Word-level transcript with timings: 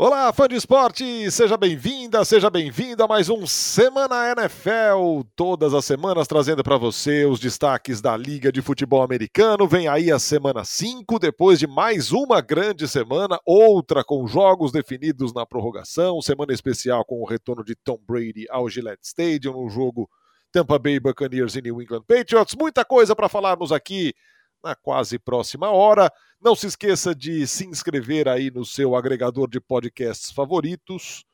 Olá, 0.00 0.32
fã 0.32 0.46
de 0.46 0.54
esporte! 0.54 1.28
Seja 1.28 1.56
bem-vinda, 1.56 2.24
seja 2.24 2.48
bem-vindo 2.48 3.02
a 3.02 3.08
mais 3.08 3.28
um 3.28 3.44
Semana 3.48 4.30
NFL. 4.30 5.24
Todas 5.34 5.74
as 5.74 5.84
semanas 5.84 6.28
trazendo 6.28 6.62
para 6.62 6.76
você 6.76 7.24
os 7.24 7.40
destaques 7.40 8.00
da 8.00 8.16
Liga 8.16 8.52
de 8.52 8.62
Futebol 8.62 9.02
Americano. 9.02 9.66
Vem 9.66 9.88
aí 9.88 10.12
a 10.12 10.20
semana 10.20 10.64
5, 10.64 11.18
depois 11.18 11.58
de 11.58 11.66
mais 11.66 12.12
uma 12.12 12.40
grande 12.40 12.86
semana, 12.86 13.40
outra 13.44 14.04
com 14.04 14.24
jogos 14.28 14.70
definidos 14.70 15.34
na 15.34 15.44
prorrogação, 15.44 16.22
semana 16.22 16.52
especial 16.52 17.04
com 17.04 17.20
o 17.20 17.26
retorno 17.26 17.64
de 17.64 17.74
Tom 17.74 17.98
Brady 18.06 18.46
ao 18.50 18.70
Gillette 18.70 19.04
Stadium, 19.04 19.64
no 19.64 19.68
jogo 19.68 20.08
Tampa 20.52 20.78
Bay 20.78 21.00
Buccaneers 21.00 21.56
e 21.56 21.60
New 21.60 21.82
England 21.82 22.04
Patriots. 22.06 22.54
Muita 22.54 22.84
coisa 22.84 23.16
para 23.16 23.28
falarmos 23.28 23.72
aqui 23.72 24.14
na 24.62 24.76
quase 24.76 25.18
próxima 25.18 25.72
hora. 25.72 26.08
Não 26.40 26.54
se 26.54 26.68
esqueça 26.68 27.12
de 27.14 27.46
se 27.48 27.66
inscrever 27.66 28.28
aí 28.28 28.48
no 28.50 28.64
seu 28.64 28.94
agregador 28.94 29.50
de 29.50 29.60
podcasts 29.60 30.30
favoritos 30.30 31.24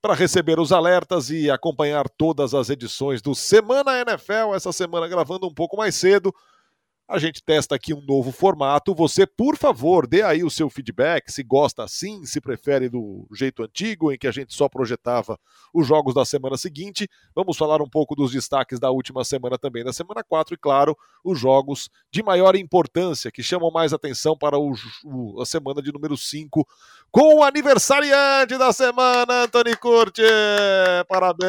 para 0.00 0.14
receber 0.14 0.60
os 0.60 0.70
alertas 0.70 1.28
e 1.28 1.50
acompanhar 1.50 2.08
todas 2.08 2.54
as 2.54 2.70
edições 2.70 3.20
do 3.20 3.34
Semana 3.34 4.00
NFL. 4.00 4.54
Essa 4.54 4.72
semana 4.72 5.08
gravando 5.08 5.48
um 5.48 5.52
pouco 5.52 5.76
mais 5.76 5.96
cedo 5.96 6.32
a 7.06 7.18
gente 7.18 7.42
testa 7.42 7.74
aqui 7.74 7.92
um 7.92 8.00
novo 8.00 8.32
formato. 8.32 8.94
Você, 8.94 9.26
por 9.26 9.56
favor, 9.56 10.06
dê 10.06 10.22
aí 10.22 10.42
o 10.42 10.50
seu 10.50 10.70
feedback, 10.70 11.30
se 11.30 11.42
gosta 11.42 11.84
assim, 11.84 12.24
se 12.24 12.40
prefere 12.40 12.88
do 12.88 13.26
jeito 13.32 13.62
antigo, 13.62 14.10
em 14.10 14.16
que 14.16 14.26
a 14.26 14.32
gente 14.32 14.54
só 14.54 14.68
projetava 14.68 15.38
os 15.72 15.86
jogos 15.86 16.14
da 16.14 16.24
semana 16.24 16.56
seguinte. 16.56 17.06
Vamos 17.34 17.58
falar 17.58 17.82
um 17.82 17.88
pouco 17.88 18.14
dos 18.14 18.32
destaques 18.32 18.80
da 18.80 18.90
última 18.90 19.22
semana 19.22 19.58
também, 19.58 19.84
da 19.84 19.92
semana 19.92 20.24
4, 20.24 20.54
e 20.54 20.56
claro, 20.56 20.96
os 21.22 21.38
jogos 21.38 21.90
de 22.10 22.22
maior 22.22 22.56
importância, 22.56 23.30
que 23.30 23.42
chamam 23.42 23.70
mais 23.70 23.92
atenção 23.92 24.36
para 24.36 24.58
o, 24.58 24.72
o, 25.04 25.42
a 25.42 25.46
semana 25.46 25.82
de 25.82 25.92
número 25.92 26.16
5, 26.16 26.66
com 27.10 27.36
o 27.36 27.44
aniversariante 27.44 28.56
da 28.56 28.72
semana, 28.72 29.44
Antony 29.44 29.76
Curti. 29.76 30.22
Parabéns! 31.06 31.44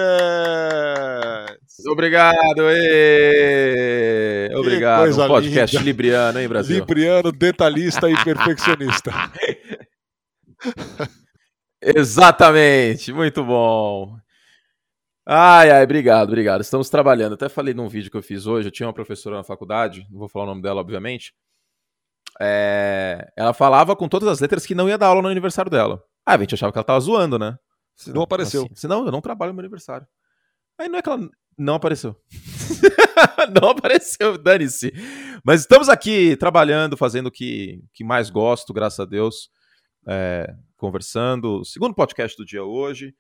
Obrigado, 1.88 2.70
ê! 2.70 4.50
Obrigado. 4.54 5.06
Podcast 5.46 5.78
libriano, 5.78 6.40
hein, 6.40 6.48
Brasil? 6.48 6.80
Libriano, 6.80 7.32
detalhista 7.32 8.10
e 8.10 8.24
perfeccionista. 8.24 9.12
Exatamente, 11.82 13.14
muito 13.14 13.44
bom. 13.44 14.18
Ai, 15.28 15.72
ai, 15.72 15.84
obrigado, 15.84 16.30
obrigado. 16.30 16.62
Estamos 16.62 16.90
trabalhando. 16.90 17.34
Até 17.34 17.50
falei 17.50 17.74
num 17.74 17.88
vídeo 17.88 18.12
que 18.12 18.18
eu 18.18 18.22
fiz 18.22 18.46
hoje. 18.46 18.68
Eu 18.68 18.72
tinha 18.72 18.88
uma 18.88 18.94
professora 18.94 19.38
na 19.38 19.44
faculdade, 19.44 20.06
não 20.12 20.20
vou 20.20 20.30
falar 20.30 20.46
o 20.46 20.50
nome 20.50 20.62
dela, 20.62 20.82
obviamente. 20.82 21.34
É... 22.40 23.32
Ela 23.36 23.54
falava 23.54 23.96
com 23.96 24.08
todas 24.08 24.28
as 24.28 24.40
letras 24.40 24.66
que 24.66 24.76
não 24.76 24.88
ia 24.88 24.98
dar 24.98 25.08
aula 25.08 25.22
no 25.22 25.28
aniversário 25.28 25.72
dela. 25.72 26.04
Ah, 26.26 26.36
a 26.36 26.38
gente 26.38 26.56
achava 26.56 26.72
que 26.72 26.78
ela 26.78 26.84
tava 26.84 27.00
zoando, 27.00 27.40
né? 27.40 27.58
Não 28.08 28.22
apareceu. 28.22 28.66
Assim, 28.66 28.76
senão 28.76 29.06
eu 29.06 29.12
não 29.12 29.22
trabalho 29.22 29.52
no 29.52 29.56
meu 29.56 29.62
aniversário. 29.62 30.06
Aí 30.78 30.90
não 30.90 31.00
é 31.00 31.02
que 31.02 31.10
ela 31.10 31.30
não 31.58 31.76
apareceu. 31.76 32.16
não 33.62 33.70
apareceu, 33.70 34.38
dane-se. 34.38 34.94
Mas 35.44 35.62
estamos 35.62 35.90
aqui 35.90 36.36
trabalhando, 36.38 36.98
fazendo 36.98 37.28
o 37.28 37.32
que, 37.32 37.84
que 37.94 38.04
mais 38.04 38.30
gosto, 38.30 38.74
graças 38.74 39.00
a 39.00 39.06
Deus. 39.06 39.50
É, 40.08 40.54
conversando. 40.78 41.64
Segundo 41.66 41.96
podcast 41.96 42.38
do 42.38 42.46
dia 42.46 42.64
hoje. 42.64 43.14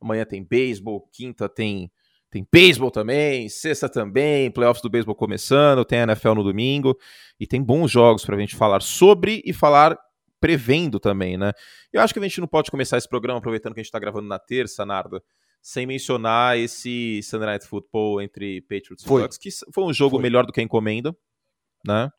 Amanhã 0.00 0.24
tem 0.24 0.42
beisebol, 0.42 1.08
quinta 1.12 1.48
tem 1.48 1.90
tem 2.30 2.44
beisebol 2.50 2.90
também, 2.90 3.48
sexta 3.48 3.88
também, 3.88 4.50
playoffs 4.50 4.82
do 4.82 4.90
beisebol 4.90 5.14
começando, 5.14 5.84
tem 5.84 6.00
NFL 6.00 6.34
no 6.34 6.42
domingo 6.42 6.98
e 7.38 7.46
tem 7.46 7.62
bons 7.62 7.92
jogos 7.92 8.24
para 8.24 8.34
a 8.34 8.40
gente 8.40 8.56
falar 8.56 8.82
sobre 8.82 9.40
e 9.46 9.52
falar 9.52 9.96
prevendo 10.40 10.98
também, 10.98 11.36
né? 11.36 11.52
Eu 11.92 12.02
acho 12.02 12.12
que 12.12 12.18
a 12.18 12.22
gente 12.24 12.40
não 12.40 12.48
pode 12.48 12.72
começar 12.72 12.98
esse 12.98 13.08
programa 13.08 13.38
aproveitando 13.38 13.72
que 13.72 13.78
a 13.78 13.82
gente 13.84 13.88
está 13.88 14.00
gravando 14.00 14.26
na 14.26 14.38
terça, 14.40 14.84
Narda, 14.84 15.22
sem 15.64 15.86
mencionar 15.86 16.58
esse 16.58 17.22
Sunday 17.22 17.46
Night 17.46 17.66
Football 17.66 18.20
entre 18.20 18.60
Patriots 18.60 19.02
e 19.02 19.08
Bucks, 19.08 19.38
que 19.38 19.48
foi 19.72 19.82
um 19.82 19.94
jogo 19.94 20.16
foi. 20.16 20.22
melhor 20.22 20.44
do 20.44 20.52
que 20.52 20.60
a 20.60 20.62
encomenda, 20.62 21.16
né? 21.82 22.10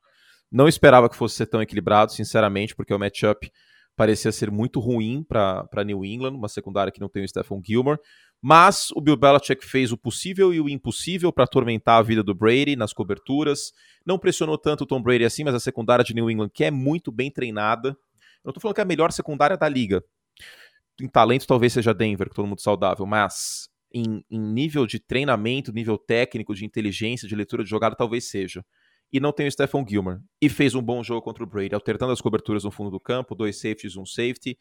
Não 0.51 0.67
esperava 0.67 1.07
que 1.07 1.15
fosse 1.15 1.35
ser 1.35 1.45
tão 1.45 1.61
equilibrado, 1.61 2.11
sinceramente, 2.11 2.75
porque 2.75 2.91
o 2.91 2.97
matchup 2.97 3.51
parecia 3.95 4.31
ser 4.31 4.49
muito 4.49 4.79
ruim 4.79 5.23
para 5.23 5.83
New 5.85 6.03
England, 6.03 6.33
uma 6.33 6.47
secundária 6.47 6.91
que 6.91 6.99
não 6.99 7.07
tem 7.07 7.23
o 7.23 7.27
Stephen 7.27 7.61
Gilmore, 7.63 7.99
mas 8.41 8.89
o 8.95 8.99
Bill 8.99 9.15
Belichick 9.15 9.63
fez 9.63 9.91
o 9.91 9.97
possível 9.97 10.51
e 10.51 10.59
o 10.59 10.67
impossível 10.67 11.31
para 11.31 11.43
atormentar 11.43 11.99
a 11.99 12.01
vida 12.01 12.23
do 12.23 12.33
Brady 12.33 12.75
nas 12.75 12.93
coberturas, 12.93 13.71
não 14.03 14.17
pressionou 14.17 14.57
tanto 14.57 14.85
o 14.85 14.87
Tom 14.87 15.03
Brady 15.03 15.23
assim, 15.23 15.43
mas 15.43 15.53
a 15.53 15.59
secundária 15.59 16.03
de 16.03 16.15
New 16.15 16.31
England, 16.31 16.49
que 16.51 16.63
é 16.63 16.71
muito 16.71 17.11
bem 17.11 17.29
treinada, 17.29 17.89
eu 17.89 17.95
não 18.45 18.49
estou 18.49 18.61
falando 18.61 18.73
que 18.73 18.81
é 18.81 18.83
a 18.83 18.87
melhor 18.87 19.11
secundária 19.11 19.55
da 19.55 19.69
liga, 19.69 20.03
em 21.01 21.07
talento 21.07 21.47
talvez 21.47 21.73
seja 21.73 21.93
Denver, 21.93 22.29
que 22.29 22.35
todo 22.35 22.47
mundo 22.47 22.61
saudável, 22.61 23.05
mas 23.05 23.69
em, 23.93 24.23
em, 24.29 24.39
nível 24.39 24.85
de 24.85 24.99
treinamento, 24.99 25.71
nível 25.71 25.97
técnico, 25.97 26.53
de 26.53 26.65
inteligência, 26.65 27.27
de 27.27 27.35
leitura 27.35 27.63
de 27.63 27.69
jogada, 27.69 27.95
talvez 27.95 28.29
seja. 28.29 28.63
E 29.11 29.19
não 29.19 29.31
tem 29.31 29.47
o 29.47 29.51
Stephon 29.51 29.85
Gilmer. 29.87 30.19
E 30.41 30.49
fez 30.49 30.75
um 30.75 30.81
bom 30.81 31.01
jogo 31.03 31.21
contra 31.21 31.43
o 31.43 31.47
Brady, 31.47 31.73
alternando 31.73 32.11
as 32.11 32.19
coberturas 32.19 32.63
no 32.63 32.71
fundo 32.71 32.89
do 32.91 32.99
campo, 32.99 33.35
dois 33.35 33.57
safeties, 33.57 33.95
um 33.95 34.05
safety. 34.05 34.57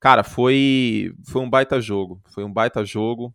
Cara, 0.00 0.24
foi, 0.24 1.12
foi 1.28 1.40
um 1.40 1.48
baita 1.48 1.80
jogo. 1.80 2.20
Foi 2.34 2.42
um 2.42 2.52
baita 2.52 2.84
jogo. 2.84 3.32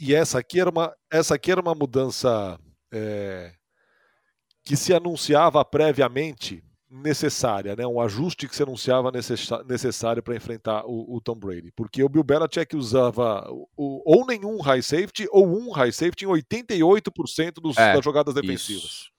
E 0.00 0.14
essa 0.14 0.40
aqui 0.40 0.58
era 0.58 0.70
uma, 0.70 0.92
essa 1.10 1.36
aqui 1.36 1.52
era 1.52 1.60
uma 1.60 1.74
mudança 1.74 2.58
é, 2.92 3.52
que 4.64 4.76
se 4.76 4.92
anunciava 4.92 5.64
previamente 5.64 6.64
necessária, 6.92 7.74
né? 7.74 7.86
um 7.86 7.98
ajuste 7.98 8.46
que 8.46 8.54
se 8.54 8.62
anunciava 8.62 9.10
necessário 9.66 10.22
para 10.22 10.36
enfrentar 10.36 10.84
o, 10.84 11.16
o, 11.16 11.20
Tom 11.22 11.34
Brady. 11.34 11.72
Porque 11.74 12.04
o 12.04 12.08
Bill 12.08 12.22
Belichick 12.22 12.76
usava 12.76 13.48
o, 13.50 14.02
ou 14.04 14.26
nenhum 14.26 14.60
high 14.60 14.82
safety 14.82 15.26
ou 15.30 15.46
um 15.46 15.70
high 15.70 15.90
safety 15.90 16.26
em 16.26 16.28
88% 16.28 17.54
dos, 17.62 17.78
é, 17.78 17.94
das 17.94 18.04
jogadas 18.04 18.34
defensivas. 18.34 18.82
Isso. 18.84 19.12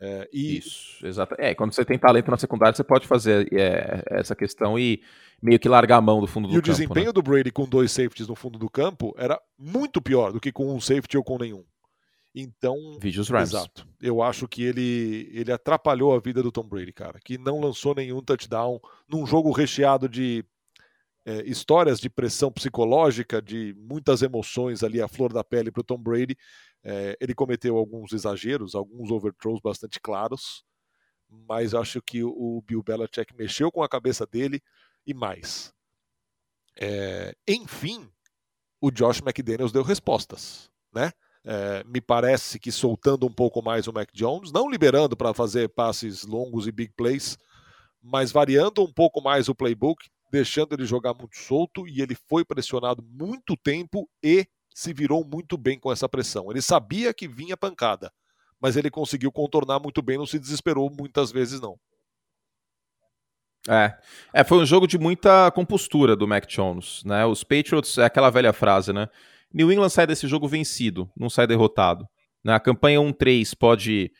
É, 0.00 0.28
e... 0.32 0.58
Isso, 0.58 1.06
exato. 1.06 1.34
É, 1.38 1.54
quando 1.54 1.74
você 1.74 1.84
tem 1.84 1.98
talento 1.98 2.30
na 2.30 2.38
secundária, 2.38 2.74
você 2.74 2.82
pode 2.82 3.06
fazer 3.06 3.48
é, 3.52 4.02
essa 4.10 4.34
questão 4.34 4.78
e 4.78 5.02
meio 5.42 5.58
que 5.58 5.68
largar 5.68 5.98
a 5.98 6.00
mão 6.00 6.22
do 6.22 6.26
fundo 6.26 6.48
do 6.48 6.54
campo. 6.54 6.56
E 6.56 6.70
o 6.70 6.72
desempenho 6.72 7.06
né? 7.06 7.12
do 7.12 7.22
Brady 7.22 7.50
com 7.50 7.68
dois 7.68 7.92
safeties 7.92 8.26
no 8.26 8.34
fundo 8.34 8.58
do 8.58 8.70
campo 8.70 9.14
era 9.18 9.38
muito 9.58 10.00
pior 10.00 10.32
do 10.32 10.40
que 10.40 10.50
com 10.50 10.74
um 10.74 10.80
safety 10.80 11.18
ou 11.18 11.22
com 11.22 11.36
nenhum. 11.36 11.64
Então, 12.34 12.98
Vídeos 13.00 13.28
Rams. 13.28 13.50
exato. 13.50 13.86
Eu 14.00 14.20
acho 14.20 14.48
que 14.48 14.62
ele 14.62 15.30
ele 15.32 15.52
atrapalhou 15.52 16.14
a 16.14 16.18
vida 16.18 16.42
do 16.42 16.50
Tom 16.50 16.66
Brady, 16.66 16.92
cara, 16.92 17.20
que 17.20 17.38
não 17.38 17.60
lançou 17.60 17.94
nenhum 17.94 18.20
touchdown 18.20 18.80
num 19.08 19.24
jogo 19.24 19.52
recheado 19.52 20.08
de 20.08 20.44
é, 21.24 21.42
histórias 21.44 22.00
de 22.00 22.10
pressão 22.10 22.50
psicológica, 22.50 23.40
de 23.40 23.74
muitas 23.78 24.20
emoções 24.20 24.82
ali 24.82 25.00
à 25.00 25.06
flor 25.06 25.32
da 25.32 25.44
pele 25.44 25.70
para 25.70 25.80
o 25.80 25.84
Tom 25.84 25.98
Brady. 25.98 26.36
É, 26.82 27.16
ele 27.20 27.34
cometeu 27.34 27.76
alguns 27.76 28.12
exageros, 28.12 28.74
alguns 28.74 29.10
overthrows 29.10 29.60
bastante 29.60 29.98
claros, 30.00 30.64
mas 31.28 31.72
acho 31.72 32.02
que 32.02 32.22
o 32.22 32.62
Bill 32.66 32.82
Belichick 32.82 33.34
mexeu 33.34 33.72
com 33.72 33.82
a 33.82 33.88
cabeça 33.88 34.26
dele 34.26 34.60
e 35.06 35.14
mais. 35.14 35.72
É, 36.76 37.34
enfim, 37.46 38.10
o 38.80 38.90
Josh 38.90 39.20
McDaniels 39.20 39.72
deu 39.72 39.82
respostas, 39.82 40.70
né? 40.92 41.12
É, 41.46 41.84
me 41.84 42.00
parece 42.00 42.58
que 42.58 42.72
soltando 42.72 43.26
um 43.26 43.32
pouco 43.32 43.62
mais 43.62 43.86
o 43.86 43.92
Mac 43.92 44.08
Jones, 44.14 44.50
não 44.50 44.70
liberando 44.70 45.14
para 45.14 45.34
fazer 45.34 45.68
passes 45.68 46.24
longos 46.24 46.66
e 46.66 46.72
big 46.72 46.92
plays, 46.96 47.36
mas 48.02 48.32
variando 48.32 48.82
um 48.82 48.92
pouco 48.92 49.20
mais 49.20 49.48
o 49.48 49.54
playbook, 49.54 50.08
deixando 50.30 50.72
ele 50.72 50.86
jogar 50.86 51.12
muito 51.12 51.36
solto 51.36 51.86
e 51.86 52.00
ele 52.00 52.16
foi 52.28 52.44
pressionado 52.44 53.02
muito 53.02 53.56
tempo 53.56 54.08
e 54.22 54.46
se 54.74 54.92
virou 54.92 55.24
muito 55.24 55.56
bem 55.56 55.78
com 55.78 55.92
essa 55.92 56.08
pressão. 56.08 56.50
Ele 56.50 56.62
sabia 56.62 57.14
que 57.14 57.28
vinha 57.28 57.56
pancada, 57.56 58.10
mas 58.60 58.76
ele 58.76 58.90
conseguiu 58.90 59.30
contornar 59.30 59.78
muito 59.78 60.02
bem, 60.02 60.18
não 60.18 60.26
se 60.26 60.38
desesperou 60.38 60.90
muitas 60.90 61.30
vezes 61.30 61.60
não. 61.60 61.78
É. 63.68 63.96
é, 64.32 64.44
foi 64.44 64.58
um 64.58 64.66
jogo 64.66 64.86
de 64.86 64.98
muita 64.98 65.50
compostura 65.52 66.14
do 66.14 66.28
Mac 66.28 66.46
Jones, 66.46 67.02
né? 67.04 67.24
Os 67.24 67.42
Patriots, 67.42 67.96
é 67.96 68.04
aquela 68.04 68.28
velha 68.28 68.52
frase, 68.52 68.92
né? 68.92 69.08
New 69.54 69.70
England 69.70 69.90
sai 69.90 70.06
desse 70.06 70.26
jogo 70.26 70.48
vencido, 70.48 71.08
não 71.16 71.30
sai 71.30 71.46
derrotado. 71.46 72.06
Né? 72.44 72.52
A 72.52 72.58
campanha 72.58 72.98
1-3 72.98 73.54
pode 73.56 74.10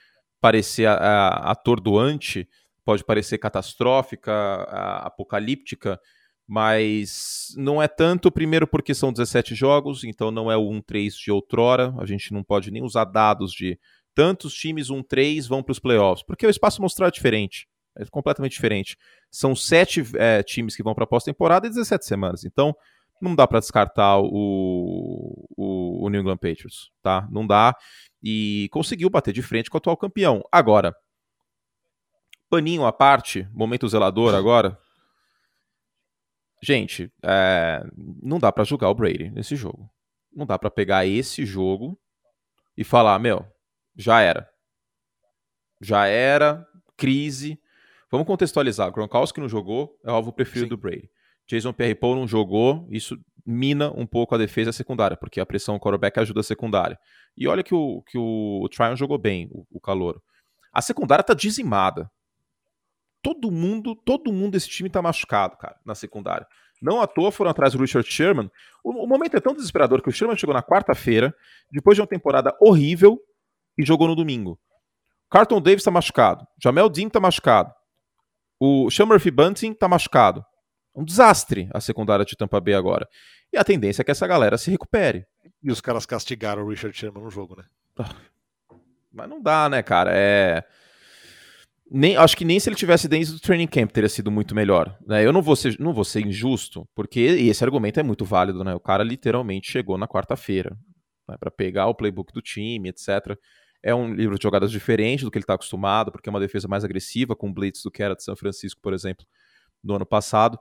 parecer 0.41 0.87
atordoante, 0.87 2.49
pode 2.85 3.05
parecer 3.05 3.39
catastrófica, 3.39 4.63
apocalíptica, 5.03 5.99
mas 6.47 7.49
não 7.57 7.83
é 7.83 7.89
tanto, 7.89 8.31
primeiro 8.31 8.67
porque 8.67 8.95
são 8.95 9.13
17 9.13 9.55
jogos, 9.55 10.05
então 10.05 10.31
não 10.31 10.53
é 10.53 10.57
o 10.57 10.69
1-3 10.69 11.15
de 11.25 11.33
outrora, 11.33 11.95
a 11.99 12.07
gente 12.07 12.33
não 12.33 12.45
pode 12.45 12.71
nem 12.71 12.83
usar 12.83 13.07
dados 13.07 13.53
de 13.53 13.79
tantos 14.15 14.55
times 14.55 14.89
1-3 14.89 15.49
vão 15.49 15.63
para 15.63 15.73
os 15.73 15.79
playoffs, 15.81 16.25
porque 16.25 16.47
o 16.47 16.51
espaço 16.51 16.81
mostrar 16.81 17.09
é 17.09 17.11
diferente, 17.11 17.67
é 17.97 18.05
completamente 18.05 18.53
diferente. 18.53 18.97
São 19.31 19.57
sete 19.57 20.05
é, 20.15 20.43
times 20.43 20.77
que 20.77 20.83
vão 20.83 20.95
para 20.95 21.05
a 21.05 21.09
pós-temporada 21.09 21.67
e 21.67 21.71
17 21.71 22.05
semanas, 22.05 22.45
então 22.45 22.77
não 23.25 23.35
dá 23.35 23.47
para 23.47 23.61
descartar 23.61 24.19
o, 24.19 25.47
o, 25.57 26.05
o, 26.05 26.09
New 26.11 26.21
England 26.21 26.37
Patriots, 26.37 26.91
tá? 27.03 27.27
Não 27.31 27.47
dá. 27.47 27.75
E 28.23 28.69
conseguiu 28.71 29.09
bater 29.11 29.33
de 29.33 29.43
frente 29.43 29.71
com 29.71 29.77
o 29.77 29.79
atual 29.79 29.97
campeão. 29.97 30.43
Agora, 30.53 30.95
paninho 32.51 32.85
à 32.85 32.93
parte, 32.93 33.49
momento 33.53 33.89
zelador 33.89 34.35
agora. 34.35 34.79
gente, 36.63 37.13
é, 37.23 37.83
não 38.23 38.39
dá 38.39 38.53
para 38.53 38.65
julgar 38.65 38.91
o 38.91 38.95
Brady 38.95 39.31
nesse 39.31 39.57
jogo. 39.57 39.91
Não 40.33 40.47
dá 40.47 40.59
para 40.59 40.71
pegar 40.71 41.07
esse 41.07 41.47
jogo 41.47 41.99
e 42.77 42.85
falar, 42.85 43.19
meu, 43.19 43.47
já 43.97 44.21
era. 44.21 44.49
Já 45.81 46.07
era, 46.07 46.67
crise. 46.97 47.61
Vamos 48.11 48.27
contextualizar. 48.27 48.91
Gronkowski 48.93 49.41
não 49.41 49.49
jogou, 49.49 49.99
é 50.05 50.11
o 50.11 50.15
alvo 50.15 50.33
preferido 50.33 50.67
Sim. 50.67 50.71
do 50.71 50.77
Brady. 50.77 51.11
Jason 51.47 51.73
Pierre-Paul 51.73 52.17
não 52.17 52.27
jogou, 52.27 52.87
isso 52.91 53.19
mina 53.45 53.91
um 53.95 54.07
pouco 54.07 54.35
a 54.35 54.39
defesa 54.39 54.73
secundária, 54.73 55.17
porque 55.17 55.41
a 55.41 55.47
pressão 55.47 55.79
quarterback 55.79 56.19
ajuda 56.19 56.41
a 56.41 56.45
secundária. 56.45 56.99
E 57.37 57.47
olha 57.47 57.63
que 57.63 57.75
o, 57.75 58.03
que 58.03 58.17
o 58.17 58.67
Tryon 58.71 58.97
jogou 58.97 59.19
bem, 59.19 59.49
o, 59.51 59.67
o 59.71 59.81
calor. 59.81 60.23
A 60.73 60.81
secundária 60.81 61.23
tá 61.23 61.35
dizimada. 61.35 62.11
Todo 63.23 63.51
mundo, 63.51 63.95
todo 63.95 64.33
mundo 64.33 64.53
desse 64.53 64.69
time 64.69 64.89
tá 64.89 65.01
machucado, 65.01 65.57
cara, 65.57 65.77
na 65.85 65.95
secundária. 65.95 66.47
Não 66.81 67.01
à 67.01 67.07
toa 67.07 67.31
foram 67.31 67.51
atrás 67.51 67.73
do 67.73 67.81
Richard 67.81 68.11
Sherman. 68.11 68.51
O, 68.83 69.05
o 69.05 69.07
momento 69.07 69.37
é 69.37 69.41
tão 69.41 69.55
desesperador 69.55 70.03
que 70.03 70.09
o 70.09 70.13
Sherman 70.13 70.37
chegou 70.37 70.55
na 70.55 70.63
quarta-feira, 70.63 71.35
depois 71.71 71.97
de 71.97 72.03
uma 72.03 72.07
temporada 72.07 72.55
horrível, 72.61 73.19
e 73.79 73.85
jogou 73.85 74.09
no 74.09 74.15
domingo. 74.15 74.59
Carlton 75.31 75.61
Davis 75.61 75.83
tá 75.83 75.91
machucado. 75.91 76.47
Jamel 76.63 76.89
Dean 76.89 77.09
tá 77.09 77.19
machucado. 77.19 77.73
O 78.61 78.91
Sean 78.91 79.07
Murphy 79.07 79.31
Bunting 79.31 79.75
tá 79.75 79.89
machucado. 79.89 80.45
Um 80.95 81.05
desastre 81.05 81.69
a 81.73 81.81
secundária 81.81 82.25
de 82.25 82.37
Tampa 82.37 82.61
Bay 82.61 82.75
agora. 82.75 83.09
E 83.53 83.57
a 83.57 83.65
tendência 83.65 84.03
é 84.03 84.05
que 84.05 84.11
essa 84.11 84.27
galera 84.27 84.57
se 84.57 84.71
recupere. 84.71 85.27
E 85.63 85.71
os 85.71 85.81
caras 85.81 86.07
castigaram 86.07 86.63
o 86.63 86.69
Richard 86.69 86.97
Sherman 86.97 87.25
no 87.25 87.31
jogo, 87.31 87.57
né? 87.57 87.65
Ah, 87.99 88.15
mas 89.13 89.29
não 89.29 89.41
dá, 89.41 89.69
né, 89.69 89.83
cara? 89.83 90.11
É. 90.13 90.65
Nem, 91.91 92.17
acho 92.17 92.37
que 92.37 92.45
nem 92.45 92.59
se 92.59 92.69
ele 92.69 92.77
tivesse 92.77 93.07
dentro 93.07 93.33
do 93.33 93.41
training 93.41 93.67
camp 93.67 93.91
teria 93.91 94.09
sido 94.09 94.31
muito 94.31 94.55
melhor. 94.55 94.97
Né? 95.07 95.25
Eu 95.25 95.33
não 95.33 95.43
vou, 95.43 95.55
ser, 95.55 95.79
não 95.79 95.93
vou 95.93 96.05
ser 96.05 96.27
injusto, 96.27 96.89
porque 96.95 97.21
esse 97.21 97.63
argumento 97.63 98.01
é 98.01 98.03
muito 98.03 98.25
válido, 98.25 98.65
né? 98.65 98.75
O 98.75 98.81
cara 98.81 99.05
literalmente 99.05 99.71
chegou 99.71 99.97
na 99.99 100.09
quarta-feira 100.09 100.77
né, 101.29 101.37
para 101.39 101.51
pegar 101.51 101.87
o 101.87 101.95
playbook 101.95 102.33
do 102.33 102.41
time, 102.41 102.89
etc. 102.89 103.39
É 103.83 103.95
um 103.95 104.13
livro 104.15 104.37
de 104.39 104.43
jogadas 104.43 104.71
diferente 104.71 105.25
do 105.25 105.31
que 105.31 105.39
ele 105.39 105.45
está 105.45 105.55
acostumado, 105.55 106.11
porque 106.11 106.29
é 106.29 106.33
uma 106.33 106.41
defesa 106.41 106.67
mais 106.67 106.85
agressiva 106.85 107.37
com 107.37 107.53
blitz 107.53 107.83
do 107.83 107.91
que 107.91 108.03
era 108.03 108.15
de 108.15 108.25
São 108.25 108.35
Francisco, 108.35 108.81
por 108.83 108.95
exemplo, 108.95 109.27
no 109.85 109.95
ano 109.95 110.07
passado. 110.07 110.59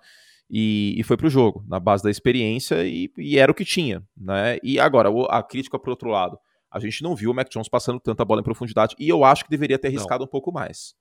E, 0.49 0.93
e 0.97 1.03
foi 1.03 1.17
para 1.17 1.27
o 1.27 1.29
jogo, 1.29 1.65
na 1.67 1.79
base 1.79 2.03
da 2.03 2.11
experiência, 2.11 2.85
e, 2.85 3.11
e, 3.17 3.39
era 3.39 3.51
o 3.51 3.55
que 3.55 3.65
tinha. 3.65 4.03
Né? 4.15 4.59
E 4.61 4.79
agora, 4.79 5.09
a 5.29 5.41
crítica 5.41 5.79
por 5.79 5.89
outro 5.89 6.09
lado. 6.09 6.37
A 6.69 6.79
gente 6.79 7.01
não 7.01 7.15
viu 7.15 7.31
o 7.31 7.33
Mac 7.33 7.49
Jones 7.49 7.69
passando 7.69 7.99
tanta 7.99 8.25
bola 8.25 8.41
em 8.41 8.43
profundidade, 8.43 8.95
e 8.99 9.07
eu 9.07 9.23
acho 9.23 9.43
que 9.43 9.49
deveria 9.49 9.79
ter 9.79 9.87
arriscado 9.87 10.21
não. 10.21 10.25
um 10.25 10.29
pouco 10.29 10.51
mais. 10.51 10.95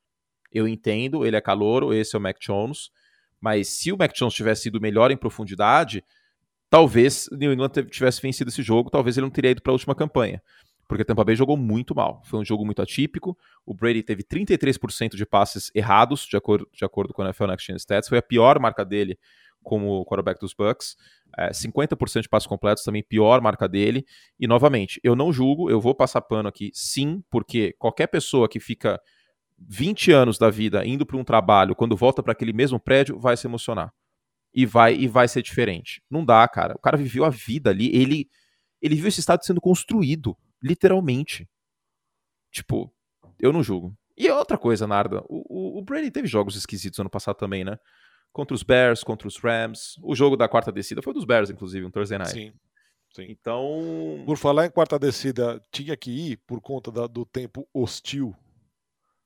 Eu 0.51 0.69
entendo, 0.69 1.25
ele 1.25 1.37
é 1.37 1.41
calouro, 1.41 1.93
esse 1.93 2.15
é 2.15 2.19
o 2.19 2.23
Mac 2.23 2.39
Jones, 2.41 2.91
mas 3.41 3.69
se 3.69 3.91
o 3.91 3.97
Mac 3.97 4.13
Jones 4.15 4.35
tivesse 4.35 4.63
sido 4.63 4.81
melhor 4.81 5.11
em 5.11 5.17
profundidade, 5.17 6.05
talvez 6.71 7.27
o 7.29 7.37
New 7.37 7.53
England 7.53 7.71
tivesse 7.91 8.21
vencido 8.23 8.51
esse 8.51 8.63
jogo, 8.63 8.91
talvez 8.91 9.17
ele 9.17 9.27
não 9.27 9.31
teria 9.31 9.51
ido 9.51 9.63
para 9.63 9.73
a 9.73 9.75
última 9.75 9.95
campanha. 9.95 10.43
Porque 10.93 11.07
Tampa 11.07 11.25
Bay 11.25 11.35
jogou 11.35 11.57
muito 11.57 11.95
mal. 11.95 12.21
Foi 12.27 12.39
um 12.39 12.45
jogo 12.45 12.67
muito 12.67 12.83
atípico. 12.83 13.35
O 13.65 13.73
Brady 13.73 14.03
teve 14.03 14.23
33% 14.23 15.17
de 15.17 15.25
passes 15.25 15.71
errados, 15.75 16.27
de 16.27 16.37
acordo, 16.37 16.69
de 16.71 16.85
acordo 16.85 17.15
com 17.15 17.23
a 17.23 17.25
NFL 17.25 17.47
Next 17.47 17.67
Gen 17.67 17.79
Stats. 17.79 18.11
Foi 18.11 18.19
a 18.19 18.23
pior 18.23 18.61
marca 18.61 18.85
dele 18.85 19.19
como 19.63 20.05
quarterback 20.05 20.39
dos 20.39 20.53
Bucks. 20.53 20.95
É, 21.39 21.49
50% 21.49 22.21
de 22.21 22.29
passos 22.29 22.47
completos, 22.47 22.85
também 22.85 23.03
pior 23.03 23.41
marca 23.41 23.67
dele. 23.67 24.05
E, 24.39 24.47
novamente, 24.47 25.01
eu 25.03 25.17
não 25.17 25.33
julgo, 25.33 25.71
eu 25.71 25.81
vou 25.81 25.95
passar 25.95 26.21
pano 26.21 26.47
aqui, 26.47 26.71
sim, 26.75 27.25
porque 27.31 27.75
qualquer 27.79 28.09
pessoa 28.09 28.47
que 28.47 28.61
fica 28.61 29.01
20 29.59 30.13
anos 30.13 30.37
da 30.37 30.51
vida 30.51 30.85
indo 30.85 31.07
para 31.07 31.17
um 31.17 31.25
trabalho, 31.25 31.75
quando 31.75 31.97
volta 31.97 32.23
para 32.23 32.33
aquele 32.33 32.53
mesmo 32.53 32.79
prédio, 32.79 33.19
vai 33.19 33.35
se 33.35 33.47
emocionar. 33.47 33.95
E 34.53 34.67
vai 34.67 34.95
e 34.95 35.09
vai 35.09 35.27
ser 35.27 35.41
diferente. 35.41 36.03
Não 36.11 36.23
dá, 36.23 36.47
cara. 36.47 36.75
O 36.75 36.79
cara 36.79 36.99
viveu 36.99 37.25
a 37.25 37.31
vida 37.31 37.71
ali, 37.71 37.91
ele 37.97 38.29
ele 38.83 38.97
viu 38.97 39.09
esse 39.09 39.21
estado 39.21 39.43
sendo 39.43 39.61
construído, 39.61 40.37
literalmente. 40.63 41.49
Tipo, 42.51 42.93
eu 43.39 43.53
não 43.53 43.63
julgo. 43.63 43.97
E 44.17 44.31
outra 44.31 44.59
coisa, 44.59 44.87
Narda, 44.87 45.23
o, 45.29 45.45
o, 45.49 45.79
o 45.79 45.83
Brady 45.83 46.11
teve 46.11 46.29
jogos 46.29 46.55
esquisitos 46.55 46.99
ano 46.99 47.11
passado 47.11 47.37
também, 47.37 47.65
né? 47.65 47.79
Contra 48.33 48.55
os 48.55 48.63
Bears, 48.63 49.03
contra 49.03 49.27
os 49.27 49.39
Rams. 49.39 49.99
O 50.03 50.15
jogo 50.15 50.37
da 50.37 50.49
quarta 50.49 50.71
descida 50.71 51.03
foi 51.03 51.13
dos 51.13 51.25
Bears, 51.25 51.51
inclusive, 51.51 51.85
um 51.85 51.91
Thursday 51.91 52.19
Night. 52.19 52.33
Sim. 52.33 52.53
Sim. 53.15 53.27
Então. 53.29 54.23
Por 54.25 54.39
falar 54.39 54.67
em 54.67 54.71
quarta 54.71 54.99
descida, 54.99 55.61
tinha 55.71 55.97
que 55.97 56.11
ir 56.11 56.37
por 56.47 56.61
conta 56.61 56.91
da, 56.91 57.07
do 57.07 57.27
tempo 57.27 57.69
hostil 57.73 58.35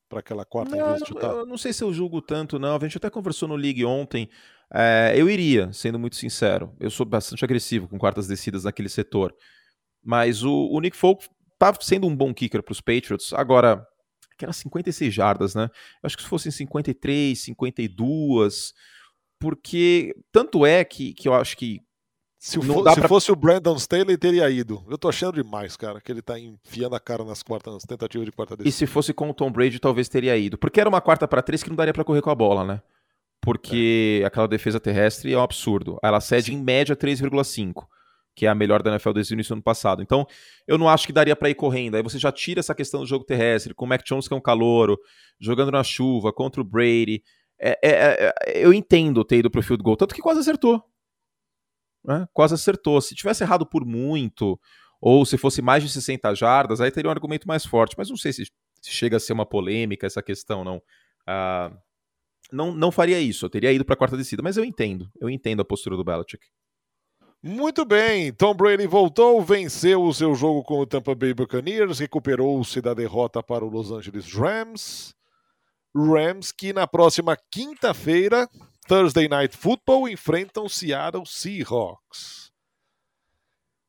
para 0.09 0.21
aquela 0.21 0.45
quarta 0.45 0.75
não, 0.75 0.89
vez 0.89 1.03
de 1.03 1.09
chutar? 1.09 1.31
Eu 1.31 1.47
não 1.47 1.57
sei 1.57 1.73
se 1.73 1.85
eu 1.85 1.93
julgo 1.93 2.21
tanto, 2.21 2.59
não. 2.59 2.77
A 2.77 2.81
gente 2.81 2.97
até 2.97 3.09
conversou 3.09 3.49
no 3.49 3.55
League 3.55 3.85
ontem. 3.85 4.29
É, 4.73 5.15
eu 5.17 5.31
iria, 5.31 5.73
sendo 5.73 5.99
muito 5.99 6.17
sincero. 6.17 6.75
Eu 6.81 6.91
sou 6.91 7.07
bastante 7.07 7.45
agressivo 7.45 7.89
com 7.89 7.99
quartas 7.99 8.27
descidas 8.27 8.65
naquele 8.65 8.89
setor. 8.89 9.35
Mas 10.07 10.45
o, 10.45 10.69
o 10.71 10.81
Nick 10.81 10.97
Folk 10.97 11.29
tá 11.59 11.75
sendo 11.81 12.07
um 12.07 12.15
bom 12.15 12.33
kicker 12.33 12.63
para 12.63 12.73
os 12.73 12.81
Patriots. 12.81 13.33
Agora, 13.33 13.85
aquelas 14.33 14.57
56 14.59 15.13
jardas, 15.13 15.55
né? 15.55 15.65
Eu 15.65 16.07
acho 16.07 16.17
que 16.17 16.23
se 16.23 16.29
fossem 16.29 16.53
53, 16.53 17.39
52. 17.39 18.73
Porque 19.41 20.15
tanto 20.31 20.65
é 20.65 20.85
que, 20.85 21.13
que 21.13 21.29
eu 21.29 21.35
acho 21.35 21.57
que 21.57 21.81
se, 22.39 22.61
for, 22.61 22.89
se 22.89 23.01
pra... 23.01 23.09
fosse 23.09 23.33
o 23.33 23.37
Brandon 23.37 23.75
Staley, 23.75 24.17
teria 24.17 24.49
ido. 24.49 24.85
Eu 24.89 24.97
tô 24.97 25.09
achando 25.09 25.43
demais, 25.43 25.77
cara, 25.77 26.01
que 26.01 26.13
ele 26.13 26.23
tá 26.23 26.39
enfiando 26.39 26.95
a 26.95 27.01
cara 27.01 27.25
nas 27.25 27.43
quartas, 27.43 27.75
nas 27.75 27.83
tentativas 27.83 28.25
de 28.25 28.31
quarta 28.31 28.57
descida. 28.57 28.69
E 28.69 28.73
se 28.73 28.87
fosse 28.87 29.13
com 29.13 29.29
o 29.29 29.35
Tom 29.35 29.51
Brady, 29.51 29.81
talvez 29.81 30.09
teria 30.09 30.37
ido. 30.37 30.57
Porque 30.57 30.81
era 30.81 30.89
uma 30.89 31.01
quarta 31.01 31.27
para 31.27 31.43
três 31.43 31.63
que 31.63 31.69
não 31.69 31.77
daria 31.77 31.93
para 31.93 32.05
correr 32.05 32.23
com 32.23 32.31
a 32.31 32.35
bola, 32.35 32.65
né? 32.65 32.81
Porque 33.41 34.21
é. 34.23 34.27
aquela 34.27 34.47
defesa 34.47 34.79
terrestre 34.79 35.33
é 35.33 35.37
um 35.37 35.43
absurdo. 35.43 35.99
Ela 36.03 36.21
cede 36.21 36.47
Sim. 36.53 36.59
em 36.59 36.63
média 36.63 36.95
3,5, 36.95 37.85
que 38.37 38.47
é 38.47 38.49
a 38.49 38.55
melhor 38.55 38.83
da 38.83 38.91
NFL 38.91 39.13
desde 39.13 39.33
o 39.33 39.35
início 39.35 39.55
do 39.55 39.57
ano 39.57 39.63
passado. 39.63 40.03
Então, 40.03 40.27
eu 40.69 40.79
não 40.79 40.89
acho 40.89 41.07
que 41.07 41.13
daria 41.13 41.35
para 41.35 41.51
ir 41.51 41.55
correndo. 41.55 41.97
Aí 41.97 42.03
você 42.03 42.19
já 42.19 42.31
tira 42.31 42.61
essa 42.61 42.75
questão 42.75 43.01
do 43.01 43.07
jogo 43.07 43.25
terrestre, 43.25 43.75
com 43.75 43.87
o 43.87 43.89
Mac 43.89 44.05
Jones 44.05 44.29
que 44.29 44.35
é 44.35 44.37
um 44.37 44.41
calouro, 44.41 44.99
jogando 45.41 45.73
na 45.73 45.83
chuva, 45.83 46.33
contra 46.33 46.61
o 46.61 46.65
Brady. 46.65 47.23
É, 47.59 47.79
é, 47.83 48.33
é, 48.47 48.65
eu 48.65 48.73
entendo 48.73 49.25
ter 49.25 49.39
ido 49.39 49.51
pro 49.51 49.63
field 49.63 49.83
goal, 49.83 49.97
tanto 49.97 50.15
que 50.15 50.21
quase 50.21 50.41
acertou 50.41 50.85
né? 52.07 52.27
quase 52.33 52.55
acertou. 52.55 53.01
Se 53.01 53.15
tivesse 53.15 53.43
errado 53.43 53.67
por 53.67 53.85
muito, 53.85 54.59
ou 55.01 55.27
se 55.27 55.37
fosse 55.37 55.61
mais 55.61 55.83
de 55.83 55.91
60 55.91 56.35
jardas, 56.35 56.81
aí 56.81 56.91
teria 56.91 57.09
um 57.09 57.13
argumento 57.13 57.49
mais 57.49 57.67
forte. 57.67 57.97
Mas 57.99 58.09
não 58.09 58.17
sei 58.17 58.33
se, 58.33 58.45
se 58.81 58.91
chega 58.91 59.17
a 59.17 59.21
ser 59.21 59.33
uma 59.33 59.45
polêmica 59.45 60.07
essa 60.07 60.23
questão, 60.23 60.65
não. 60.65 60.81
Ah, 61.27 61.77
não, 62.53 62.73
não 62.73 62.93
faria 62.93 63.19
isso, 63.19 63.45
eu 63.45 63.51
teria 63.51 63.73
ido 63.73 63.85
para 63.85 63.95
a 63.95 63.97
quarta 63.97 64.17
descida, 64.17 64.41
mas 64.41 64.57
eu 64.57 64.65
entendo, 64.65 65.11
eu 65.21 65.29
entendo 65.29 65.63
a 65.63 65.65
postura 65.65 65.97
do 65.97 66.05
Belichick. 66.05 66.47
Muito 67.43 67.85
bem, 67.85 68.33
Tom 68.33 68.55
Brady 68.55 68.87
voltou, 68.87 69.41
venceu 69.43 70.03
o 70.03 70.13
seu 70.13 70.35
jogo 70.35 70.65
com 70.65 70.81
o 70.81 70.87
Tampa 70.87 71.15
Bay 71.15 71.33
Buccaneers, 71.33 71.99
recuperou-se 71.99 72.81
da 72.81 72.93
derrota 72.93 73.43
para 73.43 73.65
o 73.65 73.69
Los 73.69 73.93
Angeles 73.93 74.33
Rams. 74.33 75.15
Rams 75.95 76.51
que 76.51 76.73
na 76.73 76.87
próxima 76.87 77.37
quinta-feira 77.51 78.49
Thursday 78.89 79.29
Night 79.29 79.57
Football 79.57 80.09
enfrentam 80.09 80.69
Seattle 80.69 81.25
Seahawks. 81.27 82.51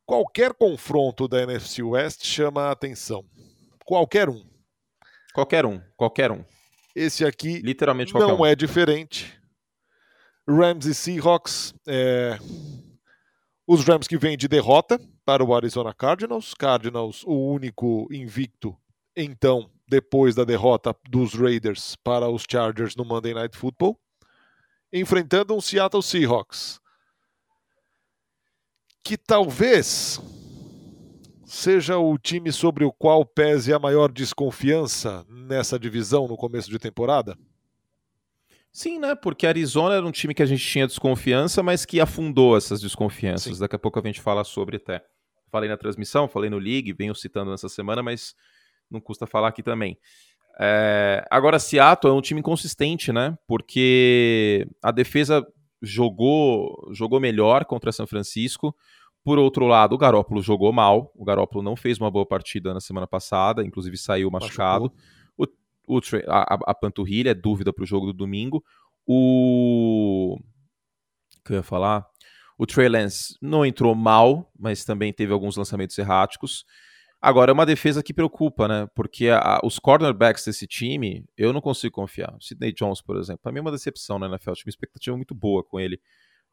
Qualquer 0.06 0.54
confronto 0.54 1.28
da 1.28 1.42
NFC 1.42 1.84
West 1.84 2.26
chama 2.26 2.64
a 2.64 2.72
atenção. 2.72 3.26
Qualquer 3.86 4.30
um. 4.30 4.44
Qualquer 5.34 5.66
um, 5.66 5.82
qualquer 5.96 6.32
um. 6.32 6.46
Esse 6.96 7.26
aqui 7.26 7.60
Literalmente 7.60 8.14
não 8.14 8.42
um. 8.42 8.46
é 8.46 8.56
diferente. 8.56 9.40
Rams 10.48 10.86
e 10.86 10.96
Seahawks. 10.96 11.74
É... 11.86 12.40
Os 13.68 13.84
Rams 13.84 14.08
que 14.08 14.18
vêm 14.18 14.38
de 14.38 14.48
derrota 14.48 15.00
para 15.26 15.44
o 15.44 15.54
Arizona 15.54 15.94
Cardinals. 15.94 16.54
Cardinals, 16.54 17.24
o 17.26 17.52
único 17.52 18.08
invicto, 18.10 18.76
então, 19.16 19.70
depois 19.88 20.34
da 20.34 20.46
derrota 20.46 20.96
dos 21.10 21.34
Raiders 21.34 21.96
para 21.98 22.30
os 22.30 22.46
Chargers 22.50 22.96
no 22.96 23.04
Monday 23.04 23.34
Night 23.34 23.58
Football 23.58 24.00
enfrentando 24.92 25.56
um 25.56 25.62
Seattle 25.62 26.04
Seahawks. 26.04 26.80
Que 29.04 29.18
talvez 29.18 30.20
seja 31.46 31.98
o 31.98 32.18
time 32.18 32.52
sobre 32.52 32.84
o 32.84 32.92
qual 32.92 33.26
pese 33.26 33.74
a 33.74 33.80
maior 33.80 34.12
desconfiança 34.12 35.26
nessa 35.30 35.80
divisão 35.80 36.28
no 36.28 36.36
começo 36.36 36.70
de 36.70 36.78
temporada? 36.78 37.38
Sim, 38.78 39.00
né? 39.00 39.16
Porque 39.16 39.48
Arizona 39.48 39.96
era 39.96 40.06
um 40.06 40.12
time 40.12 40.36
que 40.36 40.44
a 40.44 40.46
gente 40.46 40.64
tinha 40.64 40.86
desconfiança, 40.86 41.64
mas 41.64 41.84
que 41.84 42.00
afundou 42.00 42.56
essas 42.56 42.80
desconfianças. 42.80 43.56
Sim. 43.56 43.60
Daqui 43.60 43.76
a 43.76 43.80
pouco 43.80 43.98
a 43.98 44.04
gente 44.04 44.22
fala 44.22 44.44
sobre 44.44 44.78
até. 44.78 45.04
Falei 45.52 45.68
na 45.68 45.76
transmissão, 45.76 46.28
falei 46.28 46.48
no 46.48 46.60
League, 46.60 46.94
venho 46.94 47.16
citando 47.16 47.50
nessa 47.50 47.68
semana, 47.70 48.04
mas 48.04 48.36
não 48.88 49.02
custa 49.02 49.26
falar 49.26 49.48
aqui 49.48 49.64
também. 49.64 49.98
É, 50.60 51.26
agora, 51.32 51.58
Seattle 51.58 52.14
é 52.14 52.16
um 52.16 52.22
time 52.22 52.40
inconsistente, 52.40 53.12
né? 53.12 53.36
Porque 53.48 54.68
a 54.84 54.92
defesa 54.92 55.44
jogou, 55.82 56.92
jogou 56.94 57.20
melhor 57.20 57.66
contra 57.66 57.92
São 57.92 58.06
Francisco. 58.06 58.76
Por 59.24 59.40
outro 59.40 59.66
lado, 59.66 59.96
o 59.96 59.98
Garópolo 59.98 60.40
jogou 60.40 60.72
mal. 60.72 61.12
O 61.16 61.26
Garópolo 61.26 61.64
não 61.64 61.76
fez 61.76 61.98
uma 61.98 62.12
boa 62.12 62.28
partida 62.28 62.76
na 62.76 62.80
semana 62.80 63.08
passada, 63.08 63.64
inclusive 63.64 63.98
saiu 63.98 64.30
machucado. 64.30 64.86
O, 64.86 64.92
o, 65.88 66.00
a, 66.28 66.72
a 66.72 66.76
panturrilha 66.76 67.32
é 67.32 67.34
dúvida 67.34 67.72
para 67.74 67.84
o 67.84 67.88
jogo 67.88 68.08
do 68.08 68.14
domingo. 68.14 68.64
O 69.06 70.38
que 71.46 71.54
eu 71.54 71.58
ia 71.58 71.64
falar. 71.64 72.06
O 72.58 72.66
Trey 72.66 72.90
Lance 72.90 73.36
não 73.42 73.66
entrou 73.66 73.96
mal, 73.96 74.52
mas 74.58 74.84
também 74.84 75.14
teve 75.14 75.32
alguns 75.32 75.56
lançamentos 75.56 75.98
erráticos. 75.98 76.66
Agora, 77.22 77.52
é 77.52 77.54
uma 77.54 77.66
defesa 77.66 78.04
que 78.04 78.14
preocupa, 78.14 78.68
né? 78.68 78.88
Porque 78.96 79.30
a, 79.30 79.60
os 79.64 79.80
cornerbacks 79.80 80.46
desse 80.46 80.68
time, 80.68 81.26
eu 81.36 81.52
não 81.54 81.62
consigo 81.62 81.96
confiar. 81.96 82.36
Sidney 82.40 82.74
Jones, 82.74 83.02
por 83.02 83.18
exemplo, 83.18 83.42
para 83.42 83.52
mim 83.52 83.60
é 83.60 83.62
uma 83.62 83.72
decepção 83.72 84.20
na 84.20 84.28
NFL. 84.28 84.54
Tive 84.54 84.68
uma 84.68 84.72
expectativa 84.72 85.16
muito 85.16 85.34
boa 85.34 85.64
com 85.64 85.80
ele 85.80 86.00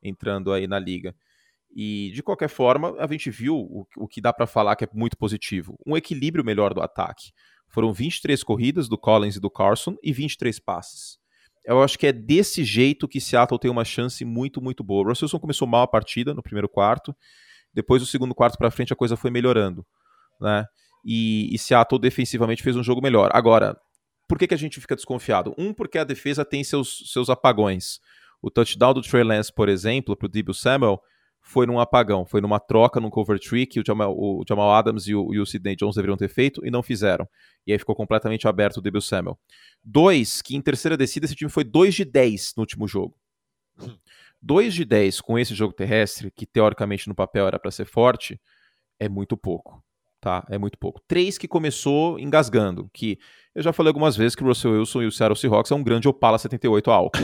entrando 0.02 0.52
aí 0.52 0.66
na 0.66 0.78
liga. 0.78 1.14
E, 1.74 2.12
de 2.14 2.22
qualquer 2.22 2.48
forma, 2.48 2.94
a 2.98 3.06
gente 3.06 3.30
viu 3.30 3.56
o, 3.56 3.86
o 3.96 4.06
que 4.06 4.20
dá 4.20 4.32
para 4.32 4.46
falar 4.46 4.76
que 4.76 4.84
é 4.84 4.88
muito 4.92 5.16
positivo. 5.18 5.76
Um 5.86 5.96
equilíbrio 5.96 6.44
melhor 6.44 6.72
do 6.72 6.80
ataque. 6.80 7.32
Foram 7.74 7.92
23 7.92 8.42
corridas 8.42 8.88
do 8.88 8.96
Collins 8.96 9.36
e 9.36 9.40
do 9.40 9.50
Carson 9.50 9.96
e 10.02 10.12
23 10.12 10.58
passes. 10.60 11.18
Eu 11.66 11.82
acho 11.82 11.98
que 11.98 12.06
é 12.06 12.12
desse 12.12 12.62
jeito 12.62 13.08
que 13.08 13.20
Seattle 13.20 13.58
tem 13.58 13.70
uma 13.70 13.84
chance 13.84 14.24
muito, 14.24 14.62
muito 14.62 14.84
boa. 14.84 15.04
O 15.04 15.08
Russell 15.08 15.40
começou 15.40 15.66
mal 15.66 15.82
a 15.82 15.88
partida 15.88 16.32
no 16.32 16.42
primeiro 16.42 16.68
quarto. 16.68 17.14
Depois, 17.72 18.00
do 18.00 18.06
segundo 18.06 18.34
quarto 18.34 18.56
para 18.56 18.70
frente, 18.70 18.92
a 18.92 18.96
coisa 18.96 19.16
foi 19.16 19.30
melhorando 19.30 19.84
né? 20.40 20.66
E, 21.04 21.54
e 21.54 21.58
Seattle 21.58 22.00
defensivamente 22.00 22.62
fez 22.62 22.76
um 22.76 22.82
jogo 22.82 23.02
melhor. 23.02 23.30
Agora, 23.32 23.76
por 24.26 24.38
que, 24.38 24.46
que 24.46 24.54
a 24.54 24.58
gente 24.58 24.80
fica 24.80 24.96
desconfiado? 24.96 25.54
Um, 25.58 25.72
porque 25.72 25.98
a 25.98 26.04
defesa 26.04 26.44
tem 26.44 26.64
seus, 26.64 27.10
seus 27.12 27.28
apagões. 27.28 28.00
O 28.40 28.50
touchdown 28.50 28.94
do 28.94 29.02
Trey 29.02 29.22
Lance, 29.22 29.52
por 29.52 29.68
exemplo, 29.68 30.16
para 30.16 30.26
o 30.26 30.28
Debo 30.28 30.54
Samuel, 30.54 31.00
foi 31.46 31.66
num 31.66 31.78
apagão, 31.78 32.24
foi 32.24 32.40
numa 32.40 32.58
troca, 32.58 32.98
num 32.98 33.10
cover 33.10 33.38
tree 33.38 33.66
que 33.66 33.78
o 33.78 33.84
Jamal, 33.86 34.16
o 34.16 34.42
Jamal 34.48 34.72
Adams 34.72 35.06
e 35.06 35.14
o, 35.14 35.32
e 35.34 35.38
o 35.38 35.44
Sidney 35.44 35.76
Jones 35.76 35.94
deveriam 35.94 36.16
ter 36.16 36.28
feito 36.28 36.64
e 36.66 36.70
não 36.70 36.82
fizeram. 36.82 37.28
E 37.66 37.72
aí 37.72 37.78
ficou 37.78 37.94
completamente 37.94 38.48
aberto 38.48 38.78
o 38.78 38.80
Debo 38.80 39.00
Samuel. 39.00 39.38
Dois, 39.82 40.40
que 40.40 40.56
em 40.56 40.60
terceira 40.62 40.96
descida 40.96 41.26
esse 41.26 41.36
time 41.36 41.50
foi 41.50 41.62
2 41.62 41.94
de 41.94 42.04
10 42.06 42.54
no 42.56 42.62
último 42.62 42.88
jogo. 42.88 43.14
2 44.40 44.72
de 44.72 44.84
10 44.86 45.20
com 45.20 45.38
esse 45.38 45.54
jogo 45.54 45.74
terrestre, 45.74 46.30
que 46.30 46.46
teoricamente 46.46 47.08
no 47.08 47.14
papel 47.14 47.46
era 47.46 47.58
para 47.58 47.70
ser 47.70 47.84
forte, 47.84 48.40
é 48.98 49.08
muito 49.08 49.36
pouco 49.36 49.84
tá? 50.24 50.42
É 50.48 50.56
muito 50.56 50.78
pouco. 50.78 51.02
Três 51.06 51.36
que 51.36 51.46
começou 51.46 52.18
engasgando, 52.18 52.88
que 52.94 53.18
eu 53.54 53.62
já 53.62 53.74
falei 53.74 53.90
algumas 53.90 54.16
vezes 54.16 54.34
que 54.34 54.42
o 54.42 54.46
Russell 54.46 54.72
Wilson 54.72 55.02
e 55.02 55.06
o 55.06 55.12
Seattle 55.12 55.36
Seahawks 55.36 55.70
é 55.70 55.74
um 55.74 55.84
grande 55.84 56.08
Opala 56.08 56.38
78 56.38 56.90
alto. 56.90 57.18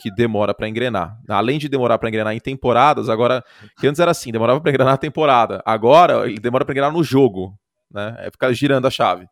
Que 0.00 0.10
demora 0.10 0.54
para 0.54 0.68
engrenar. 0.68 1.18
Além 1.28 1.58
de 1.58 1.68
demorar 1.68 1.98
para 1.98 2.08
engrenar 2.08 2.34
em 2.34 2.40
temporadas, 2.40 3.08
agora 3.08 3.44
que 3.78 3.86
antes 3.86 4.00
era 4.00 4.10
assim, 4.10 4.32
demorava 4.32 4.60
para 4.60 4.70
engrenar 4.70 4.92
na 4.92 4.98
temporada. 4.98 5.62
Agora 5.64 6.26
ele 6.28 6.40
demora 6.40 6.64
para 6.64 6.72
engrenar 6.72 6.92
no 6.92 7.04
jogo, 7.04 7.54
né? 7.90 8.16
É 8.20 8.30
ficar 8.30 8.52
girando 8.52 8.86
a 8.86 8.90
chave. 8.90 9.26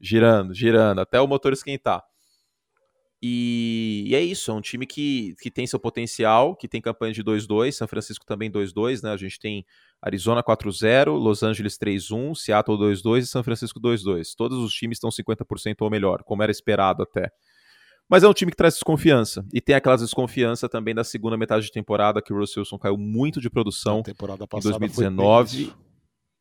Girando, 0.00 0.54
girando, 0.54 1.00
até 1.00 1.20
o 1.20 1.26
motor 1.26 1.52
esquentar. 1.52 2.02
E, 3.22 4.04
e, 4.06 4.14
é 4.14 4.20
isso, 4.22 4.50
é 4.50 4.54
um 4.54 4.62
time 4.62 4.86
que, 4.86 5.34
que 5.42 5.50
tem 5.50 5.66
seu 5.66 5.78
potencial, 5.78 6.56
que 6.56 6.66
tem 6.66 6.80
campanha 6.80 7.12
de 7.12 7.22
2-2, 7.22 7.72
São 7.72 7.86
Francisco 7.86 8.24
também 8.24 8.50
2-2, 8.50 9.02
né? 9.02 9.12
A 9.12 9.16
gente 9.18 9.38
tem 9.38 9.66
Arizona 10.00 10.42
4-0, 10.42 11.12
Los 11.18 11.42
Angeles 11.42 11.76
3-1, 11.76 12.34
Seattle 12.34 12.78
2-2 12.78 13.18
e 13.18 13.26
São 13.26 13.42
Francisco 13.42 13.78
2-2. 13.78 14.34
Todos 14.34 14.58
os 14.58 14.72
times 14.72 14.96
estão 14.96 15.10
50% 15.10 15.76
ou 15.80 15.90
melhor, 15.90 16.22
como 16.22 16.42
era 16.42 16.50
esperado 16.50 17.02
até. 17.02 17.30
Mas 18.10 18.24
é 18.24 18.28
um 18.28 18.32
time 18.32 18.50
que 18.50 18.56
traz 18.56 18.74
desconfiança. 18.74 19.46
E 19.52 19.60
tem 19.60 19.76
aquelas 19.76 20.00
desconfiança 20.00 20.68
também 20.68 20.92
da 20.92 21.04
segunda 21.04 21.36
metade 21.36 21.66
de 21.66 21.70
temporada, 21.70 22.20
que 22.20 22.32
o 22.32 22.36
Russell 22.36 22.62
Wilson 22.62 22.76
caiu 22.76 22.98
muito 22.98 23.40
de 23.40 23.48
produção 23.48 24.02
em 24.04 24.60
2019 24.60 25.72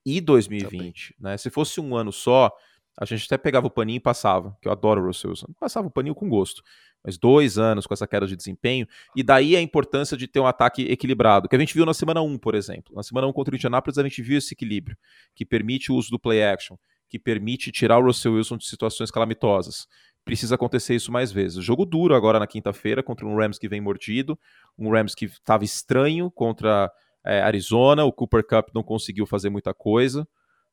e 0.04 0.20
2020. 0.20 1.16
Né? 1.20 1.38
Se 1.38 1.52
fosse 1.52 1.80
um 1.80 1.96
ano 1.96 2.12
só, 2.12 2.52
a 2.98 3.06
gente 3.06 3.24
até 3.26 3.38
pegava 3.38 3.68
o 3.68 3.70
paninho 3.70 3.98
e 3.98 4.00
passava, 4.00 4.58
que 4.60 4.68
eu 4.68 4.72
adoro 4.72 5.04
o 5.04 5.06
Russell 5.06 5.30
Wilson. 5.30 5.48
Passava 5.60 5.88
o 5.88 5.92
paninho 5.92 6.16
com 6.16 6.28
gosto. 6.28 6.64
Mas 7.04 7.20
dois 7.20 7.60
anos 7.60 7.86
com 7.86 7.94
essa 7.94 8.08
queda 8.08 8.26
de 8.26 8.36
desempenho, 8.36 8.88
e 9.16 9.22
daí 9.22 9.56
a 9.56 9.62
importância 9.62 10.18
de 10.18 10.28
ter 10.28 10.40
um 10.40 10.48
ataque 10.48 10.82
equilibrado, 10.82 11.48
que 11.48 11.56
a 11.56 11.60
gente 11.60 11.74
viu 11.74 11.86
na 11.86 11.94
semana 11.94 12.22
1, 12.22 12.38
por 12.40 12.56
exemplo. 12.56 12.96
Na 12.96 13.04
semana 13.04 13.28
1 13.28 13.32
contra 13.32 13.54
o 13.54 13.56
Indianapolis, 13.56 13.98
a 14.00 14.04
gente 14.04 14.22
viu 14.24 14.40
esse 14.40 14.54
equilíbrio, 14.54 14.98
que 15.36 15.46
permite 15.46 15.92
o 15.92 15.96
uso 15.96 16.10
do 16.10 16.20
play 16.20 16.44
action, 16.44 16.76
que 17.10 17.18
permite 17.18 17.72
tirar 17.72 18.00
o 18.00 18.06
Russell 18.06 18.34
Wilson 18.34 18.58
de 18.58 18.68
situações 18.68 19.10
calamitosas. 19.10 19.88
Precisa 20.30 20.56
acontecer 20.56 20.96
isso 20.96 21.12
mais 21.12 21.32
vezes. 21.32 21.64
Jogo 21.64 21.86
duro 21.86 22.16
agora 22.16 22.40
na 22.40 22.48
quinta-feira 22.48 23.04
contra 23.04 23.26
um 23.26 23.36
Rams 23.36 23.58
que 23.58 23.68
vem 23.68 23.82
mordido, 23.82 24.38
um 24.78 24.92
Rams 24.92 25.16
que 25.16 25.26
estava 25.26 25.64
estranho 25.64 26.30
contra 26.32 26.92
é, 27.26 27.42
Arizona, 27.42 28.06
o 28.06 28.14
Cooper 28.14 28.46
Cup 28.46 28.70
não 28.74 28.84
conseguiu 28.84 29.26
fazer 29.26 29.50
muita 29.50 29.74
coisa 29.74 30.28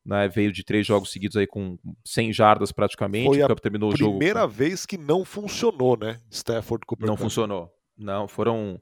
né, 0.06 0.28
veio 0.28 0.52
de 0.52 0.62
três 0.62 0.86
jogos 0.86 1.10
seguidos 1.10 1.36
aí 1.36 1.46
com 1.46 1.76
100 2.04 2.32
jardas 2.32 2.70
praticamente. 2.70 3.26
Foi 3.26 3.42
a 3.42 3.48
terminou 3.56 3.92
o 3.92 3.96
jogo. 3.96 4.18
primeira 4.18 4.46
vez 4.46 4.86
que 4.86 4.96
não 4.96 5.24
funcionou, 5.24 5.96
né? 5.98 6.20
Stafford 6.30 6.86
Cooper 6.86 7.06
Não 7.06 7.16
Cup. 7.16 7.24
funcionou. 7.24 7.68
Não, 7.98 8.28
foram, 8.28 8.80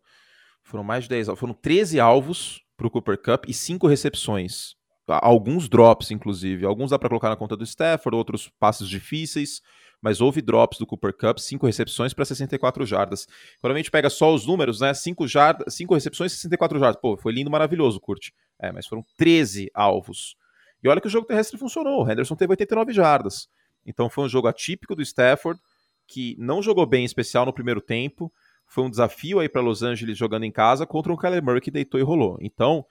foram 0.63 0.85
mais 0.85 1.05
de 1.05 1.11
10 1.11 1.29
Foram 1.39 1.55
13 1.55 1.99
alvos 1.99 2.63
para 2.77 2.87
o 2.87 2.91
Cooper 2.91 3.17
Cup 3.17 3.49
e 3.49 3.55
5 3.55 3.87
recepções. 3.87 4.75
Alguns 5.07 5.69
drops, 5.69 6.11
inclusive. 6.11 6.67
Alguns 6.67 6.91
dá 6.91 6.99
para 6.99 7.09
colocar 7.09 7.31
na 7.31 7.37
conta 7.37 7.57
do 7.57 7.65
Stafford, 7.65 8.17
outros 8.17 8.51
passes 8.59 8.89
difíceis. 8.89 9.63
Mas 10.05 10.21
houve 10.21 10.43
drops 10.43 10.77
do 10.77 10.85
Cooper 10.87 11.17
Cup, 11.17 11.39
5 11.39 11.65
recepções 11.65 12.13
para 12.13 12.27
64 12.27 12.85
jardas. 12.85 13.27
Quando 13.59 13.73
a 13.73 13.77
gente 13.79 13.91
pega 13.91 14.11
só 14.11 14.35
os 14.35 14.47
números, 14.47 14.79
né? 14.79 14.93
5 14.93 15.27
jardas, 15.27 15.75
5 15.75 15.95
recepções 15.95 16.31
e 16.31 16.37
64 16.37 16.79
jardas. 16.79 17.01
Pô, 17.01 17.17
foi 17.17 17.33
lindo, 17.33 17.51
maravilhoso, 17.51 17.99
curte. 17.99 18.35
É, 18.61 18.71
mas 18.71 18.87
foram 18.87 19.03
13 19.17 19.71
alvos. 19.73 20.37
E 20.83 20.89
olha 20.91 21.01
que 21.01 21.07
o 21.07 21.11
jogo 21.11 21.27
terrestre 21.27 21.57
funcionou. 21.59 22.05
O 22.05 22.11
Henderson 22.11 22.37
teve 22.37 22.53
89 22.53 22.93
jardas. 22.93 23.49
Então 23.87 24.11
foi 24.11 24.25
um 24.25 24.29
jogo 24.29 24.47
atípico 24.47 24.95
do 24.95 25.01
Stafford, 25.01 25.59
que 26.07 26.37
não 26.39 26.63
jogou 26.63 26.85
bem 26.85 27.01
em 27.01 27.07
especial 27.07 27.47
no 27.47 27.53
primeiro 27.55 27.81
tempo. 27.81 28.31
Foi 28.67 28.85
um 28.85 28.91
desafio 28.91 29.41
aí 29.41 29.49
para 29.49 29.63
Los 29.63 29.83
Angeles 29.83 30.19
jogando 30.19 30.45
em 30.45 30.53
casa 30.53 30.85
contra 30.85 31.11
um 31.11 31.17
Kyler 31.17 31.43
Murray 31.43 31.63
que 31.63 31.71
deitou 31.71 31.99
e 31.99 32.03
rolou. 32.03 32.37
Então, 32.43 32.85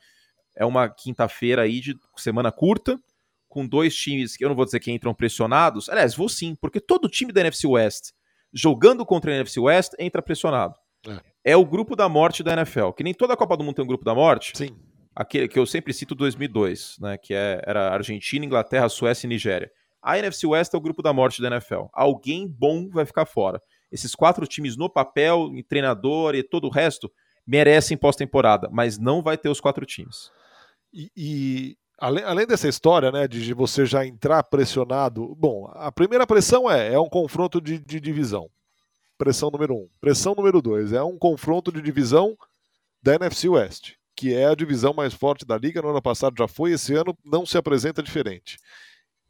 é 0.56 0.66
uma 0.66 0.90
quinta-feira 0.90 1.62
aí 1.62 1.80
de 1.80 1.96
semana 2.18 2.52
curta, 2.52 3.00
com 3.54 3.68
dois 3.68 3.96
times 3.96 4.36
que 4.36 4.44
eu 4.44 4.50
não 4.50 4.56
vou 4.56 4.66
dizer 4.66 4.80
que 4.80 4.92
entram 4.92 5.14
pressionados. 5.14 5.88
Aliás, 5.88 6.16
vou 6.16 6.28
sim, 6.28 6.56
porque 6.60 6.80
todo 6.80 7.08
time 7.08 7.32
da 7.32 7.42
NFC 7.42 7.68
West 7.68 8.12
jogando 8.52 9.06
contra 9.06 9.32
a 9.32 9.36
NFC 9.36 9.60
West 9.60 9.94
entra 10.00 10.22
pressionado. 10.22 10.76
É. 11.08 11.52
é 11.52 11.58
o 11.58 11.66
grupo 11.66 11.96
da 11.96 12.10
morte 12.10 12.44
da 12.44 12.54
NFL. 12.54 12.92
Que 12.92 13.04
nem 13.04 13.14
toda 13.14 13.34
a 13.34 13.38
Copa 13.38 13.56
do 13.56 13.64
Mundo 13.64 13.76
tem 13.76 13.86
um 13.86 13.88
grupo 13.88 14.06
da 14.06 14.16
morte. 14.16 14.54
Sim 14.56 14.76
aquele 15.16 15.48
que 15.48 15.60
eu 15.60 15.66
sempre 15.66 15.94
cito 15.94 16.16
2002, 16.16 16.98
né, 17.00 17.18
que 17.18 17.34
é, 17.34 17.62
era 17.66 17.94
Argentina, 17.94 18.46
Inglaterra, 18.46 18.90
Suécia 18.90 19.28
e 19.28 19.30
Nigéria. 19.30 19.72
A 20.02 20.18
NFC 20.18 20.46
West 20.46 20.74
é 20.74 20.78
o 20.78 20.82
grupo 20.82 21.02
da 21.02 21.14
morte 21.14 21.42
da 21.42 21.48
NFL. 21.48 21.86
Alguém 21.94 22.48
bom 22.48 22.90
vai 22.90 23.06
ficar 23.06 23.26
fora. 23.26 23.62
Esses 23.92 24.14
quatro 24.14 24.46
times 24.46 24.76
no 24.76 24.90
papel, 24.90 25.52
em 25.54 25.64
treinador 25.64 26.36
e 26.36 26.44
todo 26.44 26.66
o 26.66 26.70
resto, 26.70 27.12
merecem 27.46 27.96
pós-temporada, 27.96 28.70
mas 28.72 28.98
não 28.98 29.22
vai 29.22 29.38
ter 29.38 29.50
os 29.50 29.62
quatro 29.62 29.86
times. 29.86 30.30
E, 30.92 31.10
e 31.16 31.78
além, 32.00 32.24
além, 32.24 32.48
dessa 32.48 32.68
história, 32.68 33.12
né, 33.12 33.28
de 33.28 33.54
você 33.54 33.86
já 33.86 34.06
entrar 34.06 34.44
pressionado, 34.44 35.36
bom, 35.36 35.70
a 35.74 35.92
primeira 35.92 36.28
pressão 36.28 36.70
é, 36.70 36.94
é 36.94 37.00
um 37.00 37.10
confronto 37.10 37.60
de, 37.62 37.80
de 37.80 38.00
divisão. 38.00 38.50
Pressão 39.18 39.50
número 39.50 39.76
um. 39.76 39.90
Pressão 40.02 40.36
número 40.36 40.62
dois 40.62 40.92
é 40.92 41.04
um 41.04 41.18
confronto 41.18 41.72
de 41.72 41.82
divisão 41.82 42.38
da 43.02 43.16
NFC 43.16 43.48
West 43.48 43.94
que 44.16 44.34
é 44.34 44.46
a 44.46 44.56
divisão 44.56 44.94
mais 44.94 45.14
forte 45.14 45.46
da 45.46 45.58
liga. 45.58 45.82
No 45.82 45.90
ano 45.90 46.02
passado 46.02 46.36
já 46.38 46.48
foi, 46.48 46.72
esse 46.72 46.94
ano 46.94 47.18
não 47.24 47.46
se 47.46 47.58
apresenta 47.58 48.04
diferente. 48.04 48.58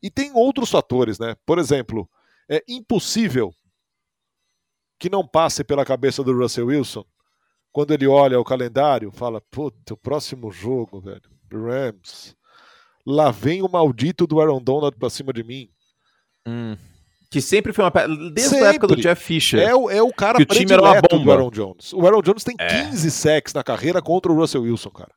E 0.02 0.10
tem 0.10 0.32
outros 0.34 0.70
fatores, 0.70 1.18
né? 1.18 1.36
Por 1.46 1.58
exemplo, 1.58 2.10
é 2.50 2.64
impossível 2.68 3.54
que 5.00 5.10
não 5.10 5.28
passe 5.28 5.64
pela 5.64 5.86
cabeça 5.86 6.24
do 6.24 6.38
Russell 6.38 6.68
Wilson 6.68 7.06
quando 7.72 7.92
ele 7.92 8.06
olha 8.06 8.40
o 8.40 8.44
calendário, 8.44 9.12
fala: 9.12 9.42
puta, 9.50 9.94
o 9.94 9.98
próximo 9.98 10.52
jogo, 10.52 11.00
velho, 11.00 11.24
Rams. 11.52 12.36
Lá 13.06 13.32
vem 13.32 13.62
o 13.62 13.70
maldito 13.70 14.26
do 14.26 14.40
Aaron 14.40 14.62
Donald 14.62 14.98
pra 14.98 15.10
cima 15.10 15.34
de 15.34 15.44
mim. 15.44 15.70
Hum. 16.48 16.78
Que 17.30 17.42
sempre 17.42 17.74
foi 17.74 17.84
uma. 17.84 17.92
Desde 18.32 18.42
sempre. 18.42 18.66
a 18.66 18.70
época 18.70 18.88
do 18.88 18.96
Jeff 18.96 19.24
Fisher. 19.24 19.60
É, 19.60 19.76
o, 19.76 19.90
é 19.90 20.02
o 20.02 20.14
cara 20.14 20.38
que 20.38 20.44
o 20.44 20.46
time 20.46 20.72
era 20.72 20.82
uma 20.82 21.02
bomba. 21.02 21.24
do 21.24 21.32
Aaron 21.32 21.50
Jones. 21.50 21.92
O 21.92 22.06
Aaron 22.06 22.22
Jones 22.22 22.44
tem 22.44 22.56
é. 22.60 22.86
15 22.86 23.12
sacks 23.12 23.54
na 23.54 23.64
carreira 23.64 24.02
contra 24.02 24.32
o 24.32 24.36
Russell 24.36 24.62
Wilson, 24.62 24.92
cara. 24.92 25.12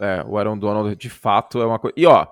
É, 0.00 0.24
o 0.26 0.38
Aaron 0.38 0.56
Donald 0.56 0.96
de 0.96 1.10
fato 1.10 1.60
é 1.60 1.66
uma 1.66 1.78
coisa. 1.78 1.94
E 1.96 2.06
ó, 2.06 2.26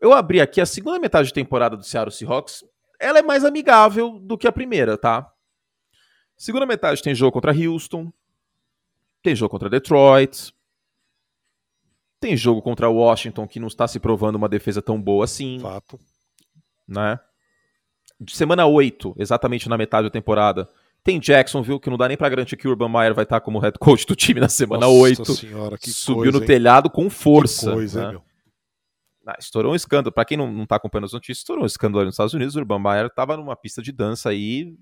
eu 0.00 0.12
abri 0.12 0.40
aqui 0.40 0.60
a 0.60 0.66
segunda 0.66 0.98
metade 0.98 1.28
de 1.28 1.34
temporada 1.34 1.76
do 1.76 1.82
Seattle 1.82 2.14
Seahawks. 2.14 2.64
Ela 3.00 3.18
é 3.18 3.22
mais 3.22 3.44
amigável 3.44 4.18
do 4.18 4.38
que 4.38 4.46
a 4.46 4.52
primeira, 4.52 4.96
tá? 4.96 5.30
Segunda 6.36 6.66
metade 6.66 7.02
tem 7.02 7.14
jogo 7.14 7.32
contra 7.32 7.52
Houston, 7.52 8.12
tem 9.22 9.34
jogo 9.34 9.50
contra 9.50 9.68
Detroit, 9.68 10.52
tem 12.20 12.36
jogo 12.36 12.60
contra 12.62 12.88
Washington 12.88 13.46
que 13.46 13.60
não 13.60 13.68
está 13.68 13.86
se 13.86 14.00
provando 14.00 14.36
uma 14.36 14.48
defesa 14.48 14.82
tão 14.82 15.00
boa 15.00 15.24
assim. 15.24 15.58
Fato. 15.60 15.98
Né? 16.86 17.18
de 18.20 18.36
semana 18.36 18.66
8, 18.66 19.14
exatamente 19.18 19.68
na 19.68 19.78
metade 19.78 20.08
da 20.08 20.10
temporada, 20.10 20.68
tem 21.04 21.20
Jacksonville, 21.20 21.78
que 21.78 21.88
não 21.88 21.96
dá 21.96 22.08
nem 22.08 22.16
pra 22.16 22.28
garantir 22.28 22.56
que 22.56 22.66
o 22.66 22.70
Urban 22.70 22.88
Meyer 22.88 23.14
vai 23.14 23.22
estar 23.22 23.40
como 23.40 23.58
head 23.58 23.78
coach 23.78 24.04
do 24.04 24.16
time 24.16 24.40
na 24.40 24.48
semana 24.48 24.86
Nossa 24.86 24.98
8. 24.98 25.34
Senhora, 25.34 25.78
que 25.78 25.90
Subiu 25.90 26.24
coisa, 26.24 26.40
no 26.40 26.44
telhado 26.44 26.90
com 26.90 27.08
força. 27.08 27.70
Que 27.70 27.76
coisa, 27.76 28.02
né? 28.02 28.10
meu? 28.10 28.22
Ah, 29.26 29.36
estourou 29.38 29.72
um 29.72 29.76
escândalo. 29.76 30.12
Pra 30.12 30.24
quem 30.24 30.36
não, 30.36 30.50
não 30.50 30.66
tá 30.66 30.76
acompanhando 30.76 31.04
as 31.04 31.12
notícias, 31.12 31.38
estourou 31.38 31.62
um 31.62 31.66
escândalo 31.66 32.04
nos 32.04 32.14
Estados 32.14 32.34
Unidos. 32.34 32.56
O 32.56 32.60
Urban 32.60 32.80
Meyer 32.80 33.10
tava 33.10 33.36
numa 33.36 33.54
pista 33.54 33.80
de 33.80 33.92
dança 33.92 34.30
aí 34.30 34.74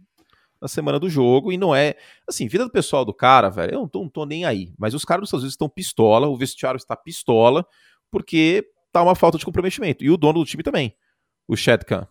na 0.61 0.69
semana 0.69 0.99
do 0.99 1.09
jogo 1.09 1.53
e 1.53 1.57
não 1.57 1.75
é. 1.75 1.97
Assim, 2.29 2.47
vida 2.49 2.65
do 2.65 2.71
pessoal 2.71 3.05
do 3.05 3.15
cara, 3.15 3.49
velho, 3.49 3.75
eu 3.75 3.81
não 3.81 3.89
tô, 3.89 4.03
não 4.03 4.09
tô 4.09 4.25
nem 4.25 4.45
aí. 4.45 4.73
Mas 4.79 4.95
os 4.95 5.05
caras 5.05 5.23
dos 5.23 5.29
Estados 5.29 5.43
Unidos 5.43 5.55
estão 5.55 5.69
pistola, 5.69 6.29
o 6.29 6.37
vestiário 6.37 6.79
está 6.79 6.97
pistola, 6.97 7.67
porque 8.11 8.65
tá 8.93 9.03
uma 9.03 9.15
falta 9.15 9.39
de 9.39 9.45
comprometimento. 9.45 10.05
E 10.05 10.11
o 10.11 10.17
dono 10.17 10.41
do 10.41 10.45
time 10.45 10.63
também, 10.63 10.95
o 11.47 11.57
Chad 11.57 11.83
Khan. 11.85 12.07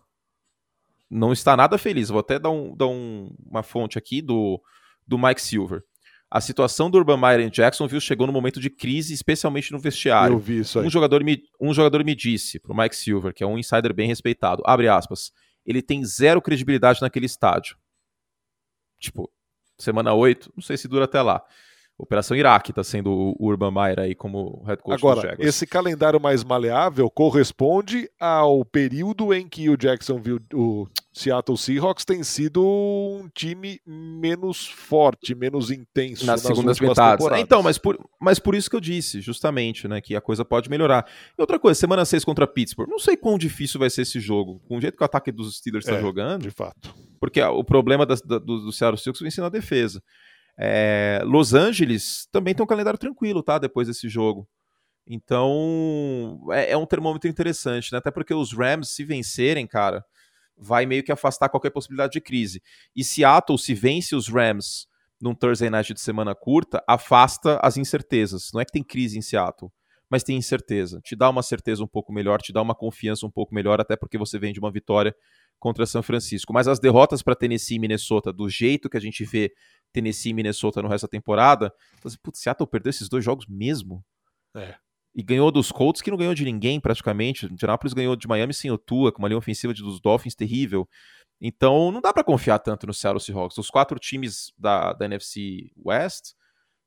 Não 1.08 1.32
está 1.32 1.56
nada 1.56 1.78
feliz. 1.78 2.08
Vou 2.08 2.20
até 2.20 2.38
dar, 2.38 2.50
um, 2.50 2.76
dar 2.76 2.86
um, 2.86 3.30
uma 3.48 3.62
fonte 3.62 3.96
aqui 3.96 4.20
do, 4.20 4.60
do 5.06 5.16
Mike 5.18 5.40
Silver. 5.40 5.82
A 6.28 6.40
situação 6.40 6.90
do 6.90 6.98
Urban 6.98 7.16
Meyer 7.16 7.40
em 7.40 7.50
Jacksonville 7.50 8.00
chegou 8.00 8.26
no 8.26 8.32
momento 8.32 8.60
de 8.60 8.68
crise, 8.68 9.14
especialmente 9.14 9.70
no 9.70 9.78
vestiário. 9.78 10.34
Eu 10.34 10.38
vi 10.40 10.60
isso 10.60 10.80
aí. 10.80 10.86
Um 10.86 10.90
jogador 10.90 11.22
me, 11.22 11.40
um 11.60 11.72
jogador 11.72 12.04
me 12.04 12.16
disse, 12.16 12.58
pro 12.58 12.76
Mike 12.76 12.96
Silver, 12.96 13.32
que 13.32 13.44
é 13.44 13.46
um 13.46 13.56
insider 13.56 13.94
bem 13.94 14.08
respeitado, 14.08 14.62
abre 14.66 14.88
aspas, 14.88 15.30
ele 15.64 15.80
tem 15.80 16.04
zero 16.04 16.42
credibilidade 16.42 17.00
naquele 17.00 17.26
estádio. 17.26 17.76
Tipo, 18.98 19.30
semana 19.78 20.14
8, 20.14 20.52
não 20.56 20.62
sei 20.62 20.76
se 20.76 20.88
dura 20.88 21.04
até 21.04 21.20
lá. 21.20 21.44
Operação 21.98 22.36
Iraque 22.36 22.72
está 22.72 22.84
sendo 22.84 23.10
o 23.10 23.36
Urban 23.40 23.70
Meyer 23.70 23.98
aí 24.00 24.14
como 24.14 24.62
head 24.66 24.82
coach 24.82 24.98
Agora, 24.98 25.14
dos 25.14 25.22
Jaguars. 25.30 25.48
esse 25.48 25.66
calendário 25.66 26.20
mais 26.20 26.44
maleável 26.44 27.08
corresponde 27.08 28.06
ao 28.20 28.64
período 28.66 29.32
em 29.32 29.48
que 29.48 29.70
o 29.70 29.78
Jacksonville, 29.78 30.40
o 30.52 30.86
Seattle 31.14 31.56
Seahawks 31.56 32.04
tem 32.04 32.22
sido 32.22 32.62
um 32.62 33.30
time 33.34 33.80
menos 33.86 34.66
forte, 34.68 35.34
menos 35.34 35.70
intenso 35.70 36.26
nas, 36.26 36.42
nas 36.42 36.42
segundas 36.42 36.76
últimas 36.76 36.90
metades. 36.90 37.16
temporadas. 37.16 37.42
Então, 37.42 37.62
mas 37.62 37.78
por, 37.78 37.98
mas 38.20 38.38
por 38.38 38.54
isso 38.54 38.68
que 38.68 38.76
eu 38.76 38.80
disse, 38.80 39.22
justamente, 39.22 39.88
né, 39.88 40.00
que 40.02 40.14
a 40.14 40.20
coisa 40.20 40.44
pode 40.44 40.68
melhorar. 40.68 41.06
E 41.38 41.40
outra 41.40 41.58
coisa, 41.58 41.80
semana 41.80 42.04
6 42.04 42.24
contra 42.26 42.46
Pittsburgh, 42.46 42.90
não 42.90 42.98
sei 42.98 43.16
quão 43.16 43.38
difícil 43.38 43.80
vai 43.80 43.88
ser 43.88 44.02
esse 44.02 44.20
jogo, 44.20 44.60
com 44.68 44.76
o 44.76 44.80
jeito 44.82 44.98
que 44.98 45.02
o 45.02 45.06
ataque 45.06 45.32
dos 45.32 45.56
Steelers 45.56 45.86
está 45.86 45.96
É, 45.96 46.00
jogando, 46.02 46.42
de 46.42 46.50
fato. 46.50 46.94
porque 47.18 47.40
ah, 47.40 47.50
o 47.50 47.64
problema 47.64 48.04
das- 48.04 48.20
da- 48.20 48.38
do, 48.38 48.60
do 48.66 48.72
Seattle 48.72 48.98
Seahawks 49.00 49.22
vem 49.22 49.30
sendo 49.30 49.46
a 49.46 49.50
defesa. 49.50 50.02
É, 50.58 51.20
Los 51.24 51.52
Angeles 51.54 52.28
também 52.32 52.54
tem 52.54 52.64
um 52.64 52.66
calendário 52.66 52.98
tranquilo, 52.98 53.42
tá? 53.42 53.58
Depois 53.58 53.88
desse 53.88 54.08
jogo. 54.08 54.48
Então, 55.06 56.40
é, 56.50 56.72
é 56.72 56.76
um 56.76 56.86
termômetro 56.86 57.28
interessante, 57.28 57.92
né? 57.92 57.98
Até 57.98 58.10
porque 58.10 58.34
os 58.34 58.52
Rams, 58.52 58.88
se 58.90 59.04
vencerem, 59.04 59.66
cara, 59.66 60.04
vai 60.56 60.86
meio 60.86 61.04
que 61.04 61.12
afastar 61.12 61.48
qualquer 61.48 61.70
possibilidade 61.70 62.14
de 62.14 62.20
crise. 62.20 62.62
E 62.94 63.04
Seattle, 63.04 63.58
se 63.58 63.74
vence 63.74 64.16
os 64.16 64.28
Rams 64.28 64.88
num 65.20 65.34
Thursday 65.34 65.70
Night 65.70 65.94
de 65.94 66.00
semana 66.00 66.34
curta, 66.34 66.82
afasta 66.88 67.58
as 67.62 67.76
incertezas. 67.76 68.50
Não 68.52 68.60
é 68.60 68.64
que 68.64 68.72
tem 68.72 68.82
crise 68.82 69.18
em 69.18 69.22
Seattle, 69.22 69.70
mas 70.10 70.22
tem 70.22 70.36
incerteza. 70.36 71.00
Te 71.02 71.14
dá 71.14 71.30
uma 71.30 71.42
certeza 71.42 71.84
um 71.84 71.86
pouco 71.86 72.12
melhor, 72.12 72.40
te 72.40 72.52
dá 72.52 72.60
uma 72.60 72.74
confiança 72.74 73.24
um 73.26 73.30
pouco 73.30 73.54
melhor, 73.54 73.80
até 73.80 73.96
porque 73.96 74.18
você 74.18 74.38
vem 74.38 74.52
de 74.52 74.58
uma 74.58 74.70
vitória 74.70 75.14
contra 75.58 75.86
São 75.86 76.02
Francisco. 76.02 76.52
Mas 76.52 76.68
as 76.68 76.78
derrotas 76.78 77.22
para 77.22 77.34
Tennessee 77.34 77.76
e 77.76 77.78
Minnesota, 77.78 78.32
do 78.32 78.48
jeito 78.48 78.90
que 78.90 78.96
a 78.96 79.00
gente 79.00 79.24
vê 79.24 79.52
Tennessee 79.96 80.30
e 80.30 80.34
Minnesota 80.34 80.82
no 80.82 80.88
resto 80.88 81.04
da 81.04 81.08
temporada, 81.10 81.72
assim, 82.04 82.18
putz, 82.22 82.40
Seattle 82.40 82.66
perdeu 82.66 82.90
esses 82.90 83.08
dois 83.08 83.24
jogos 83.24 83.46
mesmo? 83.46 84.04
É. 84.54 84.74
E 85.14 85.22
ganhou 85.22 85.50
dos 85.50 85.72
Colts, 85.72 86.02
que 86.02 86.10
não 86.10 86.18
ganhou 86.18 86.34
de 86.34 86.44
ninguém 86.44 86.78
praticamente. 86.78 87.46
Indianapolis 87.46 87.94
ganhou 87.94 88.14
de 88.14 88.28
Miami 88.28 88.52
sem 88.52 88.70
o 88.70 88.76
Tua, 88.76 89.10
com 89.10 89.18
uma 89.20 89.28
linha 89.28 89.38
ofensiva 89.38 89.72
dos 89.72 89.98
Dolphins 90.00 90.34
terrível. 90.34 90.86
Então 91.40 91.90
não 91.90 92.02
dá 92.02 92.12
para 92.12 92.22
confiar 92.22 92.58
tanto 92.58 92.86
no 92.86 92.92
Seattle 92.92 93.20
Seahawks. 93.20 93.56
Os 93.56 93.70
quatro 93.70 93.98
times 93.98 94.52
da, 94.58 94.92
da 94.92 95.06
NFC 95.06 95.70
West 95.82 96.34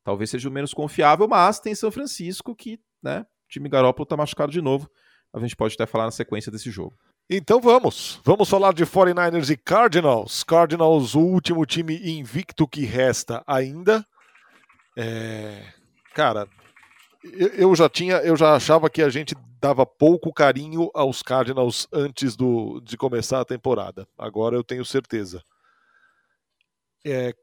talvez 0.04 0.30
seja 0.30 0.48
o 0.48 0.52
menos 0.52 0.74
confiável, 0.74 1.28
mas 1.28 1.60
tem 1.60 1.74
São 1.74 1.92
Francisco 1.92 2.56
que, 2.56 2.80
né, 3.02 3.22
o 3.22 3.50
time 3.50 3.68
Garoppolo 3.68 4.06
tá 4.06 4.16
machucado 4.16 4.52
de 4.52 4.62
novo. 4.62 4.90
A 5.34 5.40
gente 5.40 5.56
pode 5.56 5.74
até 5.74 5.86
falar 5.86 6.06
na 6.06 6.12
sequência 6.12 6.52
desse 6.52 6.70
jogo. 6.72 6.98
Então 7.30 7.62
vamos. 7.62 8.20
Vamos 8.24 8.50
falar 8.50 8.74
de 8.74 8.86
49ers 8.86 9.52
e 9.52 9.58
Cardinals. 9.58 10.44
Cardinals, 10.44 11.14
o 11.14 11.20
último 11.20 11.66
time 11.66 11.96
invicto 12.18 12.68
que 12.68 12.86
resta 12.86 13.44
ainda. 13.46 14.04
É, 14.98 15.64
Cara, 16.14 16.48
eu 17.24 17.76
já 17.76 17.88
tinha, 17.88 18.16
eu 18.18 18.36
já 18.36 18.56
achava 18.56 18.90
que 18.90 19.02
a 19.02 19.10
gente 19.10 19.36
dava 19.62 19.86
pouco 19.86 20.34
carinho 20.34 20.90
aos 20.94 21.22
Cardinals 21.22 21.88
antes 21.94 22.36
do, 22.36 22.82
de 22.82 22.98
começar 22.98 23.40
a 23.40 23.46
temporada. 23.46 24.08
Agora 24.18 24.56
eu 24.56 24.64
tenho 24.64 24.84
certeza. 24.84 25.44
É, 27.06 27.34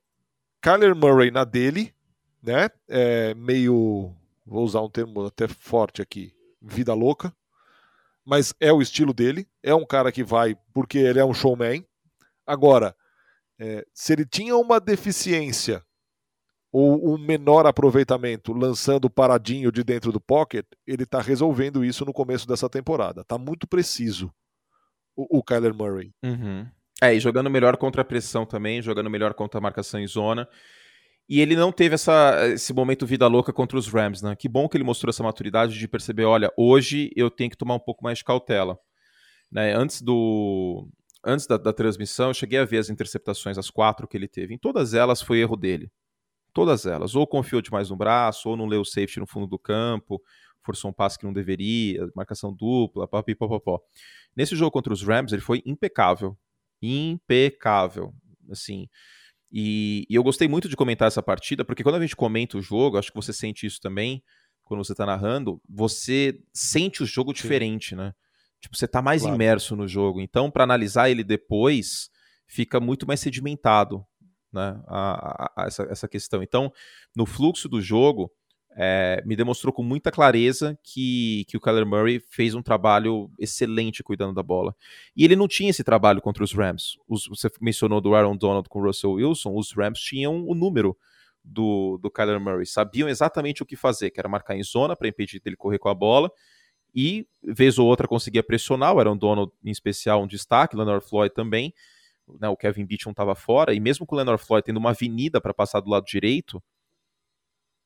Kyler 0.61 0.95
Murray 0.95 1.31
na 1.31 1.45
dele, 1.45 1.95
né? 2.43 2.69
É 2.89 3.35
meio, 3.35 4.13
vou 4.45 4.65
usar 4.65 4.81
um 4.83 4.91
termo 4.91 5.25
até 5.25 5.47
forte 5.47 6.03
aqui, 6.03 6.35
vida 6.61 6.93
louca 6.93 7.33
mas 8.27 8.53
é 8.59 8.73
o 8.73 8.83
estilo 8.83 9.15
dele. 9.15 9.47
É 9.63 9.75
um 9.75 9.87
cara 9.87 10.11
que 10.11 10.25
vai 10.25 10.57
porque 10.75 10.99
ele 10.99 11.21
é 11.21 11.25
um 11.25 11.33
showman. 11.33 11.87
Agora, 12.45 12.95
é, 13.59 13.87
se 13.95 14.13
ele 14.13 14.27
tinha 14.27 14.57
uma 14.57 14.81
deficiência 14.81 15.83
ou 16.73 17.15
um 17.15 17.17
menor 17.17 17.67
aproveitamento 17.67 18.53
lançando 18.53 19.09
paradinho 19.09 19.71
de 19.71 19.83
dentro 19.85 20.11
do 20.11 20.21
pocket, 20.21 20.67
ele 20.87 21.05
está 21.05 21.21
resolvendo 21.21 21.85
isso 21.85 22.05
no 22.05 22.13
começo 22.13 22.47
dessa 22.47 22.69
temporada. 22.69 23.25
Tá 23.25 23.39
muito 23.39 23.67
preciso 23.67 24.31
o, 25.15 25.39
o 25.39 25.43
Kyler 25.43 25.73
Murray. 25.73 26.13
É, 27.01 27.15
e 27.15 27.21
jogando 27.21 27.49
melhor 27.49 27.77
contra 27.77 28.03
a 28.03 28.05
pressão 28.05 28.45
também, 28.45 28.83
jogando 28.83 29.09
melhor 29.09 29.35
contra 29.35 29.59
a 29.59 29.63
marcação 29.63 30.01
em 30.01 30.07
zona. 30.07 30.49
E 31.29 31.41
ele 31.41 31.57
não 31.57 31.73
teve 31.73 31.97
essa, 31.97 32.47
esse 32.49 32.73
momento 32.73 33.05
vida 33.05 33.27
louca 33.27 33.53
contra 33.53 33.77
os 33.77 33.89
Rams, 33.89 34.23
né? 34.23 34.37
Que 34.37 34.49
bom 34.49 34.69
que 34.69 34.77
ele 34.77 34.85
mostrou 34.85 35.11
essa 35.11 35.25
maturidade 35.25 35.77
de 35.77 35.89
perceber, 35.89 36.25
olha, 36.25 36.53
hoje 36.57 37.11
eu 37.17 37.29
tenho 37.31 37.51
que 37.51 37.57
tomar 37.57 37.75
um 37.75 37.81
pouco 37.81 38.05
mais 38.05 38.19
de 38.19 38.25
cautela. 38.25 38.79
Né? 39.51 39.75
Antes 39.75 40.01
do 40.03 40.89
antes 41.25 41.47
da, 41.47 41.57
da 41.57 41.73
transmissão, 41.73 42.29
eu 42.29 42.35
cheguei 42.35 42.59
a 42.61 42.65
ver 42.65 42.79
as 42.79 42.89
interceptações, 42.89 43.59
as 43.59 43.69
quatro 43.71 44.07
que 44.07 44.17
ele 44.17 44.29
teve. 44.29 44.55
Em 44.55 44.59
todas 44.59 44.95
elas 44.95 45.21
foi 45.21 45.41
erro 45.41 45.57
dele. 45.57 45.91
Todas 46.53 46.87
elas. 46.87 47.17
Ou 47.17 47.27
confiou 47.27 47.61
demais 47.61 47.91
no 47.91 47.97
braço, 47.97 48.49
ou 48.49 48.57
não 48.57 48.67
leu 48.67 48.81
o 48.83 48.85
safety 48.85 49.19
no 49.19 49.27
fundo 49.27 49.49
do 49.49 49.59
campo, 49.59 50.23
forçou 50.63 50.91
um 50.91 50.95
passe 50.95 51.19
que 51.19 51.25
não 51.25 51.33
deveria, 51.33 52.09
marcação 52.15 52.53
dupla, 52.55 53.09
papi, 53.09 53.35
popopó. 53.35 53.81
Nesse 54.37 54.55
jogo 54.55 54.71
contra 54.71 54.93
os 54.93 55.03
Rams, 55.03 55.33
ele 55.33 55.43
foi 55.43 55.63
impecável. 55.67 56.37
Impecável. 56.81 58.15
Assim, 58.51 58.89
e, 59.59 60.07
e, 60.11 60.15
eu 60.15 60.23
gostei 60.23 60.47
muito 60.47 60.69
de 60.69 60.77
comentar 60.77 61.09
essa 61.09 61.23
partida, 61.23 61.65
porque 61.65 61.83
quando 61.83 61.95
a 61.95 62.01
gente 62.01 62.15
comenta 62.15 62.59
o 62.59 62.61
jogo, 62.61 62.99
acho 62.99 63.11
que 63.11 63.17
você 63.17 63.33
sente 63.33 63.65
isso 63.65 63.81
também, 63.81 64.23
quando 64.63 64.85
você 64.85 64.95
tá 64.95 65.07
narrando, 65.07 65.59
você 65.67 66.39
sente 66.53 67.03
o 67.03 67.07
jogo 67.07 67.33
diferente, 67.33 67.91
Sim. 67.91 67.97
né? 67.97 68.13
Tipo, 68.61 68.77
você 68.77 68.87
tá 68.87 69.01
mais 69.01 69.23
claro. 69.23 69.35
imerso 69.35 69.75
no 69.75 69.89
jogo. 69.89 70.21
Então, 70.21 70.51
para 70.51 70.65
analisar 70.65 71.09
ele 71.09 71.25
depois, 71.25 72.11
fica 72.47 72.79
muito 72.79 73.07
mais 73.07 73.21
sedimentado, 73.21 74.05
né? 74.53 74.79
A, 74.89 75.45
a, 75.45 75.63
a 75.63 75.67
essa, 75.67 75.85
essa 75.85 76.07
questão. 76.07 76.43
Então, 76.43 76.71
no 77.17 77.25
fluxo 77.25 77.67
do 77.67 77.81
jogo, 77.81 78.31
é, 78.79 79.23
me 79.25 79.35
demonstrou 79.35 79.73
com 79.73 79.83
muita 79.83 80.11
clareza 80.11 80.79
que, 80.83 81.47
que 81.49 81.57
o 81.57 81.61
Kyler 81.61 81.87
Murray 81.87 82.21
fez 82.29 82.55
um 82.55 82.61
trabalho 82.61 83.31
excelente 83.39 84.03
cuidando 84.03 84.35
da 84.35 84.43
bola. 84.43 84.77
E 85.17 85.25
ele 85.25 85.35
não 85.35 85.49
tinha 85.49 85.71
esse 85.71 85.83
trabalho 85.83 86.21
contra 86.21 86.45
os 86.45 86.53
Rams. 86.53 86.99
Os, 87.09 87.27
você 87.27 87.49
mencionou 87.59 88.03
do 88.03 88.15
Aaron 88.15 88.37
Donald 88.37 88.69
com 88.69 88.79
o 88.79 88.85
Russell 88.85 89.13
Wilson, 89.13 89.55
os 89.55 89.73
Rams 89.73 89.99
tinham 89.99 90.47
o 90.47 90.55
número 90.55 90.95
do, 91.43 91.99
do 92.03 92.11
Kyler 92.11 92.39
Murray, 92.39 92.67
sabiam 92.67 93.09
exatamente 93.09 93.63
o 93.63 93.67
que 93.67 93.77
fazer, 93.77 94.11
que 94.11 94.21
era 94.21 94.29
marcar 94.29 94.55
em 94.55 94.63
zona 94.63 94.95
para 94.95 95.09
impedir 95.09 95.41
dele 95.41 95.57
correr 95.57 95.79
com 95.79 95.89
a 95.89 95.95
bola, 95.95 96.31
e 96.95 97.27
vez 97.43 97.79
ou 97.79 97.87
outra 97.87 98.07
conseguia 98.07 98.43
pressionar, 98.43 98.95
o 98.95 98.99
Aaron 98.99 99.17
Donald 99.17 99.53
em 99.65 99.71
especial 99.71 100.23
um 100.23 100.27
destaque, 100.27 100.75
o 100.75 100.79
Leonard 100.79 101.07
Floyd 101.07 101.33
também, 101.33 101.73
né, 102.41 102.49
o 102.49 102.57
Kevin 102.57 102.85
Beachum 102.85 103.13
estava 103.13 103.35
fora, 103.35 103.73
e 103.73 103.81
mesmo 103.81 104.05
com 104.05 104.17
o 104.17 104.19
Leonard 104.19 104.43
Floyd 104.43 104.65
tendo 104.67 104.79
uma 104.79 104.91
avenida 104.91 105.41
para 105.41 105.55
passar 105.55 105.81
do 105.81 105.89
lado 105.89 106.05
direito, 106.05 106.61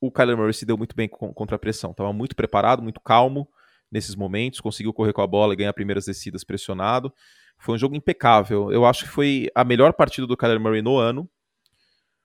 o 0.00 0.10
Kyler 0.10 0.36
Murray 0.36 0.54
se 0.54 0.64
deu 0.64 0.78
muito 0.78 0.96
bem 0.96 1.08
contra 1.08 1.56
a 1.56 1.58
pressão. 1.58 1.90
Estava 1.90 2.12
muito 2.12 2.34
preparado, 2.34 2.82
muito 2.82 3.00
calmo 3.00 3.46
nesses 3.92 4.14
momentos, 4.14 4.60
conseguiu 4.60 4.92
correr 4.92 5.12
com 5.12 5.20
a 5.20 5.26
bola 5.26 5.52
e 5.52 5.56
ganhar 5.56 5.72
primeiras 5.72 6.06
descidas 6.06 6.44
pressionado. 6.44 7.12
Foi 7.58 7.74
um 7.74 7.78
jogo 7.78 7.94
impecável. 7.94 8.72
Eu 8.72 8.86
acho 8.86 9.04
que 9.04 9.10
foi 9.10 9.50
a 9.54 9.64
melhor 9.64 9.92
partida 9.92 10.26
do 10.26 10.36
Kyler 10.36 10.60
Murray 10.60 10.80
no 10.80 10.96
ano. 10.96 11.28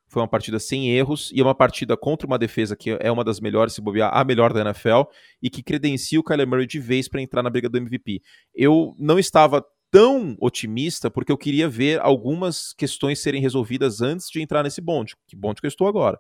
Foi 0.08 0.22
uma 0.22 0.28
partida 0.28 0.60
sem 0.60 0.92
erros 0.92 1.32
e 1.34 1.42
é 1.42 1.44
uma 1.44 1.56
partida 1.56 1.98
contra 1.98 2.28
uma 2.28 2.38
defesa 2.38 2.76
que 2.76 2.96
é 3.02 3.12
uma 3.12 3.24
das 3.24 3.40
melhores, 3.40 3.74
se 3.74 3.82
bobear, 3.82 4.16
a 4.16 4.24
melhor 4.24 4.54
da 4.54 4.62
NFL 4.62 5.10
e 5.42 5.50
que 5.50 5.64
credencia 5.64 6.20
o 6.20 6.24
Kyler 6.24 6.48
Murray 6.48 6.68
de 6.68 6.80
vez 6.80 7.10
para 7.10 7.22
entrar 7.22 7.42
na 7.42 7.50
briga 7.50 7.68
do 7.68 7.78
MVP. 7.78 8.22
Eu 8.54 8.96
não 9.00 9.18
estava 9.18 9.66
tão 9.92 10.38
otimista 10.40 11.10
porque 11.10 11.32
eu 11.32 11.38
queria 11.38 11.68
ver 11.68 12.00
algumas 12.00 12.72
questões 12.74 13.20
serem 13.20 13.42
resolvidas 13.42 14.00
antes 14.00 14.30
de 14.30 14.42
entrar 14.42 14.64
nesse 14.64 14.80
bonde. 14.80 15.16
Que 15.28 15.36
bonde 15.36 15.60
que 15.60 15.66
eu 15.66 15.70
estou 15.70 15.88
agora 15.88 16.20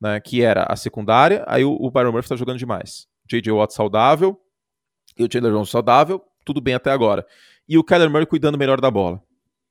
né, 0.00 0.20
que 0.20 0.42
era 0.42 0.64
a 0.68 0.76
secundária, 0.76 1.44
aí 1.46 1.64
o, 1.64 1.72
o 1.72 1.90
Byron 1.90 2.12
Murphy 2.12 2.28
tá 2.28 2.36
jogando 2.36 2.58
demais. 2.58 3.06
J.J. 3.28 3.52
Watt 3.52 3.74
saudável, 3.74 4.40
e 5.18 5.24
o 5.24 5.28
Chandler 5.30 5.52
Jones 5.52 5.70
saudável, 5.70 6.22
tudo 6.44 6.60
bem 6.60 6.74
até 6.74 6.90
agora. 6.90 7.26
E 7.68 7.76
o 7.76 7.84
Kyler 7.84 8.10
Murray 8.10 8.26
cuidando 8.26 8.58
melhor 8.58 8.80
da 8.80 8.90
bola. 8.90 9.22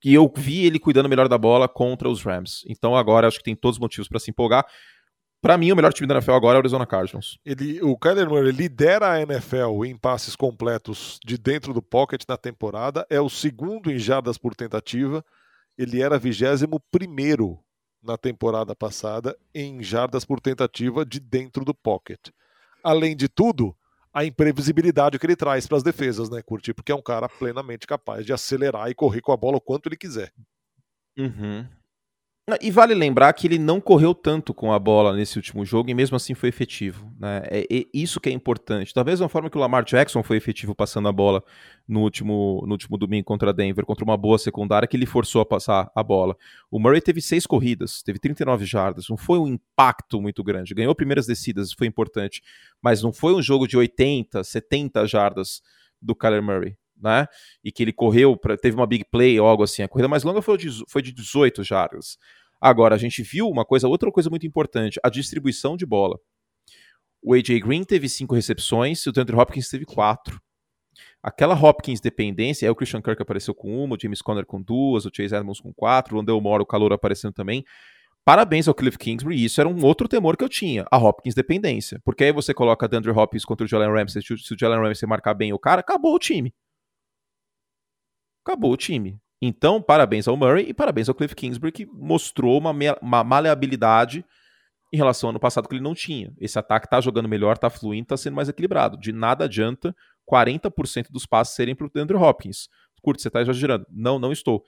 E 0.03 0.13
eu 0.13 0.31
vi 0.33 0.65
ele 0.65 0.79
cuidando 0.79 1.09
melhor 1.09 1.27
da 1.27 1.37
bola 1.37 1.67
contra 1.67 2.07
os 2.07 2.23
Rams. 2.23 2.63
Então 2.67 2.95
agora 2.95 3.27
acho 3.27 3.39
que 3.39 3.43
tem 3.43 3.55
todos 3.55 3.75
os 3.75 3.81
motivos 3.81 4.07
para 4.07 4.19
se 4.19 4.29
empolgar. 4.29 4.65
Para 5.41 5.57
mim, 5.57 5.71
o 5.71 5.75
melhor 5.75 5.91
time 5.91 6.07
da 6.07 6.15
NFL 6.15 6.33
agora 6.33 6.55
é 6.55 6.57
o 6.57 6.61
Arizona 6.61 6.85
Cardinals. 6.85 7.39
Ele, 7.45 7.81
o 7.81 7.97
Kyler 7.97 8.29
Murray 8.29 8.51
lidera 8.51 9.11
a 9.11 9.21
NFL 9.21 9.85
em 9.85 9.97
passes 9.97 10.35
completos 10.35 11.19
de 11.25 11.37
dentro 11.37 11.73
do 11.73 11.81
pocket 11.81 12.23
na 12.27 12.37
temporada, 12.37 13.05
é 13.09 13.19
o 13.19 13.29
segundo 13.29 13.91
em 13.91 13.97
jardas 13.97 14.37
por 14.37 14.55
tentativa 14.55 15.23
ele 15.79 16.01
era 16.01 16.19
21 16.19 16.57
na 18.01 18.17
temporada 18.17 18.75
passada 18.75 19.37
em 19.53 19.83
jardas 19.83 20.25
por 20.25 20.39
tentativa 20.39 21.05
de 21.05 21.19
dentro 21.19 21.65
do 21.65 21.73
pocket. 21.73 22.29
Além 22.83 23.15
de 23.15 23.27
tudo, 23.27 23.75
a 24.13 24.25
imprevisibilidade 24.25 25.19
que 25.19 25.25
ele 25.25 25.35
traz 25.35 25.67
para 25.67 25.77
as 25.77 25.83
defesas, 25.83 26.29
né, 26.29 26.41
Curti? 26.41 26.73
Porque 26.73 26.91
é 26.91 26.95
um 26.95 27.01
cara 27.01 27.29
plenamente 27.29 27.85
capaz 27.85 28.25
de 28.25 28.33
acelerar 28.33 28.89
e 28.89 28.95
correr 28.95 29.21
com 29.21 29.31
a 29.31 29.37
bola 29.37 29.57
o 29.57 29.61
quanto 29.61 29.87
ele 29.87 29.97
quiser. 29.97 30.33
Uhum. 31.17 31.67
E 32.61 32.71
vale 32.71 32.93
lembrar 32.93 33.31
que 33.33 33.47
ele 33.47 33.59
não 33.59 33.81
correu 33.81 34.13
tanto 34.13 34.53
com 34.53 34.71
a 34.71 34.79
bola 34.79 35.15
nesse 35.15 35.37
último 35.37 35.65
jogo 35.65 35.89
e 35.89 35.93
mesmo 35.93 36.15
assim 36.15 36.33
foi 36.33 36.49
efetivo. 36.49 37.11
Né? 37.19 37.41
É, 37.45 37.59
é, 37.69 37.85
isso 37.93 38.19
que 38.19 38.29
é 38.29 38.31
importante. 38.31 38.93
Da 38.93 39.03
mesma 39.03 39.27
forma 39.27 39.49
que 39.49 39.57
o 39.57 39.59
Lamar 39.59 39.83
Jackson 39.83 40.23
foi 40.23 40.37
efetivo 40.37 40.73
passando 40.73 41.07
a 41.07 41.11
bola 41.11 41.43
no 41.87 42.01
último, 42.01 42.63
no 42.65 42.71
último 42.71 42.97
domingo 42.97 43.25
contra 43.25 43.53
Denver, 43.53 43.85
contra 43.85 44.03
uma 44.03 44.15
boa 44.15 44.37
secundária 44.37 44.87
que 44.87 44.95
ele 44.95 45.05
forçou 45.05 45.41
a 45.41 45.45
passar 45.45 45.91
a 45.93 46.03
bola. 46.03 46.35
O 46.71 46.79
Murray 46.79 47.01
teve 47.01 47.21
seis 47.21 47.45
corridas, 47.45 48.01
teve 48.01 48.19
39 48.19 48.65
jardas, 48.65 49.07
não 49.09 49.17
foi 49.17 49.39
um 49.39 49.47
impacto 49.47 50.21
muito 50.21 50.43
grande. 50.43 50.73
Ganhou 50.73 50.95
primeiras 50.95 51.25
descidas, 51.25 51.73
foi 51.73 51.87
importante, 51.87 52.41
mas 52.81 53.01
não 53.01 53.11
foi 53.11 53.33
um 53.33 53.41
jogo 53.41 53.67
de 53.67 53.77
80, 53.77 54.43
70 54.43 55.05
jardas 55.07 55.61
do 56.01 56.15
Kyler 56.15 56.41
Murray 56.41 56.77
né? 57.01 57.27
E 57.63 57.71
que 57.71 57.83
ele 57.83 57.93
correu, 57.93 58.35
pra, 58.35 58.57
teve 58.57 58.75
uma 58.75 58.85
big 58.85 59.05
play 59.05 59.39
ou 59.39 59.47
algo 59.47 59.63
assim. 59.63 59.81
A 59.81 59.87
corrida 59.87 60.07
mais 60.07 60.23
longa 60.23 60.41
foi 60.41 60.57
de, 60.57 60.69
foi 60.87 61.01
de 61.01 61.11
18 61.11 61.63
jardas. 61.63 62.17
Agora, 62.61 62.95
a 62.95 62.97
gente 62.97 63.21
viu 63.23 63.47
uma 63.47 63.65
coisa, 63.65 63.87
outra 63.87 64.11
coisa 64.11 64.29
muito 64.29 64.45
importante, 64.45 64.99
a 65.03 65.09
distribuição 65.09 65.77
de 65.77 65.85
bola. 65.85 66.19
O 67.21 67.33
AJ 67.33 67.59
Green 67.61 67.83
teve 67.83 68.07
cinco 68.07 68.35
recepções 68.35 69.05
e 69.05 69.09
o 69.09 69.13
Andrew 69.17 69.39
Hopkins 69.39 69.69
teve 69.69 69.85
quatro. 69.85 70.41
Aquela 71.21 71.53
Hopkins 71.53 71.99
dependência, 71.99 72.65
aí 72.65 72.71
o 72.71 72.75
Christian 72.75 73.01
Kirk 73.01 73.21
apareceu 73.21 73.53
com 73.53 73.83
uma, 73.83 73.95
o 73.95 73.99
James 73.99 74.21
Conner 74.21 74.45
com 74.45 74.61
duas, 74.61 75.05
o 75.05 75.11
Chase 75.13 75.35
Edmonds 75.35 75.59
com 75.59 75.73
quatro, 75.73 76.15
o 76.15 76.19
Andel 76.19 76.39
Moore, 76.39 76.63
o 76.63 76.65
calor 76.65 76.93
aparecendo 76.93 77.33
também. 77.33 77.63
Parabéns 78.25 78.67
ao 78.67 78.75
Cliff 78.75 78.97
Kingsbury, 78.97 79.43
isso 79.43 79.59
era 79.59 79.69
um 79.69 79.83
outro 79.85 80.07
temor 80.07 80.37
que 80.37 80.43
eu 80.43 80.49
tinha, 80.49 80.85
a 80.91 80.97
Hopkins 80.97 81.33
dependência. 81.33 81.99
Porque 82.03 82.25
aí 82.25 82.31
você 82.31 82.53
coloca 82.53 82.85
a 82.85 82.97
Andrew 82.97 83.17
Hopkins 83.17 83.45
contra 83.45 83.65
o 83.65 83.67
Jalen 83.67 83.91
Ramsey, 83.91 84.21
se 84.21 84.53
o 84.53 84.57
Jalen 84.59 84.79
Ramsey 84.79 85.07
marcar 85.07 85.33
bem 85.33 85.51
o 85.53 85.59
cara, 85.59 85.79
acabou 85.81 86.13
o 86.13 86.19
time 86.19 86.53
acabou 88.49 88.71
o 88.71 88.77
time. 88.77 89.19
Então, 89.41 89.81
parabéns 89.81 90.27
ao 90.27 90.35
Murray 90.35 90.69
e 90.69 90.73
parabéns 90.73 91.07
ao 91.07 91.15
Cliff 91.15 91.33
Kingsbury, 91.33 91.71
que 91.71 91.85
mostrou 91.85 92.57
uma, 92.57 92.73
uma 93.01 93.23
maleabilidade 93.23 94.25
em 94.91 94.97
relação 94.97 95.27
ao 95.27 95.31
ano 95.31 95.39
passado 95.39 95.67
que 95.67 95.75
ele 95.75 95.83
não 95.83 95.93
tinha. 95.93 96.33
Esse 96.39 96.59
ataque 96.59 96.89
tá 96.89 96.99
jogando 96.99 97.29
melhor, 97.29 97.57
tá 97.57 97.69
fluindo, 97.69 98.07
tá 98.07 98.17
sendo 98.17 98.35
mais 98.35 98.49
equilibrado. 98.49 98.97
De 98.97 99.13
nada 99.13 99.45
adianta 99.45 99.95
40% 100.29 101.07
dos 101.09 101.25
passes 101.25 101.55
serem 101.55 101.75
pro 101.75 101.89
Andrew 101.95 102.21
Hopkins. 102.21 102.67
Curto, 103.01 103.21
você 103.21 103.29
tá 103.29 103.41
exagerando. 103.41 103.85
Não, 103.89 104.19
não 104.19 104.31
estou. 104.31 104.63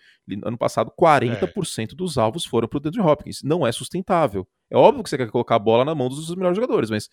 Ano 0.45 0.57
passado, 0.57 0.91
40% 0.97 1.91
é. 1.91 1.95
dos 1.95 2.17
alvos 2.17 2.45
foram 2.45 2.67
pro 2.67 2.81
Andrew 2.84 3.05
Hopkins. 3.05 3.41
Não 3.43 3.67
é 3.67 3.71
sustentável. 3.71 4.47
É 4.69 4.77
óbvio 4.77 5.03
que 5.03 5.10
você 5.10 5.17
quer 5.17 5.29
colocar 5.29 5.55
a 5.55 5.60
bola 5.60 5.84
na 5.84 5.93
mão 5.93 6.07
dos 6.07 6.34
melhores 6.34 6.55
jogadores, 6.55 6.89
mas 6.89 7.10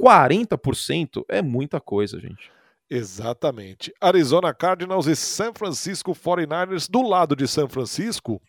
40% 0.00 1.24
é 1.28 1.42
muita 1.42 1.78
coisa, 1.78 2.18
gente. 2.18 2.50
Exatamente. 2.90 3.92
Arizona 4.00 4.52
Cardinals 4.52 5.06
e 5.06 5.16
San 5.16 5.52
Francisco 5.54 6.12
49ers 6.12 6.90
do 6.90 7.02
lado 7.02 7.34
de 7.34 7.48
São 7.48 7.68
Francisco. 7.68 8.40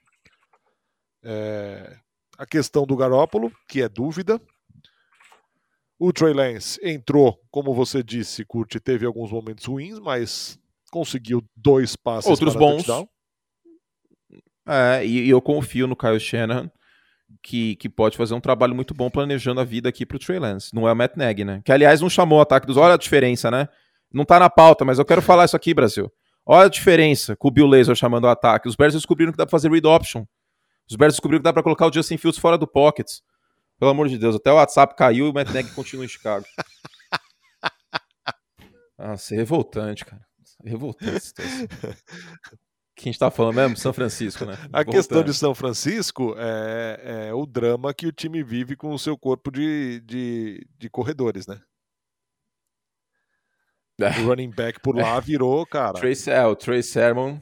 É... 1.24 1.98
a 2.38 2.46
questão 2.46 2.86
do 2.86 2.98
Garópolo, 2.98 3.52
que 3.69 3.82
é 3.82 3.88
dúvida. 3.88 4.41
O 5.98 6.12
Trey 6.12 6.34
Lance 6.34 6.78
entrou, 6.84 7.39
como 7.50 7.74
você 7.74 8.04
disse, 8.04 8.43
Curte, 8.43 8.80
teve 8.80 9.06
alguns 9.06 9.32
momentos 9.32 9.63
ruins, 9.63 10.00
mas 10.00 10.60
conseguiu 10.91 11.41
dois 11.56 11.96
passes 11.96 12.30
Outros 12.30 12.56
bons. 12.56 12.86
É, 14.67 15.06
e, 15.06 15.26
e, 15.26 15.30
eu 15.30 15.41
confio 15.41 15.88
no 15.88 15.96
Kyle 15.96 16.19
Shanahan, 16.19 16.69
que, 17.41 17.76
que 17.78 17.89
pode 17.89 18.17
fazer 18.17 18.34
um 18.34 18.41
trabalho 18.41 18.76
muito 18.76 18.93
bom 18.93 19.10
planejando 19.10 19.60
a 19.62 19.63
vida 19.63 19.89
aqui 19.89 20.06
pro 20.06 20.19
Trey 20.19 20.39
Lance. 20.39 20.74
Não 20.74 20.88
é 20.88 20.91
o 20.91 20.96
Matt 20.96 21.15
Nagy, 21.15 21.43
né? 21.43 21.62
Que, 21.63 21.72
aliás, 21.72 22.02
não 22.02 22.10
chamou 22.10 22.39
o 22.39 22.41
ataque 22.41 22.67
dos... 22.67 22.78
Olha 22.78 22.93
a 22.93 22.98
diferença, 22.98 23.50
né? 23.50 23.67
Não 24.13 24.23
tá 24.23 24.39
na 24.39 24.49
pauta, 24.49 24.86
mas 24.86 24.99
eu 24.99 25.06
quero 25.06 25.21
falar 25.21 25.45
isso 25.45 25.56
aqui, 25.56 25.73
Brasil. 25.73 26.12
Olha 26.45 26.65
a 26.65 26.69
diferença 26.69 27.36
com 27.36 27.47
o 27.47 27.52
Bill 27.52 27.67
Laser 27.67 27.95
chamando 27.95 28.26
o 28.26 28.30
ataque. 28.30 28.67
Os 28.67 28.76
Bears 28.76 28.93
descobriram 28.93 29.32
que 29.32 29.38
dá 29.38 29.45
pra 29.45 29.52
fazer 29.52 29.71
read 29.71 29.88
option. 29.88 30.26
Os 30.89 30.95
Bears 30.95 31.13
descobriram 31.13 31.39
que 31.39 31.43
dá 31.43 31.54
pra 31.54 31.63
colocar 31.63 31.88
o 31.88 31.93
Justin 31.93 32.17
Fields 32.17 32.39
fora 32.39 32.58
do 32.58 32.67
pocket. 32.67 33.10
Pelo 33.80 33.91
amor 33.91 34.08
de 34.08 34.17
Deus, 34.17 34.36
até 34.36 34.52
o 34.52 34.56
WhatsApp 34.56 34.95
caiu 34.95 35.26
e 35.26 35.30
o 35.30 35.34
Matt 35.34 35.49
Nagy 35.49 35.71
continua 35.71 36.06
em 36.06 36.08
Chicago. 36.08 36.45
Nossa, 38.99 39.34
é 39.34 39.38
revoltante, 39.38 40.06
cara. 40.06 40.21
É 40.63 40.69
revoltante 40.69 41.34
que 43.04 43.10
a 43.10 43.12
gente 43.12 43.19
tá 43.19 43.30
falando 43.30 43.56
mesmo? 43.56 43.78
São 43.78 43.91
Francisco, 43.91 44.45
né? 44.45 44.58
A 44.71 44.86
questão 44.86 45.23
de 45.23 45.34
São 45.34 45.54
Francisco 45.54 46.36
é, 46.38 47.28
é, 47.28 47.34
o 47.34 47.45
drama 47.45 47.93
que 47.93 48.08
o 48.08 48.12
time 48.12 48.41
vive 48.43 48.76
com 48.76 48.93
o 48.93 48.99
seu 48.99 49.17
corpo 49.17 49.52
de, 49.52 50.02
de, 50.06 50.65
de 50.78 50.89
corredores, 50.89 51.45
né? 51.45 51.60
O 53.99 54.27
running 54.27 54.49
back 54.49 54.79
por 54.79 54.95
lá 54.95 55.19
virou, 55.19 55.65
cara. 55.65 55.93
Trace, 55.93 56.29
é, 56.29 56.45
o 56.45 56.56
Trey 56.56 56.82
Sermon. 56.82 57.39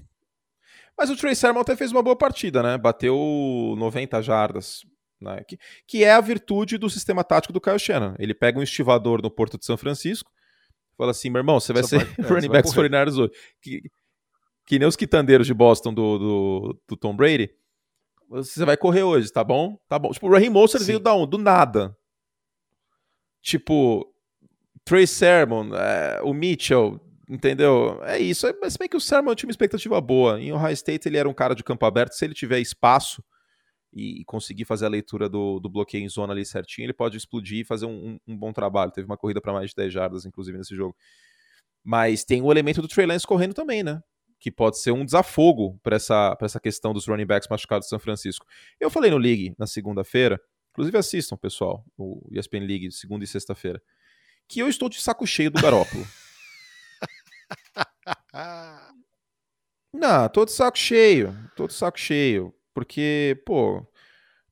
Mas 0.97 1.09
o 1.09 1.15
Trey 1.15 1.33
Sermon 1.33 1.61
até 1.61 1.75
fez 1.75 1.91
uma 1.91 2.03
boa 2.03 2.15
partida, 2.15 2.61
né? 2.61 2.77
Bateu 2.77 3.15
90 3.77 4.21
jardas. 4.21 4.81
Né? 5.19 5.43
Que, 5.47 5.57
que 5.87 6.03
é 6.03 6.11
a 6.11 6.21
virtude 6.21 6.77
do 6.77 6.89
sistema 6.89 7.23
tático 7.23 7.53
do 7.53 7.61
Kyle 7.61 7.79
Shannon. 7.79 8.15
Ele 8.19 8.33
pega 8.33 8.59
um 8.59 8.63
estivador 8.63 9.21
no 9.21 9.31
Porto 9.31 9.57
de 9.57 9.65
São 9.65 9.77
Francisco 9.77 10.31
fala 11.01 11.11
assim, 11.11 11.31
meu 11.31 11.39
irmão, 11.39 11.59
você 11.59 11.73
vai 11.73 11.81
você 11.81 11.99
ser 11.99 12.05
vai, 12.05 12.25
é, 12.25 12.29
running 12.29 12.49
backs 12.49 12.73
49ers 12.73 13.17
hoje. 13.17 13.31
Que, 13.59 13.81
que 14.67 14.77
nem 14.77 14.87
os 14.87 14.95
quitandeiros 14.95 15.47
de 15.47 15.53
Boston 15.53 15.93
do, 15.93 16.19
do, 16.19 16.81
do, 16.89 16.95
Tom 16.95 17.15
Brady. 17.15 17.49
Você 18.29 18.63
vai 18.63 18.77
correr 18.77 19.03
hoje, 19.03 19.31
tá 19.31 19.43
bom? 19.43 19.77
Tá 19.87 19.97
bom. 19.97 20.11
Tipo, 20.11 20.27
o 20.27 20.31
Raheem 20.31 20.49
Mostert 20.49 20.83
veio 20.85 20.99
da 20.99 21.13
onde? 21.13 21.31
Do 21.31 21.37
nada. 21.37 21.97
Tipo, 23.41 24.10
Trey 24.85 25.05
Sermon, 25.05 25.73
é, 25.75 26.21
o 26.23 26.33
Mitchell, 26.33 26.99
entendeu? 27.29 28.03
É 28.03 28.19
isso. 28.19 28.47
É, 28.47 28.53
mas 28.59 28.75
bem 28.75 28.89
que 28.89 28.97
o 28.97 29.01
Sermon 29.01 29.33
tinha 29.35 29.47
uma 29.47 29.51
expectativa 29.51 29.99
boa. 30.01 30.39
Em 30.41 30.51
Ohio 30.51 30.73
State 30.73 31.07
ele 31.07 31.17
era 31.17 31.29
um 31.29 31.33
cara 31.33 31.55
de 31.55 31.63
campo 31.63 31.85
aberto. 31.85 32.13
Se 32.13 32.25
ele 32.25 32.33
tiver 32.33 32.59
espaço 32.59 33.23
e 33.93 34.23
conseguir 34.25 34.65
fazer 34.65 34.85
a 34.85 34.89
leitura 34.89 35.29
do, 35.29 35.59
do 35.59 35.69
bloqueio 35.69 36.03
em 36.03 36.09
zona 36.09 36.33
ali 36.33 36.45
certinho, 36.45 36.85
ele 36.85 36.93
pode 36.93 37.17
explodir 37.17 37.59
e 37.59 37.65
fazer 37.65 37.85
um, 37.85 38.19
um, 38.27 38.33
um 38.33 38.37
bom 38.37 38.51
trabalho. 38.51 38.91
Teve 38.91 39.05
uma 39.05 39.17
corrida 39.17 39.41
para 39.41 39.53
mais 39.53 39.69
de 39.69 39.75
10 39.75 39.93
jardas, 39.93 40.25
inclusive, 40.25 40.57
nesse 40.57 40.75
jogo. 40.75 40.95
Mas 41.83 42.23
tem 42.23 42.41
o 42.41 42.51
elemento 42.51 42.81
do 42.81 42.87
Trey 42.87 43.05
Lance 43.05 43.25
correndo 43.25 43.53
também, 43.53 43.83
né? 43.83 44.01
Que 44.39 44.51
pode 44.51 44.79
ser 44.79 44.91
um 44.91 45.05
desafogo 45.05 45.79
para 45.83 45.95
essa, 45.95 46.37
essa 46.41 46.59
questão 46.59 46.93
dos 46.93 47.07
running 47.07 47.25
backs 47.25 47.47
machucados 47.49 47.85
de 47.85 47.89
São 47.89 47.99
Francisco. 47.99 48.45
Eu 48.79 48.89
falei 48.89 49.11
no 49.11 49.17
League 49.17 49.53
na 49.57 49.67
segunda-feira, 49.67 50.39
inclusive 50.71 50.97
assistam, 50.97 51.37
pessoal, 51.37 51.85
o 51.97 52.27
ESPN 52.31 52.65
League, 52.65 52.91
segunda 52.91 53.23
e 53.23 53.27
sexta-feira 53.27 53.81
que 54.51 54.59
eu 54.59 54.67
estou 54.67 54.89
de 54.89 55.01
saco 55.01 55.25
cheio 55.25 55.49
do 55.49 55.61
Garópolo. 55.61 56.05
Não, 59.93 60.29
tô 60.29 60.45
de 60.45 60.51
saco 60.51 60.77
cheio. 60.77 61.35
Tô 61.55 61.67
de 61.67 61.73
saco 61.73 61.99
cheio. 61.99 62.53
Porque, 62.73 63.41
pô, 63.45 63.85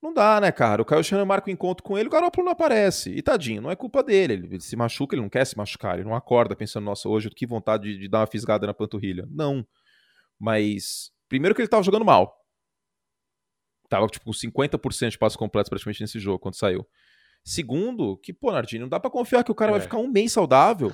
não 0.01 0.13
dá, 0.13 0.39
né, 0.39 0.51
cara? 0.51 0.81
O 0.81 0.85
Caio 0.85 1.03
Shannon 1.03 1.25
marca 1.25 1.47
o 1.47 1.49
um 1.49 1.53
encontro 1.53 1.83
com 1.83 1.97
ele, 1.97 2.07
o 2.07 2.12
Garópolo 2.12 2.45
não 2.45 2.51
aparece. 2.51 3.12
E 3.12 3.21
tadinho, 3.21 3.62
não 3.62 3.71
é 3.71 3.75
culpa 3.75 4.03
dele. 4.03 4.33
Ele 4.33 4.59
se 4.59 4.75
machuca, 4.75 5.15
ele 5.15 5.21
não 5.21 5.29
quer 5.29 5.45
se 5.45 5.57
machucar. 5.57 5.95
Ele 5.95 6.07
não 6.07 6.15
acorda 6.15 6.55
pensando, 6.55 6.85
nossa, 6.85 7.07
hoje 7.07 7.29
que 7.29 7.45
vontade 7.45 7.83
de, 7.83 7.99
de 7.99 8.09
dar 8.09 8.19
uma 8.19 8.27
fisgada 8.27 8.67
na 8.67 8.73
panturrilha. 8.73 9.25
Não. 9.29 9.65
Mas, 10.38 11.12
primeiro 11.27 11.55
que 11.55 11.62
ele 11.62 11.69
tava 11.69 11.83
jogando 11.83 12.05
mal. 12.05 12.38
Tava, 13.89 14.07
tipo, 14.07 14.25
com 14.25 14.31
50% 14.31 15.09
de 15.09 15.17
passos 15.17 15.38
completos 15.38 15.69
praticamente 15.69 16.01
nesse 16.01 16.19
jogo, 16.19 16.39
quando 16.39 16.55
saiu. 16.55 16.85
Segundo, 17.43 18.17
que, 18.17 18.34
pô, 18.34 18.52
Nardini, 18.52 18.82
não 18.82 18.89
dá 18.89 18.99
para 18.99 19.10
confiar 19.10 19.43
que 19.43 19.52
o 19.52 19.56
cara 19.56 19.71
é. 19.71 19.73
vai 19.73 19.82
ficar 19.82 19.97
um 19.97 20.08
mês 20.08 20.32
saudável. 20.32 20.91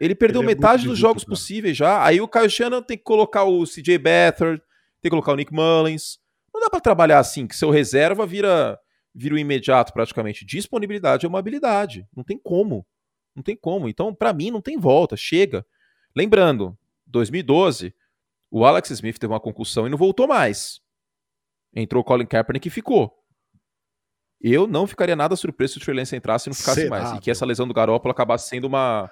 Ele 0.00 0.14
perdeu 0.14 0.42
Ele 0.42 0.52
é 0.52 0.54
metade 0.54 0.86
dos 0.86 0.98
jogos 0.98 1.24
cara. 1.24 1.30
possíveis 1.30 1.76
já. 1.76 2.04
Aí 2.04 2.20
o 2.20 2.28
Kyle 2.28 2.50
Shannon 2.50 2.82
tem 2.82 2.96
que 2.96 3.04
colocar 3.04 3.44
o 3.44 3.64
CJ 3.64 3.98
Beathard, 3.98 4.60
tem 5.00 5.08
que 5.08 5.10
colocar 5.10 5.32
o 5.32 5.36
Nick 5.36 5.52
Mullins. 5.52 6.18
Não 6.52 6.60
dá 6.60 6.70
para 6.70 6.80
trabalhar 6.80 7.18
assim, 7.18 7.46
que 7.46 7.56
seu 7.56 7.70
reserva 7.70 8.26
vira, 8.26 8.78
vira 9.14 9.34
o 9.34 9.38
imediato 9.38 9.92
praticamente. 9.92 10.44
Disponibilidade 10.44 11.24
é 11.24 11.28
uma 11.28 11.38
habilidade. 11.38 12.06
Não 12.14 12.24
tem 12.24 12.38
como. 12.38 12.86
Não 13.34 13.42
tem 13.42 13.56
como. 13.56 13.88
Então, 13.88 14.14
para 14.14 14.32
mim, 14.32 14.50
não 14.50 14.60
tem 14.60 14.76
volta. 14.78 15.16
Chega. 15.16 15.64
Lembrando, 16.14 16.76
2012, 17.06 17.94
o 18.50 18.64
Alex 18.64 18.90
Smith 18.90 19.18
teve 19.18 19.32
uma 19.32 19.40
concussão 19.40 19.86
e 19.86 19.90
não 19.90 19.98
voltou 19.98 20.26
mais. 20.26 20.80
Entrou 21.74 22.02
o 22.02 22.04
Colin 22.04 22.26
Kaepernick 22.26 22.66
e 22.66 22.70
ficou. 22.70 23.19
Eu 24.40 24.66
não 24.66 24.86
ficaria 24.86 25.14
nada 25.14 25.36
surpreso 25.36 25.74
se 25.74 25.78
o 25.78 25.82
Trey 25.82 25.96
Lance 25.96 26.16
entrasse 26.16 26.48
e 26.48 26.50
não 26.50 26.54
ficasse 26.54 26.82
Será, 26.82 26.90
mais. 26.90 27.12
E 27.12 27.20
que 27.20 27.30
essa 27.30 27.44
lesão 27.44 27.68
do 27.68 27.74
Garoppolo 27.74 28.12
acabasse 28.12 28.48
sendo 28.48 28.66
uma. 28.66 29.10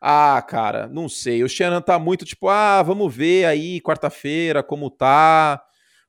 Ah, 0.00 0.42
cara, 0.42 0.88
não 0.88 1.08
sei. 1.08 1.44
O 1.44 1.48
Shannon 1.48 1.80
tá 1.80 1.98
muito 1.98 2.24
tipo, 2.24 2.48
ah, 2.48 2.82
vamos 2.82 3.14
ver 3.14 3.44
aí 3.44 3.80
quarta-feira 3.80 4.62
como 4.62 4.90
tá. 4.90 5.62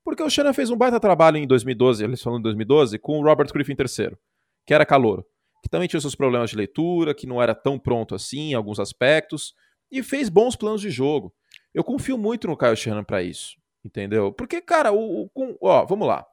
Porque 0.04 0.24
o 0.24 0.30
Shannon 0.30 0.54
fez 0.54 0.70
um 0.70 0.78
baita 0.78 1.00
trabalho 1.00 1.38
em 1.38 1.46
2012, 1.46 2.04
eles 2.04 2.22
falam 2.22 2.40
em 2.40 2.42
2012, 2.42 2.98
com 3.00 3.20
o 3.20 3.24
Robert 3.24 3.48
Griffin 3.54 3.76
III, 3.78 4.18
que 4.66 4.74
era 4.74 4.86
calor, 4.86 5.26
que 5.62 5.70
também 5.70 5.88
tinha 5.88 6.02
seus 6.02 6.16
problemas 6.16 6.50
de 6.50 6.58
leitura, 6.58 7.14
que 7.14 7.28
não 7.28 7.42
era 7.42 7.56
tão 7.56 7.80
pronto 7.80 8.16
assim 8.16 8.52
em 8.52 8.54
alguns 8.54 8.80
aspectos, 8.80 9.54
e 9.92 10.04
fez 10.04 10.28
bons 10.28 10.56
planos 10.56 10.82
de 10.82 10.90
jogo. 10.90 11.34
Eu 11.74 11.84
confio 11.84 12.18
muito 12.18 12.48
no 12.48 12.58
Kyle 12.58 12.76
Shannon 12.76 13.04
para 13.04 13.24
isso. 13.24 13.56
Entendeu? 13.86 14.32
Porque, 14.32 14.62
cara, 14.62 14.94
o, 14.94 15.24
o 15.24 15.30
com, 15.30 15.58
ó, 15.62 15.86
vamos 15.86 16.08
lá. 16.08 16.26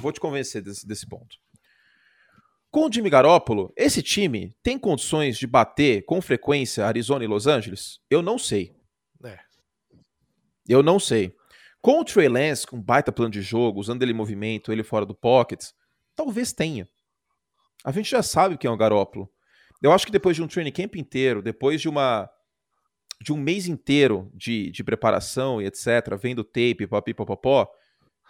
Vou 0.00 0.12
te 0.12 0.20
convencer 0.20 0.62
desse, 0.62 0.86
desse 0.86 1.06
ponto. 1.06 1.36
Com 2.70 2.86
o 2.86 2.92
Jimmy 2.92 3.10
Garoppolo, 3.10 3.72
esse 3.76 4.00
time 4.02 4.54
tem 4.62 4.78
condições 4.78 5.36
de 5.36 5.46
bater 5.46 6.04
com 6.04 6.22
frequência 6.22 6.86
Arizona 6.86 7.24
e 7.24 7.26
Los 7.26 7.46
Angeles? 7.46 8.00
Eu 8.08 8.22
não 8.22 8.38
sei. 8.38 8.76
É. 9.24 9.38
Eu 10.68 10.82
não 10.82 11.00
sei. 11.00 11.34
Com 11.82 12.00
o 12.00 12.04
Trey 12.04 12.28
Lance, 12.28 12.66
com 12.66 12.80
baita 12.80 13.10
plano 13.10 13.32
de 13.32 13.42
jogo, 13.42 13.80
usando 13.80 14.02
ele 14.02 14.12
em 14.12 14.14
movimento, 14.14 14.70
ele 14.70 14.84
fora 14.84 15.04
do 15.04 15.14
pocket, 15.14 15.64
talvez 16.14 16.52
tenha. 16.52 16.88
A 17.84 17.90
gente 17.90 18.10
já 18.10 18.22
sabe 18.22 18.56
quem 18.56 18.68
é 18.68 18.72
o 18.72 18.76
Garoppolo. 18.76 19.28
Eu 19.82 19.92
acho 19.92 20.06
que 20.06 20.12
depois 20.12 20.36
de 20.36 20.42
um 20.42 20.46
training 20.46 20.72
camp 20.72 20.94
inteiro, 20.96 21.42
depois 21.42 21.80
de 21.80 21.88
uma 21.88 22.30
de 23.22 23.32
um 23.32 23.36
mês 23.36 23.66
inteiro 23.66 24.30
de, 24.34 24.70
de 24.70 24.82
preparação 24.82 25.60
e 25.60 25.66
etc, 25.66 26.16
vendo 26.18 26.42
tape, 26.42 26.86
papipopopó, 26.86 27.70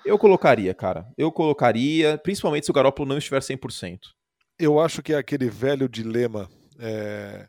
eu 0.04 0.18
colocaria, 0.18 0.74
cara. 0.74 1.06
Eu 1.16 1.30
colocaria, 1.30 2.18
principalmente 2.18 2.64
se 2.64 2.70
o 2.70 2.74
Garoppolo 2.74 3.08
não 3.08 3.18
estiver 3.18 3.40
100%. 3.40 3.98
Eu 4.58 4.78
acho 4.78 5.02
que 5.02 5.12
é 5.12 5.16
aquele 5.16 5.48
velho 5.48 5.88
dilema 5.88 6.48
é, 6.78 7.48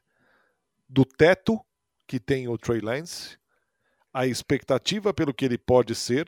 do 0.87 1.05
teto 1.05 1.59
que 2.07 2.19
tem 2.19 2.47
o 2.47 2.57
Trey 2.57 2.81
Lance, 2.81 3.37
a 4.13 4.27
expectativa 4.27 5.13
pelo 5.13 5.33
que 5.33 5.45
ele 5.45 5.57
pode 5.57 5.95
ser, 5.95 6.25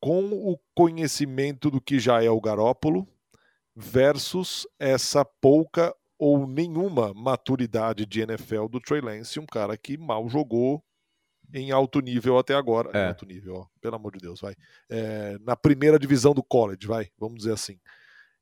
com 0.00 0.24
o 0.26 0.58
conhecimento 0.74 1.70
do 1.70 1.80
que 1.80 1.98
já 1.98 2.22
é 2.22 2.30
o 2.30 2.40
Garópolo, 2.40 3.08
versus 3.74 4.66
essa 4.78 5.24
pouca 5.24 5.94
ou 6.18 6.46
nenhuma 6.46 7.12
maturidade 7.14 8.06
de 8.06 8.20
NFL 8.20 8.66
do 8.68 8.80
Trey 8.80 9.00
Lance, 9.00 9.40
um 9.40 9.46
cara 9.46 9.76
que 9.76 9.98
mal 9.98 10.28
jogou 10.28 10.82
em 11.52 11.70
alto 11.70 12.00
nível 12.00 12.38
até 12.38 12.54
agora. 12.54 12.90
É. 12.96 13.08
Alto 13.08 13.26
nível, 13.26 13.54
ó, 13.56 13.66
pelo 13.80 13.96
amor 13.96 14.12
de 14.12 14.20
Deus, 14.20 14.40
vai. 14.40 14.54
É, 14.88 15.38
na 15.40 15.56
primeira 15.56 15.98
divisão 15.98 16.34
do 16.34 16.42
college, 16.42 16.86
vai, 16.86 17.08
vamos 17.18 17.38
dizer 17.38 17.52
assim. 17.52 17.78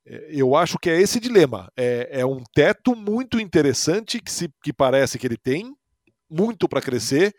É, 0.06 0.28
eu 0.30 0.54
acho 0.54 0.78
que 0.78 0.90
é 0.90 1.00
esse 1.00 1.18
dilema. 1.18 1.70
É, 1.76 2.20
é 2.20 2.26
um 2.26 2.42
teto 2.54 2.94
muito 2.94 3.40
interessante 3.40 4.20
que, 4.20 4.30
se, 4.30 4.52
que 4.62 4.72
parece 4.72 5.18
que 5.18 5.26
ele 5.26 5.36
tem, 5.36 5.74
muito 6.28 6.68
para 6.68 6.80
crescer, 6.80 7.34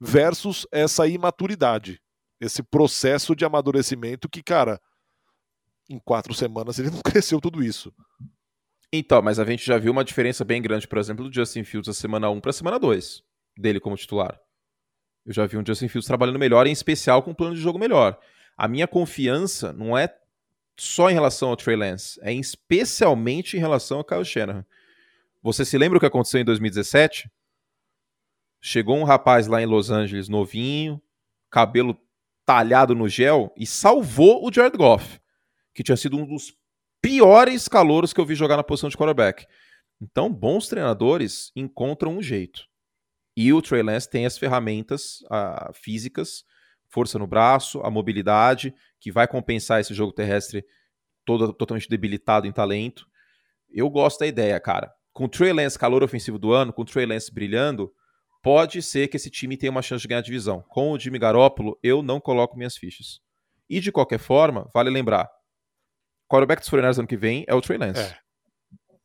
versus 0.00 0.66
essa 0.70 1.06
imaturidade, 1.06 2.00
esse 2.40 2.62
processo 2.62 3.34
de 3.34 3.44
amadurecimento 3.44 4.28
que, 4.28 4.42
cara, 4.42 4.80
em 5.88 5.98
quatro 5.98 6.34
semanas 6.34 6.78
ele 6.78 6.90
não 6.90 7.00
cresceu 7.00 7.40
tudo 7.40 7.62
isso. 7.62 7.92
Então, 8.92 9.20
mas 9.20 9.38
a 9.38 9.44
gente 9.44 9.64
já 9.66 9.78
viu 9.78 9.92
uma 9.92 10.04
diferença 10.04 10.44
bem 10.44 10.62
grande, 10.62 10.86
por 10.86 10.98
exemplo, 10.98 11.28
do 11.28 11.34
Justin 11.34 11.64
Fields 11.64 11.88
da 11.88 11.94
semana 11.94 12.30
1 12.30 12.40
para 12.40 12.50
a 12.50 12.54
semana 12.54 12.78
2, 12.78 13.22
dele 13.58 13.80
como 13.80 13.96
titular. 13.96 14.40
Eu 15.26 15.32
já 15.32 15.44
vi 15.44 15.56
um 15.58 15.66
Justin 15.66 15.88
Fields 15.88 16.06
trabalhando 16.06 16.38
melhor, 16.38 16.66
em 16.68 16.72
especial 16.72 17.22
com 17.22 17.32
um 17.32 17.34
plano 17.34 17.56
de 17.56 17.60
jogo 17.60 17.78
melhor. 17.78 18.16
A 18.56 18.68
minha 18.68 18.86
confiança 18.86 19.72
não 19.72 19.98
é 19.98 20.14
só 20.78 21.10
em 21.10 21.14
relação 21.14 21.48
ao 21.48 21.56
Trey 21.56 21.76
Lance, 21.76 22.18
é 22.22 22.32
especialmente 22.32 23.56
em 23.56 23.60
relação 23.60 23.98
ao 23.98 24.04
Kyle 24.04 24.24
Shanahan. 24.24 24.64
Você 25.42 25.64
se 25.64 25.76
lembra 25.76 25.96
o 25.96 26.00
que 26.00 26.06
aconteceu 26.06 26.40
em 26.40 26.44
2017? 26.44 27.30
Chegou 28.60 28.96
um 28.96 29.04
rapaz 29.04 29.46
lá 29.46 29.60
em 29.60 29.66
Los 29.66 29.90
Angeles, 29.90 30.28
novinho, 30.28 31.02
cabelo 31.50 31.98
talhado 32.44 32.94
no 32.94 33.08
gel, 33.08 33.52
e 33.56 33.66
salvou 33.66 34.46
o 34.46 34.52
Jared 34.52 34.76
Goff, 34.76 35.20
que 35.74 35.82
tinha 35.82 35.96
sido 35.96 36.16
um 36.16 36.24
dos 36.24 36.56
piores 37.02 37.66
calouros 37.68 38.12
que 38.12 38.20
eu 38.20 38.26
vi 38.26 38.34
jogar 38.34 38.56
na 38.56 38.64
posição 38.64 38.88
de 38.88 38.96
quarterback. 38.96 39.46
Então, 40.00 40.32
bons 40.32 40.68
treinadores 40.68 41.50
encontram 41.56 42.16
um 42.16 42.22
jeito. 42.22 42.68
E 43.36 43.52
o 43.52 43.60
Trey 43.60 43.82
Lance 43.82 44.08
tem 44.08 44.24
as 44.24 44.38
ferramentas 44.38 45.20
uh, 45.24 45.72
físicas, 45.74 46.44
força 46.88 47.18
no 47.18 47.26
braço, 47.26 47.80
a 47.82 47.90
mobilidade, 47.90 48.74
que 48.98 49.12
vai 49.12 49.28
compensar 49.28 49.80
esse 49.80 49.92
jogo 49.92 50.12
terrestre 50.12 50.64
todo, 51.24 51.52
totalmente 51.52 51.88
debilitado 51.88 52.46
em 52.46 52.52
talento. 52.52 53.06
Eu 53.68 53.90
gosto 53.90 54.20
da 54.20 54.26
ideia, 54.26 54.58
cara. 54.58 54.90
Com 55.12 55.24
o 55.24 55.28
Trey 55.28 55.52
Lance 55.52 55.78
calor 55.78 56.02
ofensivo 56.02 56.38
do 56.38 56.52
ano, 56.52 56.72
com 56.72 56.82
o 56.82 56.84
Trey 56.84 57.04
Lance 57.04 57.32
brilhando, 57.32 57.92
pode 58.42 58.80
ser 58.80 59.08
que 59.08 59.16
esse 59.16 59.28
time 59.28 59.56
tenha 59.56 59.70
uma 59.70 59.82
chance 59.82 60.02
de 60.02 60.08
ganhar 60.08 60.20
a 60.20 60.22
divisão. 60.22 60.64
Com 60.68 60.92
o 60.92 60.98
Jimmy 60.98 61.18
Garoppolo, 61.18 61.78
eu 61.82 62.02
não 62.02 62.20
coloco 62.20 62.56
minhas 62.56 62.76
fichas. 62.76 63.20
E 63.68 63.80
de 63.80 63.92
qualquer 63.92 64.18
forma, 64.18 64.70
vale 64.72 64.88
lembrar, 64.88 65.28
quarterback 66.28 66.60
dos 66.60 66.70
49 66.70 67.00
ano 67.00 67.08
que 67.08 67.16
vem 67.16 67.44
é 67.46 67.54
o 67.54 67.60
Trey 67.60 67.76
Lance. 67.76 68.00
É. 68.00 68.16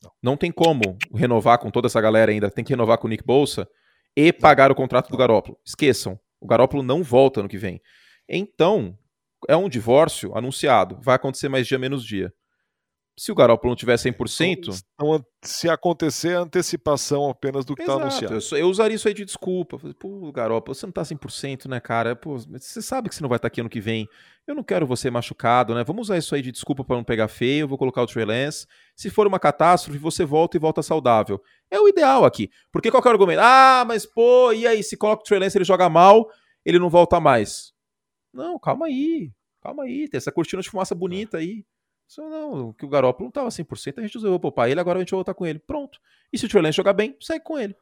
Não. 0.02 0.12
não. 0.24 0.38
tem 0.38 0.52
como 0.52 0.98
renovar 1.14 1.58
com 1.60 1.70
toda 1.70 1.88
essa 1.88 2.00
galera 2.00 2.32
ainda, 2.32 2.50
tem 2.50 2.64
que 2.64 2.72
renovar 2.72 2.98
com 2.98 3.08
o 3.08 3.10
Nick 3.10 3.26
Bolsa 3.26 3.68
e 4.16 4.32
pagar 4.34 4.72
o 4.72 4.76
contrato 4.76 5.10
do 5.10 5.18
Garoppolo. 5.18 5.58
Esqueçam, 5.66 6.20
o 6.40 6.48
Garoppolo 6.48 6.84
não 6.84 7.04
volta 7.04 7.40
ano 7.40 7.50
que 7.50 7.58
vem. 7.58 7.82
Então, 8.28 8.98
é 9.48 9.56
um 9.56 9.70
divórcio 9.70 10.36
anunciado, 10.36 11.00
vai 11.02 11.16
acontecer 11.16 11.50
mais 11.50 11.68
dia 11.68 11.80
menos 11.80 12.04
dia. 12.06 12.34
Se 13.22 13.32
o 13.32 13.36
Garoppolo 13.36 13.74
não 13.74 13.76
tiver 13.76 13.94
100%. 13.94 14.84
Então, 14.96 15.24
se 15.44 15.70
acontecer, 15.70 16.36
a 16.36 16.40
antecipação 16.40 17.30
apenas 17.30 17.64
do 17.64 17.76
que 17.76 17.84
está 17.84 17.94
anunciado. 17.94 18.40
Eu, 18.52 18.58
eu, 18.58 18.68
usaria 18.68 18.96
isso 18.96 19.08
aí 19.08 19.14
de 19.14 19.24
desculpa. 19.24 19.78
Pô, 20.00 20.32
Garoppolo, 20.32 20.74
você 20.74 20.88
não 20.88 20.90
está 20.90 21.04
100%, 21.04 21.70
né, 21.70 21.80
cara? 21.80 22.16
Pô, 22.16 22.36
você 22.40 22.82
sabe 22.82 23.10
que 23.10 23.14
você 23.14 23.22
não 23.22 23.30
vai 23.30 23.36
estar 23.36 23.48
tá 23.48 23.54
aqui 23.54 23.62
ano 23.62 23.70
que 23.70 23.80
vem. 23.80 24.08
Eu 24.48 24.56
não 24.56 24.64
quero 24.64 24.88
você 24.88 25.12
machucado, 25.12 25.76
né? 25.76 25.84
Vamos 25.84 26.08
usar 26.08 26.18
isso 26.18 26.34
aí 26.34 26.42
de 26.42 26.52
desculpa 26.52 26.84
para 26.84 26.96
não 26.96 27.04
pegar 27.04 27.28
feio. 27.28 27.66
Eu 27.66 27.68
vou 27.68 27.78
colocar 27.78 28.02
o 28.02 28.08
Trey 28.08 28.26
Lance. 28.26 28.66
Se 28.96 29.12
for 29.12 29.28
uma 29.28 29.38
catástrofe, 29.38 30.00
você 30.00 30.26
volta 30.26 30.58
e 30.58 30.60
volta 30.60 30.82
saudável. 30.82 31.40
É 31.70 31.80
o 31.80 31.88
ideal 31.88 32.26
aqui. 32.26 32.50
Porque 32.72 32.90
qual 32.90 33.04
é 33.06 33.08
o 33.08 33.12
argumento? 33.12 33.42
Ah, 33.44 33.86
mas 33.88 34.04
pô, 34.04 34.52
e 34.52 34.66
aí? 34.66 34.82
Se 34.82 34.98
coloca 34.98 35.22
o 35.22 35.26
Trey 35.26 35.40
Lance, 35.40 35.56
ele 35.56 35.64
joga 35.64 35.88
mal, 35.88 36.28
ele 36.66 36.80
não 36.80 36.90
volta 36.90 37.20
mais. 37.20 37.72
Não, 38.34 38.58
calma 38.58 38.88
aí. 38.88 39.32
Calma 39.62 39.84
aí. 39.84 40.10
Tem 40.10 40.18
essa 40.18 40.32
cortina 40.32 40.64
de 40.64 40.72
fumaça 40.72 40.96
bonita 40.96 41.38
aí. 41.38 41.64
Não, 42.18 42.74
que 42.74 42.86
o 42.86 42.90
Garoppolo 42.90 43.26
não 43.26 43.30
estava 43.30 43.50
100%, 43.50 44.00
a 44.00 44.02
gente 44.02 44.16
resolveu 44.16 44.40
poupar 44.40 44.70
ele, 44.70 44.80
agora 44.80 45.00
a 45.00 45.02
gente 45.02 45.12
vai 45.12 45.18
voltar 45.18 45.34
com 45.34 45.46
ele. 45.46 45.60
Pronto. 45.60 46.00
E 46.32 46.38
se 46.38 46.46
o 46.46 46.50
Trey 46.50 46.62
Lance 46.62 46.78
jogar 46.78 46.94
bem, 46.94 47.16
segue 47.20 47.44
com 47.44 47.58
ele. 47.58 47.76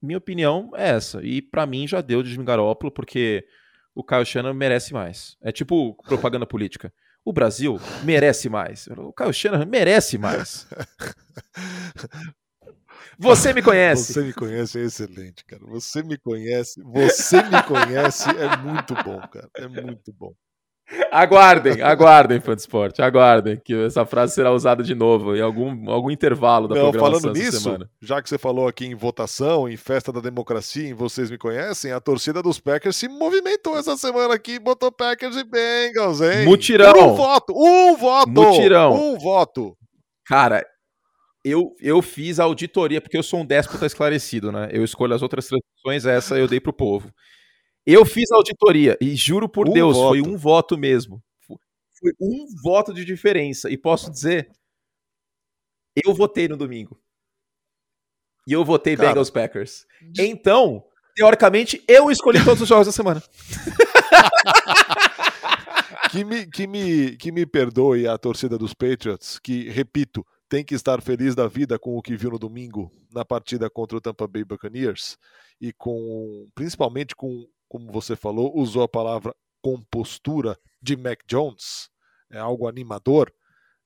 Minha 0.00 0.18
opinião 0.18 0.70
é 0.74 0.90
essa. 0.90 1.22
E 1.22 1.40
para 1.40 1.66
mim 1.66 1.86
já 1.88 2.00
deu 2.00 2.22
de 2.22 2.30
Jimmy 2.30 2.44
Garoppolo, 2.44 2.92
porque 2.92 3.46
o 3.94 4.04
Kyle 4.04 4.24
Shannon 4.24 4.52
merece 4.54 4.92
mais. 4.92 5.36
É 5.40 5.50
tipo 5.50 5.94
propaganda 6.04 6.46
política. 6.46 6.92
O 7.24 7.32
Brasil 7.32 7.80
merece 8.04 8.48
mais. 8.48 8.86
O 8.88 9.12
Kyle 9.12 9.32
Shannon 9.32 9.66
merece 9.66 10.18
mais. 10.18 10.68
Você 13.18 13.54
me 13.54 13.62
conhece. 13.62 14.12
Você 14.12 14.22
me 14.22 14.32
conhece 14.32 14.78
é 14.78 14.82
excelente, 14.84 15.44
cara. 15.44 15.64
Você 15.66 16.02
me 16.02 16.18
conhece. 16.18 16.82
Você 16.82 17.42
me 17.42 17.62
conhece 17.62 18.28
é 18.30 18.56
muito 18.58 18.94
bom, 19.02 19.20
cara. 19.28 19.48
É 19.54 19.66
muito 19.66 20.12
bom. 20.12 20.34
Aguardem, 21.10 21.82
aguardem, 21.82 22.40
fã 22.40 22.54
de 22.54 22.60
esporte, 22.60 23.02
aguardem, 23.02 23.60
que 23.64 23.74
essa 23.74 24.06
frase 24.06 24.34
será 24.34 24.52
usada 24.52 24.84
de 24.84 24.94
novo 24.94 25.34
em 25.34 25.40
algum, 25.40 25.90
algum 25.90 26.10
intervalo 26.12 26.68
da 26.68 26.76
Não, 26.76 26.92
programação 26.92 27.20
falando 27.20 27.36
nisso, 27.36 27.60
semana. 27.60 27.90
Já 28.00 28.22
que 28.22 28.28
você 28.28 28.38
falou 28.38 28.68
aqui 28.68 28.86
em 28.86 28.94
votação, 28.94 29.68
em 29.68 29.76
festa 29.76 30.12
da 30.12 30.20
democracia, 30.20 30.88
em 30.88 30.94
Vocês 30.94 31.28
Me 31.28 31.38
Conhecem, 31.38 31.90
a 31.90 32.00
torcida 32.00 32.40
dos 32.40 32.60
Packers 32.60 32.94
se 32.94 33.08
movimentou 33.08 33.76
essa 33.76 33.96
semana 33.96 34.34
aqui 34.34 34.52
e 34.52 34.58
botou 34.60 34.92
Packers 34.92 35.36
e 35.36 35.42
Bengals, 35.42 36.20
hein? 36.20 36.44
Mutirão! 36.44 37.12
Um 37.12 37.14
voto! 37.14 37.52
Um 37.56 37.96
voto! 37.96 38.30
Mutirão! 38.30 38.94
Um 38.94 39.18
voto! 39.18 39.76
Cara, 40.24 40.64
eu, 41.44 41.74
eu 41.80 42.00
fiz 42.00 42.38
a 42.38 42.44
auditoria, 42.44 43.00
porque 43.00 43.16
eu 43.16 43.22
sou 43.24 43.40
um 43.40 43.46
déspota 43.46 43.86
esclarecido, 43.86 44.52
né? 44.52 44.68
Eu 44.70 44.84
escolho 44.84 45.14
as 45.14 45.22
outras 45.22 45.48
transições, 45.48 46.06
essa 46.06 46.38
eu 46.38 46.46
dei 46.46 46.60
pro 46.60 46.72
povo. 46.72 47.10
Eu 47.86 48.04
fiz 48.04 48.30
a 48.32 48.36
auditoria 48.36 48.98
e 49.00 49.14
juro 49.14 49.48
por 49.48 49.68
um 49.68 49.72
Deus, 49.72 49.96
voto. 49.96 50.08
foi 50.08 50.20
um 50.20 50.36
voto 50.36 50.76
mesmo. 50.76 51.22
Foi 51.46 52.12
um 52.20 52.46
voto 52.62 52.92
de 52.92 53.04
diferença. 53.04 53.70
E 53.70 53.78
posso 53.78 54.10
dizer, 54.10 54.50
eu 56.04 56.12
votei 56.12 56.48
no 56.48 56.56
domingo. 56.56 57.00
E 58.46 58.52
eu 58.52 58.64
votei 58.64 58.96
Cara, 58.96 59.08
Bengals 59.08 59.30
Packers. 59.30 59.86
Então, 60.18 60.84
teoricamente, 61.14 61.82
eu 61.86 62.10
escolhi 62.10 62.44
todos 62.44 62.62
os 62.62 62.68
jogos 62.68 62.86
da 62.86 62.92
semana. 62.92 63.22
que, 66.10 66.24
me, 66.24 66.46
que, 66.46 66.66
me, 66.66 67.16
que 67.16 67.32
me 67.32 67.46
perdoe 67.46 68.06
a 68.06 68.18
torcida 68.18 68.58
dos 68.58 68.74
Patriots, 68.74 69.38
que, 69.38 69.68
repito, 69.70 70.26
tem 70.48 70.64
que 70.64 70.74
estar 70.74 71.00
feliz 71.00 71.34
da 71.34 71.48
vida 71.48 71.78
com 71.78 71.96
o 71.96 72.02
que 72.02 72.16
viu 72.16 72.30
no 72.30 72.38
domingo 72.38 72.92
na 73.12 73.24
partida 73.24 73.70
contra 73.70 73.96
o 73.96 74.00
Tampa 74.00 74.28
Bay 74.28 74.44
Buccaneers 74.44 75.18
e 75.60 75.72
com 75.72 76.48
principalmente 76.54 77.16
com 77.16 77.48
como 77.68 77.92
você 77.92 78.16
falou, 78.16 78.56
usou 78.56 78.82
a 78.82 78.88
palavra 78.88 79.34
compostura 79.62 80.56
de 80.80 80.96
Mac 80.96 81.20
Jones, 81.26 81.88
é 82.30 82.38
algo 82.38 82.68
animador. 82.68 83.32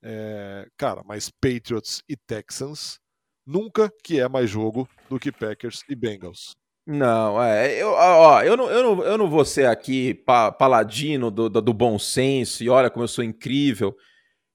É, 0.03 0.67
cara, 0.77 1.03
mas 1.05 1.31
Patriots 1.31 2.03
e 2.09 2.17
Texans 2.17 2.99
nunca 3.47 3.93
que 4.03 4.21
é 4.21 4.29
mais 4.29 4.49
jogo 4.49 4.89
do 5.09 5.19
que 5.19 5.33
Packers 5.33 5.83
e 5.89 5.95
Bengals. 5.95 6.55
Não, 6.87 7.43
é, 7.43 7.81
eu, 7.81 7.91
ó, 7.91 8.43
eu, 8.43 8.57
não, 8.57 8.71
eu, 8.71 8.83
não, 8.83 9.05
eu 9.05 9.19
não 9.19 9.29
vou 9.29 9.45
ser 9.45 9.67
aqui 9.67 10.15
pa, 10.15 10.51
paladino 10.51 11.31
do, 11.31 11.49
do, 11.49 11.61
do, 11.61 11.75
bom 11.75 11.99
senso 11.99 12.65
e 12.65 12.69
olha 12.69 12.91
como 12.91 13.05
eu 13.05 13.09
sou 13.09 13.23
incrível. 13.23 13.95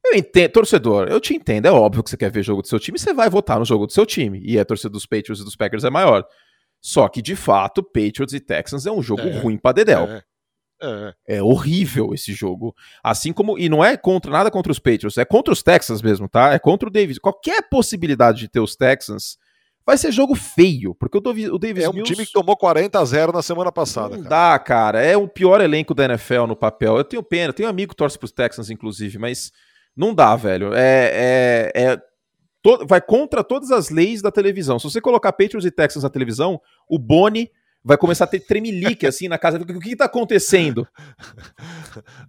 Eu 0.04 0.16
entendo, 0.16 0.52
torcedor, 0.52 1.08
eu 1.08 1.20
te 1.20 1.34
entendo, 1.34 1.68
é 1.68 1.72
óbvio 1.72 2.04
que 2.04 2.10
você 2.10 2.18
quer 2.18 2.32
ver 2.32 2.44
jogo 2.44 2.62
do 2.62 2.68
seu 2.68 2.80
time, 2.80 3.00
você 3.00 3.14
vai 3.14 3.30
votar 3.30 3.58
no 3.58 3.66
jogo 3.66 3.88
do 3.88 3.94
seu 3.94 4.06
time, 4.06 4.40
e 4.44 4.60
a 4.60 4.66
torcida 4.66 4.90
dos 4.90 5.06
Patriots 5.06 5.42
e 5.42 5.46
dos 5.46 5.56
Packers 5.56 5.84
é 5.84 5.90
maior. 5.90 6.26
Só 6.86 7.10
que, 7.10 7.20
de 7.20 7.36
fato, 7.36 7.82
Patriots 7.82 8.32
e 8.32 8.40
Texans 8.40 8.86
é 8.86 8.92
um 8.92 9.02
jogo 9.02 9.24
é, 9.24 9.40
ruim 9.40 9.58
pra 9.58 9.72
Dedel. 9.72 10.04
É. 10.04 10.24
É. 10.80 11.38
é. 11.38 11.42
horrível 11.42 12.14
esse 12.14 12.32
jogo. 12.32 12.76
Assim 13.04 13.34
como. 13.34 13.58
E 13.58 13.68
não 13.68 13.84
é 13.84 13.98
contra 13.98 14.30
nada 14.30 14.52
contra 14.52 14.72
os 14.72 14.78
Patriots, 14.78 15.18
é 15.18 15.26
contra 15.26 15.52
os 15.52 15.64
Texans 15.64 16.04
mesmo, 16.04 16.30
tá? 16.30 16.54
É 16.54 16.60
contra 16.60 16.88
o 16.88 16.92
Davis. 16.92 17.18
Qualquer 17.18 17.68
possibilidade 17.72 18.38
de 18.38 18.48
ter 18.48 18.60
os 18.60 18.76
Texans 18.76 19.40
vai 19.84 19.98
ser 19.98 20.12
jogo 20.12 20.36
feio, 20.36 20.94
porque 20.94 21.18
o, 21.18 21.22
o 21.56 21.58
Davis 21.58 21.86
É 21.86 21.90
um 21.90 21.94
Mills... 21.94 22.14
time 22.14 22.24
que 22.24 22.32
tomou 22.32 22.56
40 22.56 23.00
a 23.00 23.04
0 23.04 23.32
na 23.32 23.42
semana 23.42 23.72
passada. 23.72 24.16
Não 24.16 24.24
cara. 24.24 24.30
dá, 24.52 24.60
cara. 24.60 25.02
É 25.02 25.18
o 25.18 25.28
pior 25.28 25.62
elenco 25.62 25.96
da 25.96 26.06
NFL 26.06 26.46
no 26.46 26.56
papel. 26.56 26.98
Eu 26.98 27.04
tenho 27.04 27.24
pena, 27.24 27.52
tenho 27.52 27.68
um 27.68 27.72
amigo 27.72 27.94
que 27.94 27.98
torce 27.98 28.20
pros 28.20 28.32
Texans, 28.32 28.70
inclusive, 28.70 29.18
mas 29.18 29.52
não 29.98 30.14
dá, 30.14 30.36
velho. 30.36 30.72
É. 30.76 31.72
é, 31.74 31.84
é 31.84 32.15
vai 32.88 33.02
contra 33.02 33.44
todas 33.44 33.72
as 33.72 33.90
leis 33.90 34.22
da 34.22 34.32
televisão. 34.32 34.80
Se 34.80 34.90
você 34.90 35.02
colocar 35.02 35.32
Patriots 35.32 35.66
e 35.66 35.72
Texans 35.72 36.04
na 36.04 36.10
televisão, 36.10 36.60
o 36.90 36.98
Boni 36.98 37.50
vai 37.86 37.98
começar 37.98 38.24
a 38.24 38.28
ter 38.28 38.40
tremelique 38.40 39.06
assim 39.06 39.28
na 39.28 39.38
casa. 39.38 39.60
O 39.60 39.80
que 39.80 39.92
está 39.92 40.06
acontecendo? 40.06 40.88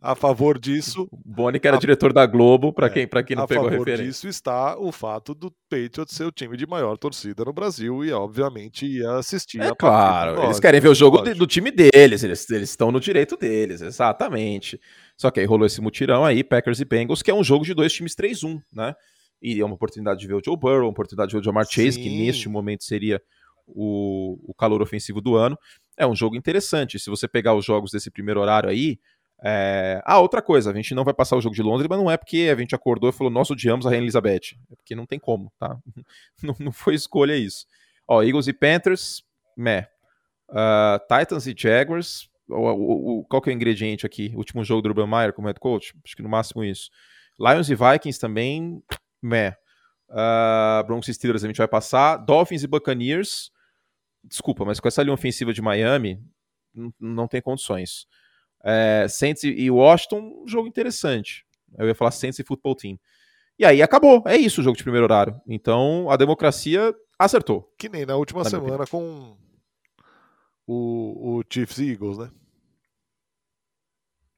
A 0.03 0.15
favor 0.15 0.59
disso. 0.59 1.09
O 1.11 1.19
Boni, 1.25 1.59
que 1.59 1.67
era 1.67 1.79
a... 1.79 1.81
diretor 1.81 2.13
da 2.13 2.27
Globo, 2.27 2.75
para 2.75 2.89
é, 2.89 2.91
quem, 2.91 3.09
quem 3.09 3.35
não 3.35 3.47
pegou 3.47 3.67
a 3.67 3.71
referência. 3.71 3.95
A 3.95 3.97
favor 3.97 4.07
disso 4.07 4.29
está 4.29 4.79
o 4.79 4.93
fato 4.93 5.35
do 5.35 5.51
Patriots 5.71 6.15
ser 6.15 6.25
o 6.25 6.31
time 6.31 6.59
de 6.59 6.67
maior 6.67 6.99
torcida 6.99 7.43
no 7.43 7.55
Brasil 7.55 8.05
e, 8.05 8.13
obviamente, 8.13 8.87
ia 8.87 9.13
assistir. 9.13 9.63
É 9.63 9.75
claro, 9.75 10.45
eles 10.45 10.61
querem 10.61 10.79
ver 10.79 10.91
o 10.91 10.95
jogo 10.95 11.23
do 11.23 11.47
time 11.47 11.71
deles, 11.71 12.23
eles, 12.23 12.51
eles 12.51 12.69
estão 12.69 12.93
no 12.93 13.01
direito 13.01 13.35
deles, 13.35 13.81
exatamente. 13.81 14.79
Só 15.17 15.31
que 15.31 15.41
aí 15.41 15.47
rolou 15.47 15.67
esse 15.67 15.81
mutirão 15.81 16.23
aí, 16.23 16.45
Packers 16.45 16.81
e 16.81 16.85
Bengals, 16.85 17.23
que 17.23 17.31
é 17.31 17.35
um 17.35 17.43
jogo 17.43 17.65
de 17.65 17.73
dois 17.73 17.95
times 17.95 18.15
3-1, 18.15 18.61
né? 18.71 18.95
E 19.41 19.61
é 19.61 19.65
uma 19.65 19.75
oportunidade 19.75 20.21
de 20.21 20.27
ver 20.27 20.35
o 20.35 20.43
Joe 20.45 20.57
Burrow, 20.57 20.83
uma 20.83 20.91
oportunidade 20.91 21.31
de 21.31 21.37
ver 21.37 21.41
o 21.41 21.45
Jamar 21.45 21.67
Chase, 21.67 21.93
Sim. 21.93 22.03
que 22.03 22.09
neste 22.09 22.49
momento 22.49 22.85
seria 22.85 23.21
o, 23.67 24.39
o 24.51 24.55
calor 24.55 24.83
ofensivo 24.83 25.21
do 25.21 25.37
ano. 25.37 25.59
É 25.97 26.07
um 26.07 26.15
jogo 26.15 26.37
interessante. 26.37 26.99
Se 26.99 27.11
você 27.11 27.27
pegar 27.27 27.55
os 27.55 27.65
jogos 27.65 27.91
desse 27.91 28.11
primeiro 28.11 28.41
horário 28.41 28.69
aí. 28.69 28.99
É... 29.45 30.01
Ah, 30.05 30.19
outra 30.19 30.41
coisa, 30.41 30.71
a 30.71 30.75
gente 30.75 30.95
não 30.95 31.05
vai 31.05 31.13
passar 31.13 31.37
o 31.37 31.41
jogo 31.43 31.55
de 31.55 31.63
Londres, 31.63 31.87
mas 31.89 31.99
não 31.99 32.11
é 32.11 32.17
porque 32.17 32.51
a 32.51 32.59
gente 32.59 32.75
acordou 32.75 33.11
e 33.11 33.13
falou, 33.13 33.31
nós 33.31 33.51
odiamos 33.51 33.87
a 33.87 33.91
Rainha 33.91 34.03
Elizabeth. 34.03 34.57
É 34.71 34.75
porque 34.77 34.95
não 34.95 35.05
tem 35.05 35.19
como, 35.19 35.53
tá? 35.59 35.77
não, 36.43 36.57
não 36.59 36.73
foi 36.73 36.95
escolha 36.95 37.37
isso. 37.37 37.67
Ó, 38.09 38.23
Eagles 38.23 38.47
e 38.47 38.53
Panthers, 38.53 39.23
meh. 39.57 39.89
Uh, 40.49 40.99
Titans 41.01 41.47
e 41.47 41.55
Jaguars, 41.57 42.31
o, 42.49 42.55
o, 42.55 43.19
o, 43.19 43.25
qual 43.25 43.43
que 43.43 43.51
é 43.51 43.53
o 43.53 43.55
ingrediente 43.55 44.07
aqui? 44.07 44.33
Último 44.37 44.65
jogo 44.65 44.83
do 44.83 44.89
Urban 44.89 45.07
Meyer 45.07 45.33
como 45.33 45.49
head 45.49 45.59
coach? 45.59 45.93
Acho 46.05 46.17
que 46.17 46.23
no 46.23 46.29
máximo 46.29 46.65
isso. 46.65 46.89
Lions 47.39 47.69
e 47.69 47.75
Vikings 47.75 48.19
também, 48.19 48.83
meh. 49.27 49.57
Uh, 50.09 50.87
Broncos 50.87 51.09
e 51.09 51.15
Steelers 51.15 51.45
a 51.45 51.47
gente 51.47 51.59
vai 51.59 51.69
passar. 51.69 52.17
Dolphins 52.17 52.63
e 52.63 52.67
Buccaneers, 52.67 53.51
desculpa, 54.25 54.65
mas 54.65 54.81
com 54.81 54.89
essa 54.89 55.03
linha 55.03 55.15
ofensiva 55.15 55.53
de 55.53 55.61
Miami, 55.61 56.23
não, 57.01 57.27
tem 57.27 57.41
condições. 57.41 58.07
É, 58.63 59.07
Saints 59.09 59.43
e 59.45 59.71
Washington, 59.71 60.43
um 60.45 60.49
jogo 60.49 60.69
interessante. 60.69 61.45
Eu 61.79 61.87
ia 61.87 61.95
falar 61.95 62.11
Saints 62.11 62.39
e 62.39 62.45
Football 62.45 62.77
Team. 62.77 62.99
E 63.59 63.65
aí 63.65 63.83
acabou. 63.83 64.23
É 64.27 64.37
isso 64.37 64.61
o 64.61 64.65
jogo 64.65 64.77
de 64.77 64.83
primeiro 64.83 65.05
horário. 65.05 65.41
Então 65.47 66.11
a 66.11 66.17
democracia 66.17 66.95
acertou. 67.19 67.73
Que 67.79 67.89
nem 67.89 68.05
na 68.05 68.17
última 68.17 68.43
na 68.43 68.51
semana 68.51 68.87
com 68.87 69.37
o, 70.67 71.39
o 71.39 71.45
Chiefs 71.51 71.79
e 71.79 71.93
Eagles, 71.93 72.19
né? 72.19 72.31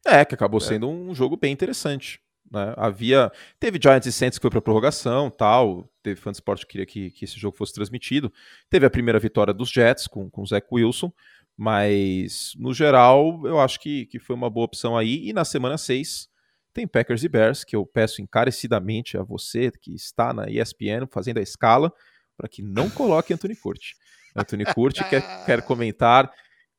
É, 0.07 0.25
que 0.25 0.35
acabou 0.35 0.59
é. 0.59 0.65
sendo 0.65 0.89
um 0.89 1.15
jogo 1.15 1.37
bem 1.37 1.53
interessante. 1.53 2.21
Né? 2.51 2.75
Havia. 2.77 3.31
Teve 3.61 3.79
Giants 3.83 4.07
e 4.07 4.13
Saints 4.13 4.39
que 4.39 4.43
foi 4.43 4.51
para 4.51 4.61
prorrogação, 4.61 5.31
tal. 5.31 5.91
Teve 6.03 6.21
fã 6.21 6.31
de 6.31 6.37
esporte 6.37 6.67
que 6.67 6.73
queria 6.73 6.87
que, 6.87 7.11
que 7.11 7.25
esse 7.25 7.39
jogo 7.39 7.57
fosse 7.57 7.75
transmitido. 7.75 8.33
Teve 8.71 8.87
a 8.87 8.91
primeira 8.91 9.19
vitória 9.19 9.53
dos 9.53 9.71
Jets 9.71 10.07
com, 10.07 10.31
com 10.31 10.43
o 10.43 10.47
Zach 10.47 10.67
Wilson. 10.71 11.13
Mas, 11.57 12.53
no 12.57 12.73
geral, 12.73 13.43
eu 13.45 13.59
acho 13.59 13.81
que, 13.81 14.07
que 14.07 14.19
foi 14.19 14.37
uma 14.37 14.49
boa 14.49 14.65
opção 14.65 14.97
aí. 14.97 15.29
E 15.29 15.33
na 15.33 15.45
semana 15.45 15.77
6 15.77 16.29
tem 16.73 16.87
Packers 16.87 17.25
e 17.25 17.29
Bears, 17.29 17.65
que 17.65 17.75
eu 17.75 17.85
peço 17.85 18.23
encarecidamente 18.23 19.19
a 19.19 19.23
você 19.23 19.71
que 19.71 19.93
está 19.95 20.33
na 20.33 20.49
ESPN 20.49 21.07
fazendo 21.11 21.39
a 21.39 21.43
escala 21.43 21.93
para 22.37 22.49
que 22.49 22.63
não 22.63 22.89
coloque 22.89 23.35
Anthony 23.35 23.57
Curti. 23.57 23.97
Anthony 24.37 24.65
Curti 24.65 25.03
quer, 25.09 25.45
quer 25.45 25.63
comentar 25.63 26.31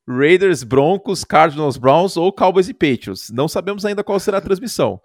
Raiders, 0.07 0.63
Broncos, 0.63 1.25
Cardinals, 1.25 1.75
Browns 1.75 2.15
ou 2.15 2.31
Cowboys 2.31 2.69
e 2.69 2.73
Patriots. 2.73 3.29
Não 3.29 3.49
sabemos 3.49 3.85
ainda 3.85 4.03
qual 4.03 4.17
será 4.19 4.37
a 4.37 4.41
transmissão 4.41 5.01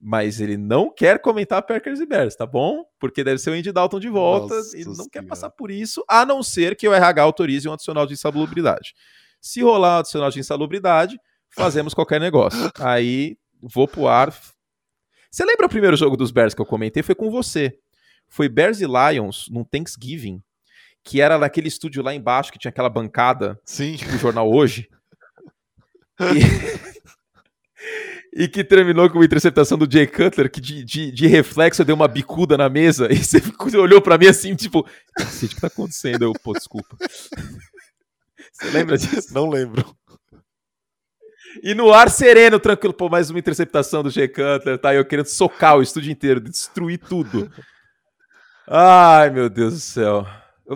mas 0.00 0.40
ele 0.40 0.56
não 0.56 0.92
quer 0.92 1.20
comentar 1.20 1.62
Packers 1.62 1.98
e 2.00 2.06
Bears, 2.06 2.36
tá 2.36 2.46
bom? 2.46 2.84
Porque 3.00 3.24
deve 3.24 3.38
ser 3.38 3.50
o 3.50 3.52
Andy 3.54 3.72
Dalton 3.72 3.98
de 3.98 4.08
volta 4.08 4.54
Nossa 4.54 4.76
e 4.76 4.84
não 4.84 4.94
senhora. 4.94 5.10
quer 5.10 5.22
passar 5.22 5.50
por 5.50 5.70
isso, 5.70 6.04
a 6.08 6.24
não 6.24 6.42
ser 6.42 6.76
que 6.76 6.86
o 6.88 6.94
RH 6.94 7.22
autorize 7.22 7.68
um 7.68 7.72
adicional 7.72 8.06
de 8.06 8.14
insalubridade. 8.14 8.94
Se 9.40 9.60
rolar 9.62 9.96
um 9.96 10.00
adicional 10.00 10.30
de 10.30 10.38
insalubridade, 10.38 11.18
fazemos 11.50 11.94
qualquer 11.94 12.20
negócio. 12.20 12.70
Aí 12.78 13.36
vou 13.60 13.88
pro 13.88 14.06
ar. 14.06 14.32
Você 15.30 15.44
lembra 15.44 15.66
o 15.66 15.70
primeiro 15.70 15.96
jogo 15.96 16.16
dos 16.16 16.30
Bears 16.30 16.54
que 16.54 16.60
eu 16.60 16.66
comentei? 16.66 17.02
Foi 17.02 17.14
com 17.14 17.30
você. 17.30 17.76
Foi 18.28 18.48
Bears 18.48 18.80
e 18.80 18.86
Lions 18.86 19.48
num 19.50 19.64
Thanksgiving, 19.64 20.40
que 21.02 21.20
era 21.20 21.38
naquele 21.38 21.68
estúdio 21.68 22.02
lá 22.02 22.14
embaixo 22.14 22.52
que 22.52 22.58
tinha 22.58 22.70
aquela 22.70 22.88
bancada, 22.88 23.60
Sim. 23.64 23.96
tipo 23.96 24.14
o 24.14 24.18
jornal 24.18 24.50
hoje. 24.52 24.88
E 28.17 28.17
e 28.38 28.46
que 28.46 28.62
terminou 28.62 29.10
com 29.10 29.18
uma 29.18 29.24
interceptação 29.24 29.76
do 29.76 29.92
Jay 29.92 30.06
Cutler, 30.06 30.48
que 30.48 30.60
de, 30.60 30.84
de, 30.84 31.10
de 31.10 31.26
reflexo 31.26 31.84
deu 31.84 31.96
uma 31.96 32.06
bicuda 32.06 32.56
na 32.56 32.68
mesa, 32.68 33.08
e 33.12 33.16
você 33.16 33.42
olhou 33.76 34.00
para 34.00 34.16
mim 34.16 34.28
assim, 34.28 34.54
tipo, 34.54 34.78
o 34.78 35.48
que 35.48 35.60
tá 35.60 35.66
acontecendo? 35.66 36.22
Eu, 36.22 36.32
pô, 36.34 36.52
desculpa. 36.52 36.96
Você 38.52 38.70
lembra 38.70 38.96
disso? 38.96 39.34
Não 39.34 39.50
lembro. 39.50 39.84
E 41.64 41.74
no 41.74 41.92
ar 41.92 42.08
sereno, 42.08 42.60
tranquilo, 42.60 42.94
pô, 42.94 43.08
mais 43.08 43.28
uma 43.28 43.40
interceptação 43.40 44.04
do 44.04 44.10
Jay 44.10 44.28
Cutler, 44.28 44.78
tá? 44.78 44.94
Eu 44.94 45.04
querendo 45.04 45.26
socar 45.26 45.76
o 45.76 45.82
estúdio 45.82 46.12
inteiro, 46.12 46.40
destruir 46.40 46.98
tudo. 46.98 47.50
Ai, 48.68 49.30
meu 49.30 49.50
Deus 49.50 49.74
do 49.74 49.80
céu. 49.80 50.24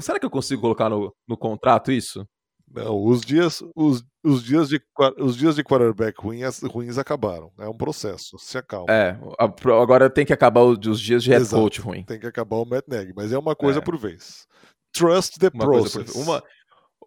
Será 0.00 0.18
que 0.18 0.26
eu 0.26 0.30
consigo 0.30 0.60
colocar 0.60 0.88
no, 0.88 1.14
no 1.28 1.36
contrato 1.36 1.92
isso? 1.92 2.26
Não, 2.68 3.04
os 3.04 3.20
dias, 3.20 3.62
os, 3.76 4.02
os 4.24 4.42
dias 4.42 4.68
de 4.68 4.80
os 5.18 5.36
dias 5.36 5.56
de 5.56 5.64
quarterback 5.64 6.20
ruins, 6.20 6.60
ruins 6.62 6.98
acabaram. 6.98 7.50
É 7.58 7.68
um 7.68 7.76
processo. 7.76 8.38
Se 8.38 8.56
acalma. 8.56 8.86
É, 8.92 9.18
agora 9.38 10.08
tem 10.08 10.24
que 10.24 10.32
acabar 10.32 10.62
os 10.62 11.00
dias 11.00 11.22
de 11.22 11.30
head 11.30 11.42
Exato, 11.42 11.62
coach 11.62 11.80
ruim. 11.80 12.04
Tem 12.04 12.18
que 12.18 12.26
acabar 12.26 12.56
o 12.56 12.64
Matt 12.64 12.84
Nagy, 12.86 13.12
mas 13.14 13.32
é 13.32 13.38
uma 13.38 13.56
coisa 13.56 13.80
é. 13.80 13.82
por 13.82 13.96
vez. 13.96 14.46
Trust 14.92 15.38
the 15.38 15.50
uma 15.52 15.64
process. 15.64 16.14
Uma, 16.14 16.42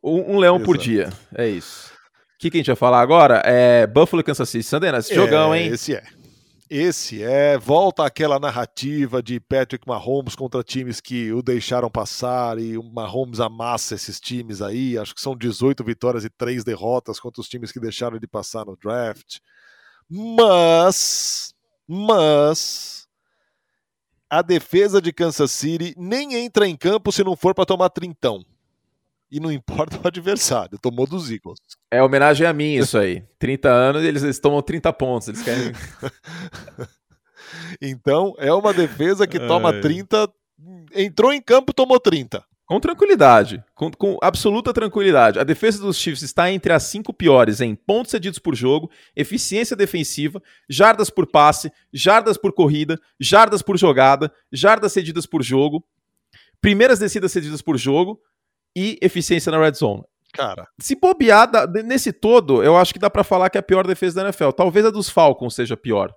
um, 0.03 0.35
um 0.35 0.39
leão 0.39 0.55
Exato. 0.55 0.65
por 0.65 0.77
dia. 0.77 1.09
É 1.33 1.47
isso. 1.47 1.93
O 2.35 2.37
que, 2.37 2.51
que, 2.51 2.57
a 2.57 2.59
gente 2.59 2.67
vai 2.67 2.75
falar 2.75 2.99
agora? 2.99 3.41
É 3.45 3.87
Buffalo 3.87 4.23
Kansas 4.23 4.49
City. 4.49 4.63
Sandena, 4.63 4.97
esse 4.97 5.13
é, 5.13 5.15
jogão, 5.15 5.55
hein? 5.55 5.67
Esse 5.67 5.95
é. 5.95 6.03
Esse 6.67 7.21
é, 7.21 7.59
volta 7.59 8.03
aquela 8.03 8.39
narrativa 8.39 9.21
de 9.21 9.39
Patrick 9.39 9.87
Mahomes 9.87 10.35
contra 10.35 10.63
times 10.63 10.99
que 10.99 11.31
o 11.31 11.43
deixaram 11.43 11.91
passar 11.91 12.57
e 12.57 12.75
o 12.75 12.81
Mahomes 12.83 13.39
amassa 13.39 13.93
esses 13.93 14.19
times 14.19 14.63
aí. 14.63 14.97
Acho 14.97 15.13
que 15.13 15.21
são 15.21 15.37
18 15.37 15.83
vitórias 15.83 16.25
e 16.25 16.29
3 16.29 16.63
derrotas 16.63 17.19
contra 17.19 17.39
os 17.39 17.47
times 17.47 17.71
que 17.71 17.79
deixaram 17.79 18.17
de 18.17 18.27
passar 18.27 18.65
no 18.65 18.75
draft. 18.75 19.37
Mas, 20.09 21.53
mas, 21.87 23.07
a 24.27 24.41
defesa 24.41 24.99
de 24.99 25.13
Kansas 25.13 25.51
City 25.51 25.93
nem 25.95 26.33
entra 26.33 26.67
em 26.67 26.75
campo 26.75 27.11
se 27.11 27.23
não 27.23 27.35
for 27.35 27.53
para 27.53 27.65
tomar 27.65 27.89
trintão 27.89 28.43
e 29.35 29.39
não 29.39 29.51
importa 29.51 29.99
o 30.01 30.01
adversário, 30.07 30.79
tomou 30.79 31.05
dos 31.05 31.29
Eagles. 31.29 31.59
É 31.91 32.01
homenagem 32.01 32.47
a 32.47 32.53
mim 32.53 32.75
isso 32.75 32.97
aí. 32.97 33.21
30 33.37 33.69
anos 33.69 34.03
eles, 34.03 34.23
eles 34.23 34.39
tomam 34.39 34.61
30 34.61 34.93
pontos, 34.93 35.27
eles 35.27 35.41
querem... 35.41 35.73
então, 37.81 38.33
é 38.37 38.53
uma 38.53 38.73
defesa 38.73 39.27
que 39.27 39.37
toma 39.37 39.71
Ai. 39.71 39.81
30, 39.81 40.29
entrou 40.95 41.33
em 41.33 41.41
campo, 41.41 41.73
tomou 41.73 41.99
30. 41.99 42.41
Com 42.65 42.79
tranquilidade, 42.79 43.63
com, 43.75 43.91
com, 43.91 44.17
absoluta 44.23 44.73
tranquilidade. 44.73 45.37
A 45.37 45.43
defesa 45.43 45.79
dos 45.79 45.97
Chiefs 45.97 46.23
está 46.23 46.49
entre 46.49 46.73
as 46.73 46.81
cinco 46.83 47.13
piores 47.13 47.61
em 47.61 47.75
pontos 47.75 48.09
cedidos 48.09 48.39
por 48.39 48.55
jogo, 48.55 48.89
eficiência 49.15 49.75
defensiva, 49.75 50.41
jardas 50.67 51.11
por 51.11 51.27
passe, 51.27 51.71
jardas 51.93 52.37
por 52.37 52.53
corrida, 52.53 52.99
jardas 53.19 53.61
por 53.61 53.77
jogada, 53.77 54.33
jardas 54.51 54.93
cedidas 54.93 55.27
por 55.27 55.43
jogo, 55.43 55.85
primeiras 56.59 56.97
descidas 56.97 57.31
cedidas 57.31 57.61
por 57.61 57.77
jogo, 57.77 58.19
e 58.75 58.97
eficiência 59.01 59.51
na 59.51 59.59
red 59.59 59.73
zone. 59.73 60.03
Cara. 60.33 60.67
Se 60.79 60.95
bobear, 60.95 61.49
nesse 61.85 62.11
todo, 62.11 62.61
eu 62.61 62.75
acho 62.75 62.93
que 62.93 62.99
dá 62.99 63.09
para 63.09 63.23
falar 63.23 63.49
que 63.49 63.57
é 63.57 63.59
a 63.59 63.63
pior 63.63 63.87
defesa 63.87 64.15
da 64.17 64.21
NFL. 64.23 64.49
Talvez 64.51 64.85
a 64.85 64.89
dos 64.89 65.09
Falcons 65.09 65.55
seja 65.55 65.77
pior. 65.77 66.13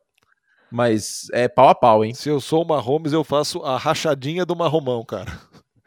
Mas 0.70 1.28
é 1.32 1.48
pau 1.48 1.68
a 1.68 1.74
pau, 1.74 2.04
hein? 2.04 2.12
Se 2.12 2.28
eu 2.28 2.40
sou 2.40 2.62
o 2.62 2.66
Mahomes, 2.66 3.12
eu 3.12 3.24
faço 3.24 3.62
a 3.62 3.78
rachadinha 3.78 4.44
do 4.44 4.56
Marromão, 4.56 5.04
cara. 5.04 5.38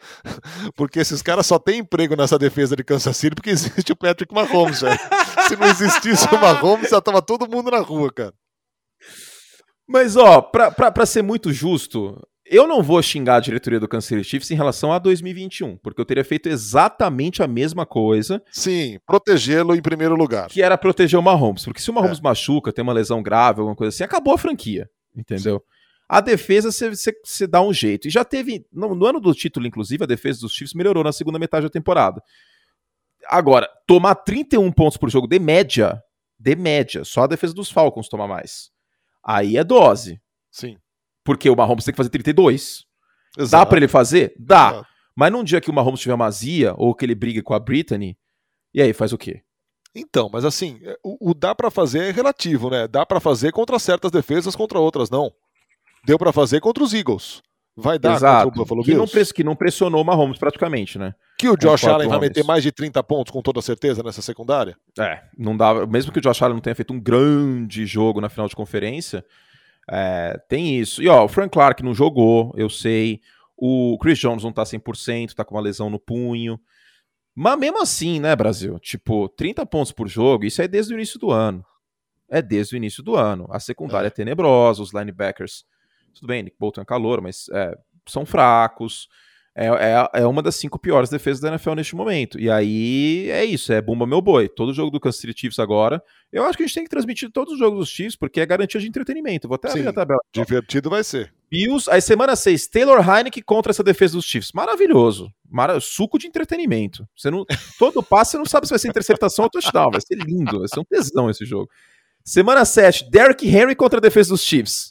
Porque 0.75 0.99
esses 0.99 1.21
caras 1.21 1.45
só 1.45 1.59
têm 1.59 1.79
emprego 1.79 2.15
nessa 2.15 2.39
defesa 2.39 2.75
de 2.75 2.83
Kansas 2.83 3.15
City 3.15 3.35
porque 3.35 3.51
existe 3.51 3.91
o 3.91 3.95
Patrick 3.95 4.33
Mahomes, 4.33 4.81
velho. 4.81 4.99
Se 5.47 5.55
não 5.55 5.67
existisse 5.67 6.25
o 6.33 6.39
Mahomes, 6.39 6.89
já 6.89 6.99
tava 6.99 7.21
todo 7.21 7.47
mundo 7.47 7.69
na 7.69 7.79
rua, 7.79 8.11
cara. 8.11 8.33
Mas, 9.87 10.15
ó, 10.15 10.41
pra, 10.41 10.71
pra, 10.71 10.91
pra 10.91 11.05
ser 11.05 11.21
muito 11.21 11.51
justo, 11.51 12.19
Eu 12.51 12.67
não 12.67 12.83
vou 12.83 13.01
xingar 13.01 13.37
a 13.37 13.39
diretoria 13.39 13.79
do 13.79 13.87
Kansas 13.87 14.09
City 14.09 14.25
Chiefs 14.25 14.51
em 14.51 14.55
relação 14.55 14.91
a 14.91 14.99
2021, 14.99 15.77
porque 15.77 16.01
eu 16.01 16.05
teria 16.05 16.25
feito 16.25 16.49
exatamente 16.49 17.41
a 17.41 17.47
mesma 17.47 17.85
coisa. 17.85 18.43
Sim, 18.51 18.99
protegê-lo 19.05 19.73
em 19.73 19.81
primeiro 19.81 20.17
lugar. 20.17 20.49
Que 20.49 20.61
era 20.61 20.77
proteger 20.77 21.17
o 21.17 21.23
Mahomes, 21.23 21.63
porque 21.63 21.79
se 21.79 21.89
o 21.89 21.93
Mahomes 21.93 22.19
é. 22.19 22.21
machuca, 22.21 22.73
tem 22.73 22.83
uma 22.83 22.91
lesão 22.91 23.23
grave, 23.23 23.61
alguma 23.61 23.73
coisa 23.73 23.87
assim, 23.95 24.03
acabou 24.03 24.33
a 24.33 24.37
franquia, 24.37 24.89
entendeu? 25.15 25.59
Sim. 25.59 25.65
A 26.09 26.19
defesa 26.19 26.69
você 27.23 27.47
dá 27.47 27.61
um 27.61 27.71
jeito. 27.71 28.09
E 28.09 28.11
já 28.11 28.25
teve, 28.25 28.65
no, 28.69 28.93
no, 28.93 29.05
ano 29.05 29.21
do 29.21 29.33
título, 29.33 29.65
inclusive, 29.65 30.03
a 30.03 30.07
defesa 30.07 30.41
dos 30.41 30.51
Chiefs 30.51 30.73
melhorou 30.73 31.05
na 31.05 31.13
segunda 31.13 31.39
metade 31.39 31.67
da 31.67 31.69
temporada. 31.69 32.21
Agora, 33.27 33.69
tomar 33.87 34.15
31 34.15 34.69
pontos 34.73 34.97
por 34.97 35.09
jogo 35.09 35.25
de 35.25 35.39
média, 35.39 36.03
de 36.37 36.53
média, 36.53 37.05
só 37.05 37.23
a 37.23 37.27
defesa 37.27 37.53
dos 37.53 37.71
Falcons 37.71 38.09
toma 38.09 38.27
mais. 38.27 38.71
Aí 39.23 39.55
é 39.55 39.63
dose. 39.63 40.19
Sim. 40.51 40.77
Porque 41.23 41.49
o 41.49 41.55
Mahomes 41.55 41.85
tem 41.85 41.93
que 41.93 41.97
fazer 41.97 42.09
32. 42.09 42.85
Exato. 43.37 43.51
Dá 43.51 43.65
para 43.65 43.77
ele 43.77 43.87
fazer? 43.87 44.33
Dá. 44.37 44.69
Exato. 44.69 44.87
Mas 45.15 45.31
num 45.31 45.43
dia 45.43 45.61
que 45.61 45.69
o 45.69 45.73
Mahomes 45.73 45.99
tiver 45.99 46.15
mazia 46.15 46.73
ou 46.77 46.95
que 46.95 47.05
ele 47.05 47.15
brigue 47.15 47.41
com 47.41 47.53
a 47.53 47.59
Brittany, 47.59 48.17
e 48.73 48.81
aí 48.81 48.93
faz 48.93 49.13
o 49.13 49.17
quê? 49.17 49.41
Então, 49.93 50.29
mas 50.31 50.45
assim, 50.45 50.79
é, 50.83 50.97
o, 51.03 51.31
o 51.31 51.33
dá 51.33 51.53
para 51.53 51.69
fazer 51.69 52.03
é 52.03 52.11
relativo, 52.11 52.69
né? 52.69 52.87
Dá 52.87 53.05
para 53.05 53.19
fazer 53.19 53.51
contra 53.51 53.77
certas 53.77 54.09
defesas, 54.09 54.55
contra 54.55 54.79
outras 54.79 55.09
não. 55.09 55.31
Deu 56.05 56.17
para 56.17 56.31
fazer 56.31 56.61
contra 56.61 56.83
os 56.83 56.93
Eagles. 56.93 57.41
Vai 57.75 57.97
dar 57.97 58.15
Exato. 58.15 58.45
contra 58.45 58.59
o 58.59 58.63
Buffalo 58.63 58.83
que 58.83 58.91
Bills. 58.91 59.15
Não 59.15 59.25
que 59.25 59.43
não 59.43 59.55
pressionou 59.55 60.01
o 60.01 60.05
Mahomes 60.05 60.37
praticamente, 60.37 60.97
né? 60.97 61.13
Que 61.37 61.47
o 61.47 61.55
Josh 61.55 61.85
Allen 61.85 62.07
vai 62.07 62.19
meter 62.19 62.43
mais 62.43 62.63
de 62.63 62.71
30 62.71 63.01
pontos 63.03 63.31
com 63.31 63.41
toda 63.41 63.61
certeza 63.61 64.03
nessa 64.03 64.21
secundária? 64.21 64.77
É, 64.99 65.21
não 65.37 65.55
dá. 65.55 65.85
Mesmo 65.87 66.11
que 66.11 66.19
o 66.19 66.21
Josh 66.21 66.41
Allen 66.41 66.55
não 66.55 66.61
tenha 66.61 66.75
feito 66.75 66.93
um 66.93 66.99
grande 66.99 67.85
jogo 67.85 68.19
na 68.19 68.29
final 68.29 68.47
de 68.47 68.55
conferência, 68.55 69.25
é, 69.89 70.39
tem 70.47 70.79
isso. 70.79 71.01
E 71.01 71.07
ó, 71.07 71.23
o 71.23 71.27
Frank 71.27 71.51
Clark 71.51 71.83
não 71.83 71.93
jogou, 71.93 72.53
eu 72.55 72.69
sei. 72.69 73.21
O 73.55 73.97
Chris 73.99 74.17
Jones 74.17 74.43
não 74.43 74.51
tá 74.51 74.63
100%, 74.63 75.33
tá 75.33 75.45
com 75.45 75.55
uma 75.55 75.61
lesão 75.61 75.89
no 75.89 75.99
punho. 75.99 76.59
Mas 77.35 77.57
mesmo 77.57 77.81
assim, 77.81 78.19
né, 78.19 78.35
Brasil? 78.35 78.79
Tipo, 78.79 79.29
30 79.29 79.65
pontos 79.65 79.91
por 79.91 80.07
jogo, 80.07 80.45
isso 80.45 80.61
é 80.61 80.67
desde 80.67 80.93
o 80.93 80.97
início 80.97 81.19
do 81.19 81.31
ano. 81.31 81.65
É 82.29 82.41
desde 82.41 82.75
o 82.75 82.77
início 82.77 83.03
do 83.03 83.15
ano. 83.15 83.47
A 83.49 83.59
secundária 83.59 84.07
é, 84.07 84.09
é 84.09 84.11
tenebrosa, 84.11 84.81
os 84.81 84.93
linebackers. 84.93 85.65
Tudo 86.13 86.27
bem, 86.27 86.43
Nick 86.43 86.55
Bolton 86.59 86.81
é 86.81 86.85
calor, 86.85 87.21
mas 87.21 87.47
é, 87.53 87.77
são 88.07 88.25
fracos. 88.25 89.07
É, 89.53 89.67
é, 89.67 90.21
é, 90.21 90.25
uma 90.25 90.41
das 90.41 90.55
cinco 90.55 90.79
piores 90.79 91.09
defesas 91.09 91.41
da 91.41 91.49
NFL 91.49 91.73
neste 91.73 91.95
momento. 91.95 92.39
E 92.39 92.49
aí 92.49 93.29
é 93.29 93.43
isso, 93.43 93.73
é 93.73 93.81
bomba 93.81 94.07
meu 94.07 94.21
boi. 94.21 94.47
Todo 94.47 94.73
jogo 94.73 94.89
do 94.89 94.99
Kansas 94.99 95.19
City 95.19 95.37
Chiefs 95.37 95.59
agora. 95.59 96.01
Eu 96.31 96.45
acho 96.45 96.57
que 96.57 96.63
a 96.63 96.65
gente 96.65 96.75
tem 96.75 96.83
que 96.85 96.89
transmitir 96.89 97.29
todos 97.29 97.53
os 97.53 97.59
jogos 97.59 97.79
dos 97.79 97.89
Chiefs, 97.89 98.15
porque 98.15 98.39
é 98.39 98.45
garantia 98.45 98.79
de 98.79 98.87
entretenimento. 98.87 99.49
Vou 99.49 99.55
até 99.55 99.69
Sim, 99.69 99.79
abrir 99.79 99.89
a 99.89 99.93
tabela. 99.93 100.19
Divertido 100.31 100.89
vai 100.89 101.03
ser. 101.03 101.33
Bills, 101.49 101.89
aí 101.91 101.99
semana 101.99 102.33
6, 102.33 102.67
Taylor 102.67 102.97
Heineken 102.97 103.43
contra 103.43 103.71
essa 103.71 103.83
defesa 103.83 104.13
dos 104.13 104.25
Chiefs. 104.25 104.53
Maravilhoso. 104.53 105.29
Mara... 105.49 105.81
Suco 105.81 106.17
de 106.17 106.27
entretenimento. 106.27 107.05
Você 107.15 107.29
não... 107.29 107.45
Todo 107.77 108.01
passe 108.01 108.31
você 108.31 108.37
não 108.37 108.45
sabe 108.45 108.67
se 108.67 108.69
vai 108.69 108.79
ser 108.79 108.87
interceptação 108.87 109.43
ou 109.43 109.51
touchdown. 109.51 109.91
Vai 109.91 109.99
ser 109.99 110.15
lindo, 110.15 110.59
vai 110.59 110.67
ser 110.69 110.79
um 110.79 110.85
tesão 110.85 111.29
esse 111.29 111.45
jogo. 111.45 111.69
Semana 112.23 112.63
7, 112.63 113.09
Derrick 113.11 113.45
Henry 113.45 113.75
contra 113.75 113.99
a 113.99 114.01
defesa 114.01 114.29
dos 114.29 114.43
Chiefs. 114.43 114.90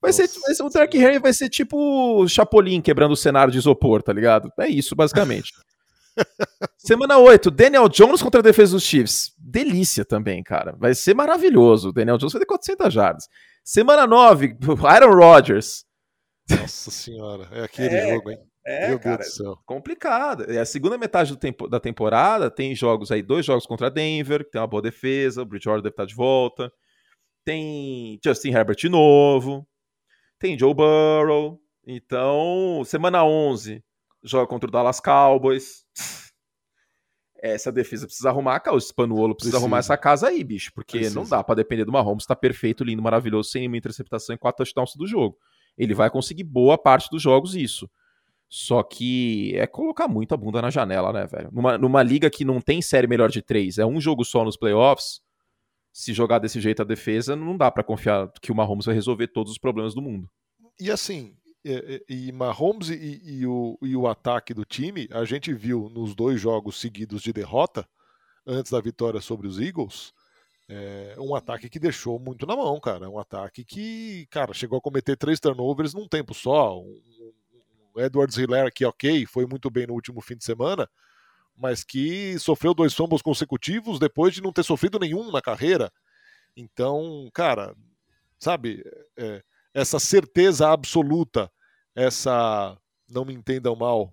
Vai 0.00 0.12
ser, 0.12 0.28
vai 0.40 0.54
ser, 0.54 0.62
o 0.62 0.70
Derrick 0.70 0.96
Henry 0.96 1.18
vai 1.18 1.32
ser 1.32 1.50
tipo 1.50 2.26
Chapolin 2.26 2.80
quebrando 2.80 3.12
o 3.12 3.16
cenário 3.16 3.52
de 3.52 3.58
isopor, 3.58 4.02
tá 4.02 4.12
ligado? 4.12 4.50
É 4.58 4.66
isso, 4.66 4.96
basicamente. 4.96 5.52
Semana 6.78 7.18
8, 7.18 7.50
Daniel 7.50 7.88
Jones 7.88 8.22
contra 8.22 8.40
a 8.40 8.42
defesa 8.42 8.72
dos 8.72 8.82
Chiefs. 8.82 9.32
Delícia 9.38 10.04
também, 10.04 10.42
cara. 10.42 10.74
Vai 10.78 10.94
ser 10.94 11.14
maravilhoso. 11.14 11.92
Daniel 11.92 12.16
Jones 12.16 12.32
vai 12.32 12.40
ter 12.40 12.46
400 12.46 12.92
jardas. 12.92 13.28
Semana 13.62 14.06
9, 14.06 14.56
Aaron 14.84 15.14
Rodgers. 15.14 15.84
Nossa 16.48 16.90
senhora, 16.90 17.48
é 17.52 17.64
aquele 17.64 17.94
é, 17.94 18.14
jogo, 18.14 18.30
hein? 18.30 18.38
É, 18.66 18.88
Meu 18.88 18.98
cara, 18.98 19.18
Deus 19.18 19.28
do 19.28 19.44
céu. 19.44 19.58
complicado. 19.66 20.50
É 20.50 20.58
a 20.58 20.64
segunda 20.64 20.96
metade 20.96 21.36
tempo, 21.36 21.68
da 21.68 21.78
temporada 21.78 22.50
tem 22.50 22.74
jogos 22.74 23.12
aí, 23.12 23.22
dois 23.22 23.44
jogos 23.44 23.66
contra 23.66 23.90
Denver, 23.90 24.44
que 24.44 24.50
tem 24.50 24.60
uma 24.60 24.66
boa 24.66 24.82
defesa, 24.82 25.42
o 25.42 25.44
Bridgewater 25.44 25.82
deve 25.82 25.92
estar 25.92 26.06
de 26.06 26.14
volta. 26.14 26.72
Tem 27.44 28.18
Justin 28.24 28.50
Herbert 28.50 28.76
de 28.76 28.88
novo 28.88 29.66
tem 30.40 30.58
Joe 30.58 30.74
Burrow. 30.74 31.60
Então, 31.86 32.82
semana 32.84 33.24
11, 33.24 33.84
joga 34.24 34.46
contra 34.46 34.68
o 34.68 34.72
Dallas 34.72 34.98
Cowboys. 34.98 35.84
Essa 37.42 37.70
defesa 37.72 38.06
precisa 38.06 38.28
arrumar, 38.28 38.62
o 38.66 38.80
Spanuolo 38.80 39.34
precisa, 39.34 39.52
precisa, 39.52 39.56
arrumar 39.56 39.78
essa 39.78 39.96
casa 39.96 40.28
aí, 40.28 40.44
bicho, 40.44 40.72
porque 40.74 40.98
precisa. 40.98 41.18
não 41.18 41.26
dá 41.26 41.42
para 41.42 41.54
depender 41.54 41.86
do 41.86 41.92
Mahomes, 41.92 42.26
tá 42.26 42.36
perfeito, 42.36 42.84
lindo, 42.84 43.02
maravilhoso, 43.02 43.48
sem 43.48 43.60
nenhuma 43.62 43.78
interceptação 43.78 44.34
e 44.34 44.38
quatro 44.38 44.58
touchdowns 44.58 44.94
do 44.94 45.06
jogo. 45.06 45.38
Ele 45.78 45.94
vai 45.94 46.10
conseguir 46.10 46.44
boa 46.44 46.76
parte 46.76 47.08
dos 47.10 47.22
jogos 47.22 47.54
isso. 47.54 47.88
Só 48.46 48.82
que 48.82 49.54
é 49.56 49.66
colocar 49.66 50.06
muita 50.06 50.36
bunda 50.36 50.60
na 50.60 50.68
janela, 50.68 51.12
né, 51.12 51.26
velho? 51.26 51.48
Numa, 51.50 51.78
numa 51.78 52.02
liga 52.02 52.28
que 52.28 52.44
não 52.44 52.60
tem 52.60 52.82
série 52.82 53.06
melhor 53.06 53.30
de 53.30 53.40
três, 53.40 53.78
é 53.78 53.86
um 53.86 54.00
jogo 54.00 54.22
só 54.22 54.44
nos 54.44 54.56
playoffs, 54.56 55.22
se 55.92 56.12
jogar 56.12 56.38
desse 56.38 56.60
jeito 56.60 56.82
a 56.82 56.84
defesa, 56.84 57.34
não 57.34 57.56
dá 57.56 57.70
para 57.70 57.84
confiar 57.84 58.30
que 58.40 58.52
o 58.52 58.54
Mahomes 58.54 58.86
vai 58.86 58.94
resolver 58.94 59.28
todos 59.28 59.52
os 59.52 59.58
problemas 59.58 59.94
do 59.94 60.02
mundo. 60.02 60.30
E 60.78 60.90
assim, 60.90 61.36
e, 61.64 62.04
e 62.08 62.32
Mahomes 62.32 62.88
e, 62.88 63.20
e, 63.22 63.46
o, 63.46 63.78
e 63.82 63.96
o 63.96 64.06
ataque 64.06 64.54
do 64.54 64.64
time, 64.64 65.08
a 65.12 65.24
gente 65.24 65.52
viu 65.52 65.90
nos 65.90 66.14
dois 66.14 66.40
jogos 66.40 66.80
seguidos 66.80 67.22
de 67.22 67.32
derrota, 67.32 67.86
antes 68.46 68.72
da 68.72 68.80
vitória 68.80 69.20
sobre 69.20 69.46
os 69.46 69.60
Eagles, 69.60 70.12
é, 70.68 71.16
um 71.18 71.34
ataque 71.34 71.68
que 71.68 71.80
deixou 71.80 72.18
muito 72.18 72.46
na 72.46 72.56
mão, 72.56 72.78
cara. 72.78 73.10
Um 73.10 73.18
ataque 73.18 73.64
que, 73.64 74.26
cara, 74.30 74.54
chegou 74.54 74.78
a 74.78 74.80
cometer 74.80 75.16
três 75.16 75.40
turnovers 75.40 75.92
num 75.92 76.06
tempo 76.06 76.32
só. 76.32 76.78
Um, 76.78 77.02
um 77.96 78.00
Edwards 78.00 78.38
Hiller, 78.38 78.72
que 78.72 78.84
ok, 78.84 79.26
foi 79.26 79.46
muito 79.46 79.68
bem 79.68 79.88
no 79.88 79.94
último 79.94 80.20
fim 80.20 80.36
de 80.36 80.44
semana, 80.44 80.88
mas 81.60 81.84
que 81.84 82.38
sofreu 82.38 82.72
dois 82.72 82.94
fumbles 82.94 83.20
consecutivos 83.20 83.98
depois 83.98 84.32
de 84.32 84.42
não 84.42 84.52
ter 84.52 84.62
sofrido 84.62 84.98
nenhum 84.98 85.30
na 85.30 85.42
carreira. 85.42 85.92
Então, 86.56 87.28
cara, 87.34 87.76
sabe, 88.38 88.82
é, 89.16 89.42
essa 89.74 90.00
certeza 90.00 90.70
absoluta, 90.70 91.52
essa, 91.94 92.76
não 93.10 93.26
me 93.26 93.34
entendam 93.34 93.76
mal, 93.76 94.12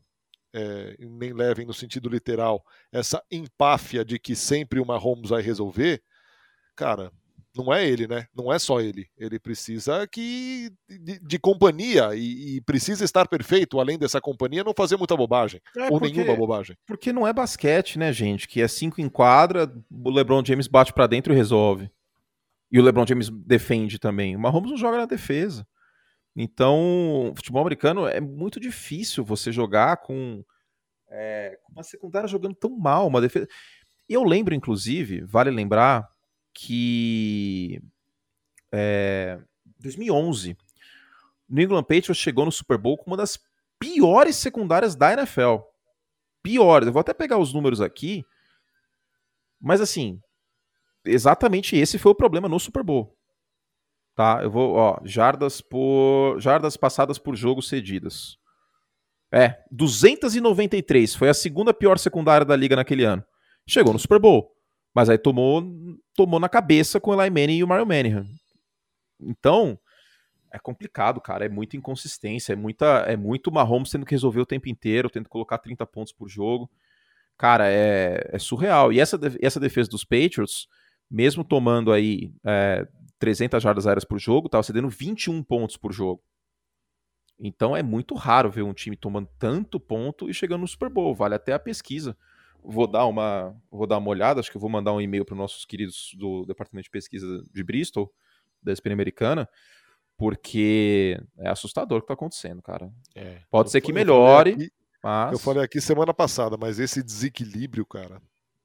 é, 0.54 0.98
nem 1.00 1.32
levem 1.32 1.66
no 1.66 1.74
sentido 1.74 2.10
literal, 2.10 2.64
essa 2.92 3.24
empáfia 3.32 4.04
de 4.04 4.20
que 4.20 4.36
sempre 4.36 4.82
o 4.82 4.86
Mahomes 4.86 5.30
vai 5.30 5.42
resolver, 5.42 6.04
cara, 6.76 7.12
não 7.58 7.74
é 7.74 7.88
ele, 7.88 8.08
né? 8.08 8.28
Não 8.36 8.54
é 8.54 8.60
só 8.60 8.80
ele. 8.80 9.08
Ele 9.18 9.40
precisa 9.40 10.08
que 10.08 10.72
de, 10.88 11.20
de 11.20 11.40
companhia 11.40 12.16
e, 12.16 12.58
e, 12.58 12.62
precisa 12.62 13.04
estar 13.04 13.28
perfeito, 13.28 13.80
além 13.80 13.98
dessa 13.98 14.22
companhia, 14.22 14.64
não 14.64 14.74
fazer 14.74 14.96
muita 14.96 15.18
bobagem. 15.18 15.60
É, 15.76 15.86
ou 15.86 16.00
porque, 16.00 16.14
nenhuma 16.14 16.36
bobagem. 16.36 16.78
Porque 16.86 17.12
não 17.12 17.28
é 17.28 17.34
basquete, 17.34 18.00
né, 18.00 18.14
gente? 18.14 18.48
Que 18.48 18.62
é 18.62 18.68
cinco 18.68 19.02
em 19.02 19.10
quadra, 19.10 19.72
o 19.92 20.10
LeBron 20.10 20.44
James 20.46 20.68
bate 20.68 20.94
para 20.94 21.08
dentro 21.08 21.34
e 21.34 21.36
resolve. 21.36 21.90
E 22.72 22.80
o 22.80 22.84
LeBron 22.84 23.06
James 23.08 23.30
defende 23.30 23.98
também. 23.98 24.36
O 24.36 24.40
Mahomes 24.40 24.72
não 24.72 24.78
joga 24.78 24.98
na 24.98 25.06
defesa. 25.06 25.66
Então, 26.36 27.34
futebol 27.36 27.62
americano 27.62 28.06
é 28.06 28.22
muito 28.22 28.60
difícil 28.60 29.26
você 29.26 29.52
jogar 29.52 29.98
com 29.98 30.44
é, 31.10 31.58
uma 31.72 31.84
secundária 31.84 32.28
jogando 32.28 32.56
tão 32.56 32.78
mal, 32.78 33.08
uma 33.08 33.22
defesa. 33.22 33.48
E 34.08 34.14
eu 34.14 34.24
lembro, 34.24 34.54
inclusive, 34.54 35.22
vale 35.22 35.50
lembrar 35.50 36.08
que 36.60 37.80
é, 38.72 39.40
2011, 39.80 40.58
o 41.48 41.54
New 41.54 41.66
England 41.66 41.84
Patriots 41.84 42.18
chegou 42.18 42.46
no 42.46 42.52
Super 42.52 42.80
Bowl 42.80 42.98
com 42.98 43.12
uma 43.12 43.16
das 43.16 43.40
piores 43.80 44.36
secundárias 44.38 44.96
da 44.96 45.14
NFL. 45.14 45.58
Piores. 46.42 46.88
Eu 46.88 46.94
vou 46.94 47.00
até 47.00 47.14
pegar 47.14 47.38
os 47.38 47.54
números 47.54 47.80
aqui. 47.80 48.26
Mas 49.62 49.82
assim, 49.82 50.20
exatamente 51.06 51.76
esse 51.76 52.00
foi 52.00 52.12
o 52.12 52.16
problema 52.16 52.50
no 52.50 52.60
Super 52.60 52.82
Bowl. 52.82 53.16
Tá? 54.16 54.40
Eu 54.42 54.50
vou, 54.50 54.74
ó, 54.74 55.00
jardas 55.06 55.62
por 55.62 56.40
jardas 56.40 56.76
passadas 56.76 57.20
por 57.20 57.36
jogo 57.36 57.62
cedidas. 57.62 58.40
É, 59.32 59.64
293, 59.70 61.14
foi 61.14 61.30
a 61.30 61.36
segunda 61.36 61.72
pior 61.72 62.00
secundária 62.00 62.46
da 62.46 62.56
liga 62.56 62.76
naquele 62.76 63.04
ano. 63.04 63.24
Chegou 63.68 63.94
no 63.94 64.00
Super 64.00 64.18
Bowl, 64.18 64.57
mas 64.98 65.12
aí 65.12 65.18
tomou 65.20 65.64
tomou 66.16 66.40
na 66.40 66.50
cabeça 66.50 67.00
com 67.00 67.12
o 67.12 67.22
Eli 67.22 67.30
Manning 67.30 67.58
e 67.58 67.64
o 67.64 67.68
Mario 67.68 67.86
Manningham. 67.86 68.26
Então, 69.20 69.78
é 70.52 70.58
complicado, 70.58 71.22
cara, 71.22 71.46
é 71.46 71.50
muita 71.50 71.78
inconsistência, 71.78 72.54
é 72.54 72.56
muita 72.56 73.06
é 73.08 73.16
muito 73.16 73.52
Mahomes 73.52 73.92
tendo 73.92 74.08
que 74.08 74.16
resolver 74.16 74.42
o 74.42 74.46
tempo 74.46 74.68
inteiro, 74.68 75.08
tendo 75.08 75.26
que 75.26 75.30
colocar 75.30 75.60
30 75.60 75.86
pontos 75.86 76.12
por 76.12 76.28
jogo. 76.28 76.68
Cara, 77.38 77.70
é, 77.70 78.28
é 78.34 78.40
surreal. 78.40 78.92
E 78.92 79.00
essa, 79.00 79.20
essa 79.40 79.60
defesa 79.60 79.88
dos 79.88 80.04
Patriots, 80.04 80.68
mesmo 81.12 81.44
tomando 81.44 81.92
aí 81.94 82.34
é, 82.44 82.88
300 83.20 83.62
jardas 83.62 83.86
aéreas 83.86 84.04
por 84.04 84.18
jogo, 84.18 84.48
estava 84.48 84.64
cedendo 84.64 84.90
21 84.90 85.44
pontos 85.44 85.78
por 85.78 85.94
jogo. 85.94 86.24
Então 87.40 87.78
é 87.78 87.84
muito 87.84 88.16
raro 88.16 88.50
ver 88.50 88.64
um 88.64 88.74
time 88.74 88.98
tomando 88.98 89.30
tanto 89.38 89.80
ponto 89.80 90.28
e 90.28 90.34
chegando 90.34 90.62
no 90.62 90.68
Super 90.68 90.90
Bowl. 90.90 91.14
Vale 91.14 91.36
até 91.36 91.54
a 91.54 91.60
pesquisa. 91.60 92.18
Vou 92.64 92.86
dar 92.88 93.06
uma, 93.06 93.56
vou 93.72 93.88
dar 93.88 93.98
uma 93.98 94.10
olhada, 94.10 94.40
acho 94.40 94.52
que 94.52 94.58
eu 94.58 94.62
vou 94.62 94.70
mandar 94.70 94.94
um 94.94 95.00
e-mail 95.02 95.24
para 95.24 95.34
os 95.34 95.38
nossos 95.40 95.66
queridos 95.66 96.12
do 96.18 96.46
Departamento 96.46 96.86
de 96.86 96.90
Pesquisa 96.92 97.44
de 97.54 97.64
Bristol, 97.64 98.12
da 98.62 98.72
ESPN 98.74 98.92
Americana. 98.94 99.48
Porque 100.18 101.20
é 101.38 101.50
assustador 101.50 102.00
o 102.00 102.02
que 102.02 102.08
tá 102.08 102.14
acontecendo, 102.16 102.62
cara. 102.62 102.92
É. 103.16 103.42
Pode 103.52 103.70
ser 103.70 103.82
que 103.82 103.94
melhore, 103.94 104.52
aqui- 104.54 104.72
mas. 105.04 105.32
Eu 105.34 105.40
falei 105.40 105.64
aqui 105.64 105.80
semana 105.80 106.14
passada, 106.14 106.58
mas 106.58 106.80
esse 106.80 107.04
desequilíbrio, 107.04 107.86
cara, 107.86 108.20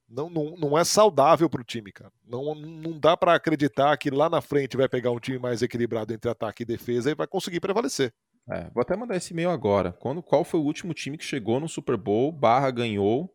não, 0.09 0.29
não, 0.29 0.55
não 0.57 0.77
é 0.77 0.83
saudável 0.83 1.47
pro 1.47 1.63
time, 1.63 1.91
cara. 1.91 2.11
Não, 2.25 2.55
não 2.55 2.99
dá 2.99 3.15
pra 3.15 3.35
acreditar 3.35 3.95
que 3.97 4.09
lá 4.09 4.29
na 4.29 4.41
frente 4.41 4.75
vai 4.75 4.89
pegar 4.89 5.11
um 5.11 5.19
time 5.19 5.37
mais 5.37 5.61
equilibrado 5.61 6.11
entre 6.11 6.29
ataque 6.29 6.63
e 6.63 6.65
defesa 6.65 7.11
e 7.11 7.15
vai 7.15 7.27
conseguir 7.27 7.59
prevalecer. 7.59 8.11
É, 8.49 8.69
vou 8.73 8.81
até 8.81 8.95
mandar 8.97 9.15
esse 9.15 9.31
e-mail 9.31 9.51
agora. 9.51 9.93
Quando, 9.93 10.21
qual 10.23 10.43
foi 10.43 10.59
o 10.59 10.63
último 10.63 10.93
time 10.93 11.17
que 11.17 11.23
chegou 11.23 11.59
no 11.59 11.69
Super 11.69 11.95
Bowl, 11.95 12.31
barra 12.31 12.69
ganhou, 12.71 13.33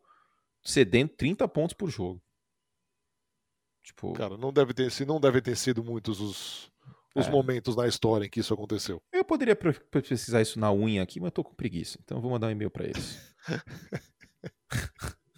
cedendo 0.63 1.09
30 1.09 1.47
pontos 1.47 1.73
por 1.73 1.89
jogo? 1.89 2.21
Tipo, 3.83 4.13
Cara, 4.13 4.37
não 4.37 4.51
deve 4.53 4.73
ter, 4.73 4.91
se 4.91 5.05
não 5.05 5.19
devem 5.19 5.41
ter 5.41 5.55
sido 5.55 5.83
muitos 5.83 6.19
os, 6.19 6.71
os 7.15 7.27
É. 7.27 7.31
momentos 7.31 7.75
na 7.75 7.87
história 7.87 8.25
em 8.25 8.29
que 8.29 8.39
isso 8.39 8.53
aconteceu. 8.53 9.01
eu 9.11 9.23
poderia 9.25 9.55
pre- 9.55 9.73
pre- 9.73 10.01
precisar 10.01 10.41
isso 10.41 10.59
na 10.59 10.71
unha 10.71 11.01
aqui, 11.01 11.19
mas 11.19 11.27
eu 11.27 11.31
tô 11.31 11.43
com 11.43 11.55
preguiça. 11.55 11.97
Então 12.03 12.17
eu 12.17 12.21
vou 12.21 12.31
mandar 12.31 12.47
um 12.47 12.51
e-mail 12.51 12.69
pra 12.69 12.85
eles. 12.85 13.33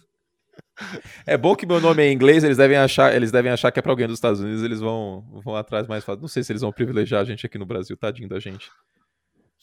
É 1.26 1.36
bom 1.36 1.54
que 1.54 1.64
meu 1.66 1.80
nome 1.80 2.02
é 2.02 2.08
em 2.08 2.12
inglês, 2.14 2.42
eles 2.42 2.56
devem 2.56 2.76
achar, 2.76 3.14
eles 3.14 3.30
devem 3.30 3.52
achar 3.52 3.70
que 3.70 3.78
é 3.78 3.82
pra 3.82 3.92
alguém 3.92 4.06
dos 4.06 4.16
Estados 4.16 4.40
Unidos, 4.40 4.62
eles 4.64 4.80
vão, 4.80 5.20
vão 5.44 5.54
atrás 5.54 5.86
mais 5.86 6.02
fácil. 6.04 6.20
Não 6.22 6.28
sei 6.28 6.42
se 6.42 6.50
eles 6.50 6.62
vão 6.62 6.72
privilegiar 6.72 7.20
a 7.20 7.24
gente 7.24 7.46
aqui 7.46 7.56
no 7.58 7.66
Brasil, 7.66 7.96
tadinho 7.96 8.28
da 8.28 8.40
gente. 8.40 8.70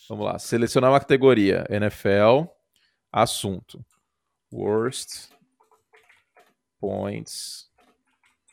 Vamos 0.07 0.25
lá, 0.25 0.39
selecionar 0.39 0.91
uma 0.91 0.99
categoria, 0.99 1.65
NFL, 1.69 2.45
assunto, 3.11 3.83
worst 4.51 5.29
points 6.79 7.69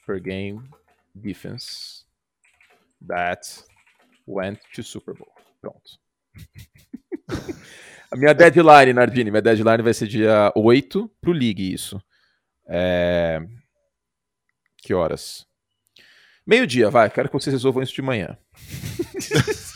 per 0.07 0.18
game 0.20 0.68
defense 1.14 2.05
that 3.07 3.64
went 4.27 4.61
to 4.74 4.83
Super 4.83 5.14
Bowl. 5.14 5.33
Pronto. 5.61 5.99
a 8.11 8.16
minha 8.16 8.35
deadline, 8.35 8.93
Nardini, 8.93 9.31
minha 9.31 9.43
deadline 9.43 9.83
vai 9.83 9.95
ser 9.95 10.07
dia 10.07 10.53
8 10.55 11.11
pro 11.20 11.33
League, 11.33 11.72
isso. 11.72 12.03
É... 12.68 13.41
Que 14.79 14.93
horas? 14.95 15.47
Meio-dia, 16.47 16.91
vai. 16.91 17.11
Quero 17.11 17.29
que 17.29 17.35
vocês 17.35 17.53
resolvam 17.53 17.83
isso 17.83 17.93
de 17.95 18.03
manhã. 18.03 18.39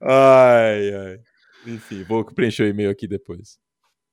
ai, 0.00 0.94
ai. 0.94 1.20
Enfim, 1.66 2.04
vou 2.04 2.24
preencher 2.24 2.62
o 2.62 2.68
e-mail 2.68 2.90
aqui 2.90 3.08
depois. 3.08 3.58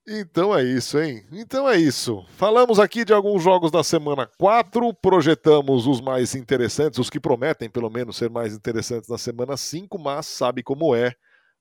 Então 0.07 0.55
é 0.55 0.63
isso, 0.63 0.99
hein? 0.99 1.25
Então 1.31 1.67
é 1.67 1.77
isso. 1.77 2.23
Falamos 2.29 2.79
aqui 2.79 3.03
de 3.03 3.11
alguns 3.11 3.41
jogos 3.41 3.71
da 3.71 3.83
semana 3.83 4.29
4, 4.37 4.93
projetamos 4.93 5.87
os 5.87 5.99
mais 5.99 6.35
interessantes, 6.35 6.99
os 6.99 7.09
que 7.09 7.19
prometem 7.19 7.69
pelo 7.69 7.89
menos 7.89 8.17
ser 8.17 8.29
mais 8.29 8.53
interessantes 8.53 9.09
na 9.09 9.17
semana 9.17 9.57
5, 9.57 9.97
mas 9.97 10.27
sabe 10.27 10.61
como 10.61 10.95
é. 10.95 11.13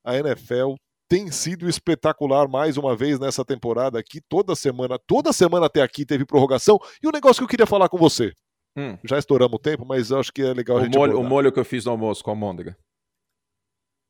A 0.04 0.18
NFL 0.18 0.74
tem 1.08 1.30
sido 1.30 1.68
espetacular 1.68 2.46
mais 2.46 2.76
uma 2.76 2.94
vez 2.94 3.18
nessa 3.18 3.44
temporada 3.44 3.98
aqui, 3.98 4.20
toda 4.28 4.54
semana, 4.54 4.98
toda 5.06 5.32
semana 5.32 5.66
até 5.66 5.80
aqui 5.80 6.04
teve 6.04 6.26
prorrogação. 6.26 6.78
E 7.02 7.08
o 7.08 7.12
negócio 7.12 7.40
que 7.40 7.44
eu 7.44 7.48
queria 7.48 7.66
falar 7.66 7.88
com 7.88 7.96
você, 7.96 8.32
Hum, 8.76 8.98
já 9.04 9.18
estouramos 9.18 9.54
o 9.54 9.58
tempo, 9.58 9.86
mas 9.86 10.10
acho 10.10 10.32
que 10.32 10.42
é 10.42 10.52
legal 10.52 10.78
a 10.78 10.80
o, 10.80 10.84
gente 10.84 10.98
molho, 10.98 11.20
o 11.20 11.22
molho 11.22 11.52
que 11.52 11.60
eu 11.60 11.64
fiz 11.64 11.84
no 11.84 11.92
almoço 11.92 12.24
com 12.24 12.30
a 12.30 12.32
almôndega. 12.32 12.76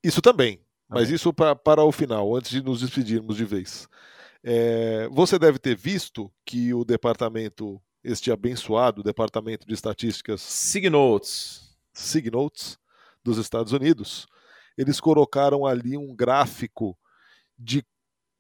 Isso 0.02 0.22
também, 0.22 0.60
mas 0.88 1.10
isso 1.10 1.32
pra, 1.34 1.54
para 1.54 1.84
o 1.84 1.92
final, 1.92 2.34
antes 2.34 2.50
de 2.50 2.62
nos 2.62 2.80
despedirmos 2.80 3.36
de 3.36 3.44
vez. 3.44 3.86
É, 4.46 5.08
você 5.08 5.38
deve 5.38 5.58
ter 5.58 5.74
visto 5.74 6.30
que 6.44 6.74
o 6.74 6.84
departamento, 6.84 7.80
este 8.02 8.30
abençoado 8.30 9.02
departamento 9.02 9.66
de 9.66 9.72
estatísticas 9.72 10.42
Signotes. 10.42 11.74
Signotes 11.94 12.78
dos 13.22 13.38
Estados 13.38 13.72
Unidos, 13.72 14.26
eles 14.76 15.00
colocaram 15.00 15.64
ali 15.64 15.96
um 15.96 16.14
gráfico 16.14 16.98
de 17.58 17.82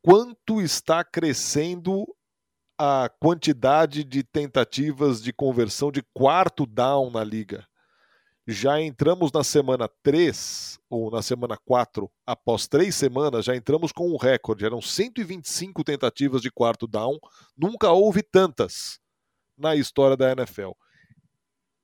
quanto 0.02 0.60
está 0.60 1.02
crescendo 1.02 2.04
a 2.76 3.08
quantidade 3.18 4.04
de 4.04 4.22
tentativas 4.22 5.22
de 5.22 5.32
conversão 5.32 5.90
de 5.90 6.02
quarto 6.12 6.66
down 6.66 7.10
na 7.10 7.24
liga. 7.24 7.66
Já 8.46 8.78
entramos 8.78 9.32
na 9.32 9.42
semana 9.42 9.88
3, 10.02 10.78
ou 10.90 11.10
na 11.10 11.22
semana 11.22 11.56
4, 11.64 12.10
após 12.26 12.68
três 12.68 12.94
semanas, 12.94 13.46
já 13.46 13.56
entramos 13.56 13.90
com 13.90 14.10
um 14.10 14.18
recorde. 14.18 14.66
Eram 14.66 14.82
125 14.82 15.82
tentativas 15.82 16.42
de 16.42 16.50
quarto 16.50 16.86
down. 16.86 17.18
Nunca 17.56 17.90
houve 17.90 18.22
tantas 18.22 19.00
na 19.56 19.74
história 19.74 20.14
da 20.14 20.30
NFL. 20.32 20.72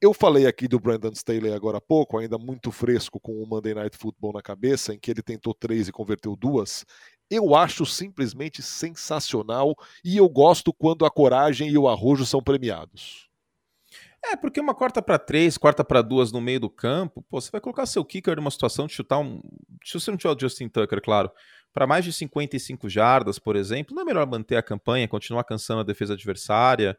Eu 0.03 0.13
falei 0.13 0.47
aqui 0.47 0.69
do 0.69 0.79
Brandon 0.79 1.13
Staley 1.13 1.53
agora 1.53 1.79
há 1.79 1.81
pouco, 1.81 2.19
ainda 2.19 2.37
muito 2.37 2.71
fresco 2.71 3.19
com 3.19 3.43
o 3.43 3.47
Monday 3.47 3.75
Night 3.75 3.97
Football 3.97 4.35
na 4.35 4.43
cabeça, 4.43 4.95
em 4.95 4.99
que 4.99 5.11
ele 5.11 5.23
tentou 5.23 5.55
três 5.55 5.89
e 5.89 5.93
converteu 5.93 6.37
duas. 6.37 6.85
Eu 7.31 7.55
acho 7.55 7.87
simplesmente 7.87 8.63
sensacional 8.63 9.75
e 10.05 10.19
eu 10.19 10.29
gosto 10.29 10.75
quando 10.75 11.07
a 11.07 11.11
coragem 11.11 11.71
e 11.71 11.79
o 11.79 11.89
arrojo 11.89 12.27
são 12.27 12.43
premiados. 12.43 13.30
É, 14.25 14.37
porque 14.37 14.61
uma 14.61 14.75
quarta 14.75 15.01
para 15.01 15.19
três, 15.19 15.57
quarta 15.57 15.83
para 15.83 16.03
duas 16.03 16.31
no 16.31 16.41
meio 16.41 16.61
do 16.61 16.69
campo, 16.69 17.23
pô, 17.29 17.41
você 17.41 17.51
vai 17.51 17.61
colocar 17.61 17.87
seu 17.87 18.05
kicker 18.05 18.37
numa 18.37 18.51
situação 18.51 18.87
de 18.87 18.93
chutar 18.93 19.19
um. 19.19 19.41
Se 19.85 19.95
você 19.95 20.11
não 20.11 20.19
tiver 20.19 20.35
o 20.35 20.39
Justin 20.39 20.69
Tucker, 20.69 21.01
claro, 21.01 21.31
para 21.73 21.87
mais 21.87 22.05
de 22.05 22.13
55 22.13 22.89
jardas, 22.89 23.39
por 23.39 23.57
exemplo, 23.57 23.95
não 23.95 24.03
é 24.03 24.05
melhor 24.05 24.27
manter 24.27 24.57
a 24.57 24.63
campanha, 24.63 25.09
continuar 25.09 25.45
cansando 25.45 25.81
a 25.81 25.85
defesa 25.85 26.13
adversária? 26.15 26.99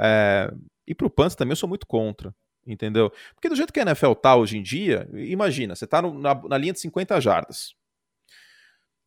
É... 0.00 0.50
E 0.86 0.94
pro 0.94 1.08
Pants 1.10 1.36
também 1.36 1.52
eu 1.52 1.56
sou 1.56 1.68
muito 1.68 1.86
contra, 1.86 2.34
entendeu? 2.66 3.12
Porque 3.34 3.48
do 3.48 3.54
jeito 3.56 3.72
que 3.72 3.78
a 3.80 3.84
NFL 3.84 4.12
tá 4.14 4.34
hoje 4.34 4.58
em 4.58 4.62
dia, 4.62 5.08
imagina, 5.14 5.76
você 5.76 5.86
tá 5.86 6.02
no- 6.02 6.18
na, 6.18 6.34
na 6.34 6.58
linha 6.58 6.72
de 6.72 6.80
50 6.80 7.20
jardas. 7.20 7.74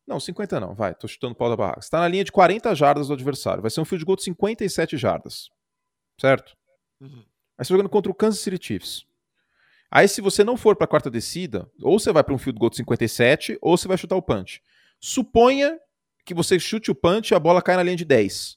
Não, 0.06 0.18
50 0.18 0.58
não, 0.58 0.74
vai, 0.74 0.94
tô 0.94 1.06
chutando 1.06 1.32
o 1.32 1.36
pau 1.36 1.48
da 1.50 1.56
barraca. 1.56 1.82
Você 1.82 1.90
tá 1.90 2.00
na 2.00 2.08
linha 2.08 2.24
de 2.24 2.32
40 2.32 2.74
jardas 2.74 3.08
do 3.08 3.14
adversário, 3.14 3.60
vai 3.62 3.70
ser 3.70 3.80
um 3.80 3.84
field 3.84 4.04
goal 4.04 4.16
de 4.16 4.24
57 4.24 4.96
jardas, 4.96 5.48
certo? 6.20 6.56
Uhum. 7.00 7.24
Aí 7.58 7.64
você 7.64 7.72
jogando 7.72 7.88
contra 7.88 8.10
o 8.10 8.14
Kansas 8.14 8.40
City 8.40 8.58
Chiefs. 8.60 9.06
Aí, 9.90 10.08
se 10.08 10.22
você 10.22 10.42
não 10.42 10.56
for 10.56 10.74
para 10.74 10.86
a 10.86 10.88
quarta 10.88 11.10
descida, 11.10 11.70
ou 11.82 11.98
você 11.98 12.10
vai 12.10 12.24
para 12.24 12.32
um 12.32 12.38
field 12.38 12.58
goal 12.58 12.70
de 12.70 12.76
57, 12.76 13.58
ou 13.60 13.76
você 13.76 13.86
vai 13.86 13.98
chutar 13.98 14.16
o 14.16 14.22
punch. 14.22 14.62
Suponha 14.98 15.78
que 16.24 16.32
você 16.32 16.58
chute 16.58 16.90
o 16.90 16.94
punch 16.94 17.32
e 17.32 17.34
a 17.34 17.38
bola 17.38 17.60
cai 17.60 17.76
na 17.76 17.82
linha 17.82 17.96
de 17.96 18.04
10. 18.04 18.56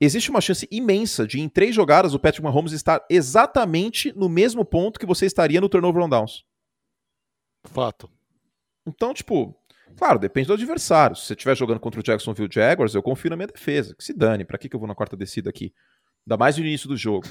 Existe 0.00 0.30
uma 0.30 0.40
chance 0.40 0.68
imensa 0.70 1.26
de, 1.26 1.40
em 1.40 1.48
três 1.48 1.74
jogadas, 1.74 2.14
o 2.14 2.18
Patrick 2.18 2.44
Mahomes 2.44 2.72
estar 2.72 3.04
exatamente 3.10 4.12
no 4.14 4.28
mesmo 4.28 4.64
ponto 4.64 5.00
que 5.00 5.06
você 5.06 5.26
estaria 5.26 5.60
no 5.60 5.68
turnover 5.68 6.04
on 6.04 6.08
downs. 6.08 6.44
Fato. 7.64 8.08
Então, 8.86 9.14
tipo, 9.14 9.52
claro, 9.96 10.18
depende 10.18 10.46
do 10.48 10.52
adversário. 10.52 11.16
Se 11.16 11.24
você 11.24 11.32
estiver 11.32 11.56
jogando 11.56 11.80
contra 11.80 11.98
o 11.98 12.02
Jacksonville 12.04 12.50
Jaguars, 12.52 12.94
eu 12.94 13.02
confio 13.02 13.30
na 13.30 13.36
minha 13.36 13.48
defesa. 13.48 13.96
Que 13.96 14.04
se 14.04 14.12
dane, 14.12 14.44
pra 14.44 14.58
que, 14.58 14.68
que 14.68 14.76
eu 14.76 14.80
vou 14.80 14.86
na 14.86 14.94
quarta 14.94 15.16
descida 15.16 15.50
aqui? 15.50 15.72
Ainda 16.26 16.36
mais 16.36 16.56
no 16.58 16.64
início 16.64 16.88
do 16.88 16.96
jogo. 16.96 17.24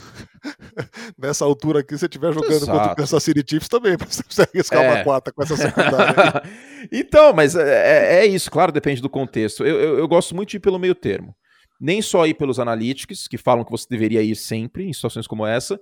Nessa 1.19 1.43
altura 1.43 1.81
aqui, 1.81 1.93
se 1.93 1.99
você 1.99 2.05
estiver 2.05 2.33
jogando 2.33 2.59
contra 2.59 2.73
o 2.73 2.77
Exato. 2.77 2.95
Kansas 2.95 3.23
City 3.23 3.43
Chiefs 3.47 3.67
também, 3.67 3.97
você 3.99 4.23
consegue 4.23 4.51
arriscar 4.55 4.83
É. 4.83 4.89
uma 4.93 5.03
quarta 5.03 5.33
com 5.33 5.43
essa 5.43 5.57
secundária. 5.57 6.41
então, 6.89 7.33
mas 7.33 7.55
é, 7.55 8.21
é 8.21 8.25
isso, 8.25 8.49
claro, 8.49 8.71
depende 8.71 9.01
do 9.01 9.09
contexto. 9.09 9.65
Eu, 9.65 9.79
eu, 9.79 9.99
eu 9.99 10.07
gosto 10.07 10.33
muito 10.33 10.49
de 10.51 10.57
ir 10.57 10.59
pelo 10.61 10.79
meio 10.79 10.95
termo. 10.95 11.35
Nem 11.77 12.01
só 12.01 12.25
ir 12.25 12.35
pelos 12.35 12.57
analytics, 12.57 13.27
que 13.27 13.37
falam 13.37 13.65
que 13.65 13.71
você 13.71 13.85
deveria 13.89 14.21
ir 14.23 14.35
sempre 14.35 14.85
em 14.87 14.93
situações 14.93 15.27
como 15.27 15.45
essa, 15.45 15.77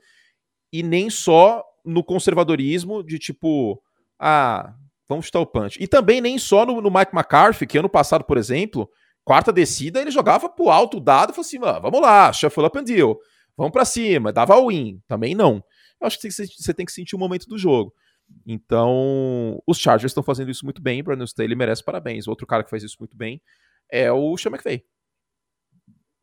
e 0.71 0.81
nem 0.81 1.07
só 1.07 1.63
no 1.85 2.03
conservadorismo 2.03 3.03
de 3.03 3.19
tipo, 3.19 3.79
ah, 4.19 4.73
vamos 5.07 5.27
chutar 5.27 5.39
o 5.39 5.45
punch. 5.45 5.77
E 5.79 5.85
também 5.87 6.19
nem 6.19 6.39
só 6.39 6.65
no, 6.65 6.81
no 6.81 6.89
Mike 6.89 7.11
McCarthy, 7.13 7.67
que 7.67 7.77
ano 7.77 7.89
passado, 7.89 8.23
por 8.23 8.39
exemplo, 8.39 8.89
quarta 9.23 9.51
descida, 9.53 10.01
ele 10.01 10.11
jogava 10.11 10.49
pro 10.49 10.69
alto 10.69 10.97
o 10.97 11.01
dado 11.01 11.31
e 11.31 11.33
falou 11.35 11.45
assim, 11.45 11.59
"Ah, 11.63 11.79
vamos 11.79 12.01
lá, 12.01 12.31
shuffle 12.33 12.65
up 12.65 12.77
and 12.77 12.83
deal, 12.83 13.17
vamos 13.57 13.71
pra 13.71 13.85
cima, 13.85 14.31
dava 14.33 14.55
win. 14.65 15.01
Também 15.07 15.33
não. 15.35 15.63
Eu 16.01 16.07
acho 16.07 16.19
que 16.19 16.29
você 16.31 16.45
você 16.47 16.73
tem 16.73 16.85
que 16.85 16.91
sentir 16.91 17.15
o 17.15 17.19
momento 17.19 17.47
do 17.47 17.57
jogo. 17.57 17.93
Então, 18.45 19.61
os 19.67 19.77
Chargers 19.77 20.09
estão 20.11 20.23
fazendo 20.23 20.49
isso 20.51 20.65
muito 20.65 20.81
bem. 20.81 21.03
Brandon 21.03 21.23
Staley 21.25 21.55
merece 21.55 21.83
parabéns. 21.83 22.27
Outro 22.27 22.47
cara 22.47 22.63
que 22.63 22.69
faz 22.69 22.83
isso 22.83 22.97
muito 22.99 23.15
bem 23.15 23.41
é 23.89 24.11
o 24.11 24.35
Sean 24.37 24.51
McVay. 24.51 24.83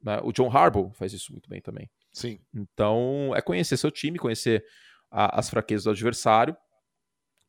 Né? 0.02 0.18
O 0.22 0.32
John 0.32 0.50
Harbaugh 0.50 0.90
faz 0.94 1.12
isso 1.12 1.30
muito 1.32 1.48
bem 1.48 1.60
também. 1.60 1.90
Sim. 2.12 2.40
Então, 2.54 3.32
é 3.36 3.40
conhecer 3.42 3.76
seu 3.76 3.90
time, 3.90 4.18
conhecer 4.18 4.64
a- 5.10 5.38
as 5.38 5.50
fraquezas 5.50 5.84
do 5.84 5.90
adversário. 5.90 6.56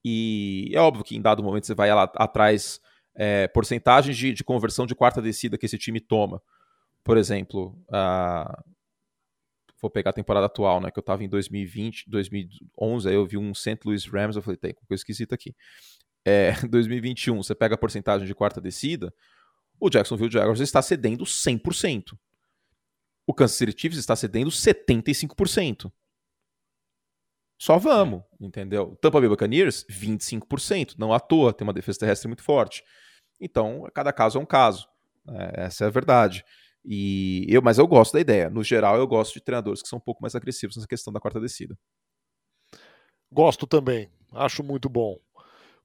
E 0.04 0.72
é 0.74 0.80
óbvio 0.80 1.04
que 1.04 1.16
em 1.16 1.22
dado 1.22 1.44
momento 1.44 1.66
você 1.66 1.74
vai 1.76 1.94
lá 1.94 2.04
atrás 2.16 2.80
é, 3.16 3.48
porcentagens 3.48 4.16
de, 4.18 4.34
de 4.34 4.44
conversão 4.44 4.86
de 4.86 4.96
quarta 4.96 5.22
descida 5.22 5.58
que 5.58 5.66
esse 5.66 5.78
time 5.78 6.00
toma. 6.00 6.42
Por 7.04 7.18
exemplo, 7.18 7.78
a- 7.92 8.64
vou 9.82 9.90
pegar 9.90 10.12
a 10.12 10.14
temporada 10.14 10.46
atual, 10.46 10.80
né? 10.80 10.92
Que 10.92 11.00
eu 11.00 11.04
tava 11.04 11.24
em 11.24 11.30
2020, 11.30 12.10
2011, 12.10 13.10
aí 13.10 13.16
eu 13.16 13.26
vi 13.26 13.38
um 13.38 13.54
St. 13.54 13.80
Louis 13.84 14.06
Rams, 14.06 14.36
eu 14.36 14.42
falei, 14.42 14.58
tem 14.58 14.74
coisa 14.74 15.02
esquisita 15.02 15.34
aqui. 15.36 15.56
É, 16.24 16.52
2021, 16.70 17.42
você 17.42 17.56
pega 17.56 17.76
a 17.76 17.78
porcentagem 17.78 18.28
de 18.28 18.36
quarta 18.36 18.62
descida, 18.62 19.14
o 19.80 19.90
Jacksonville 19.90 20.32
Jaguars 20.32 20.60
está 20.60 20.82
cedendo 20.82 21.24
100%. 21.26 22.16
O 23.26 23.34
Kansas 23.34 23.58
City 23.58 23.74
Chiefs 23.76 23.98
está 24.00 24.16
cedendo 24.16 24.52
75%. 24.52 25.92
Só 27.62 27.78
vamos, 27.78 28.24
entendeu? 28.40 28.98
Tampa 29.00 29.20
Bay 29.20 29.30
Buccaneers, 29.30 29.86
25%. 29.88 30.96
Não 30.98 31.14
à 31.14 31.20
toa, 31.20 31.54
tem 31.54 31.64
uma 31.64 31.72
defesa 31.72 32.00
terrestre 32.00 32.28
muito 32.28 32.42
forte. 32.42 32.84
Então, 33.40 33.88
cada 33.94 34.12
caso 34.12 34.40
é 34.40 34.42
um 34.42 34.48
caso. 34.48 34.88
É, 35.30 35.66
essa 35.66 35.84
é 35.84 35.88
a 35.88 35.92
verdade. 35.92 36.44
E 36.84 37.46
eu, 37.48 37.62
mas 37.62 37.78
eu 37.78 37.86
gosto 37.86 38.14
da 38.14 38.20
ideia. 38.20 38.50
No 38.50 38.64
geral, 38.64 38.98
eu 38.98 39.06
gosto 39.06 39.36
de 39.36 39.42
treinadores 39.42 39.84
que 39.84 39.88
são 39.88 39.98
um 39.98 40.02
pouco 40.02 40.24
mais 40.24 40.34
agressivos 40.34 40.76
nessa 40.76 40.88
questão 40.88 41.14
da 41.14 41.20
quarta 41.20 41.40
descida. 41.40 41.78
Gosto 43.32 43.68
também. 43.68 44.10
Acho 44.34 44.64
muito 44.64 44.90
bom. 44.90 45.20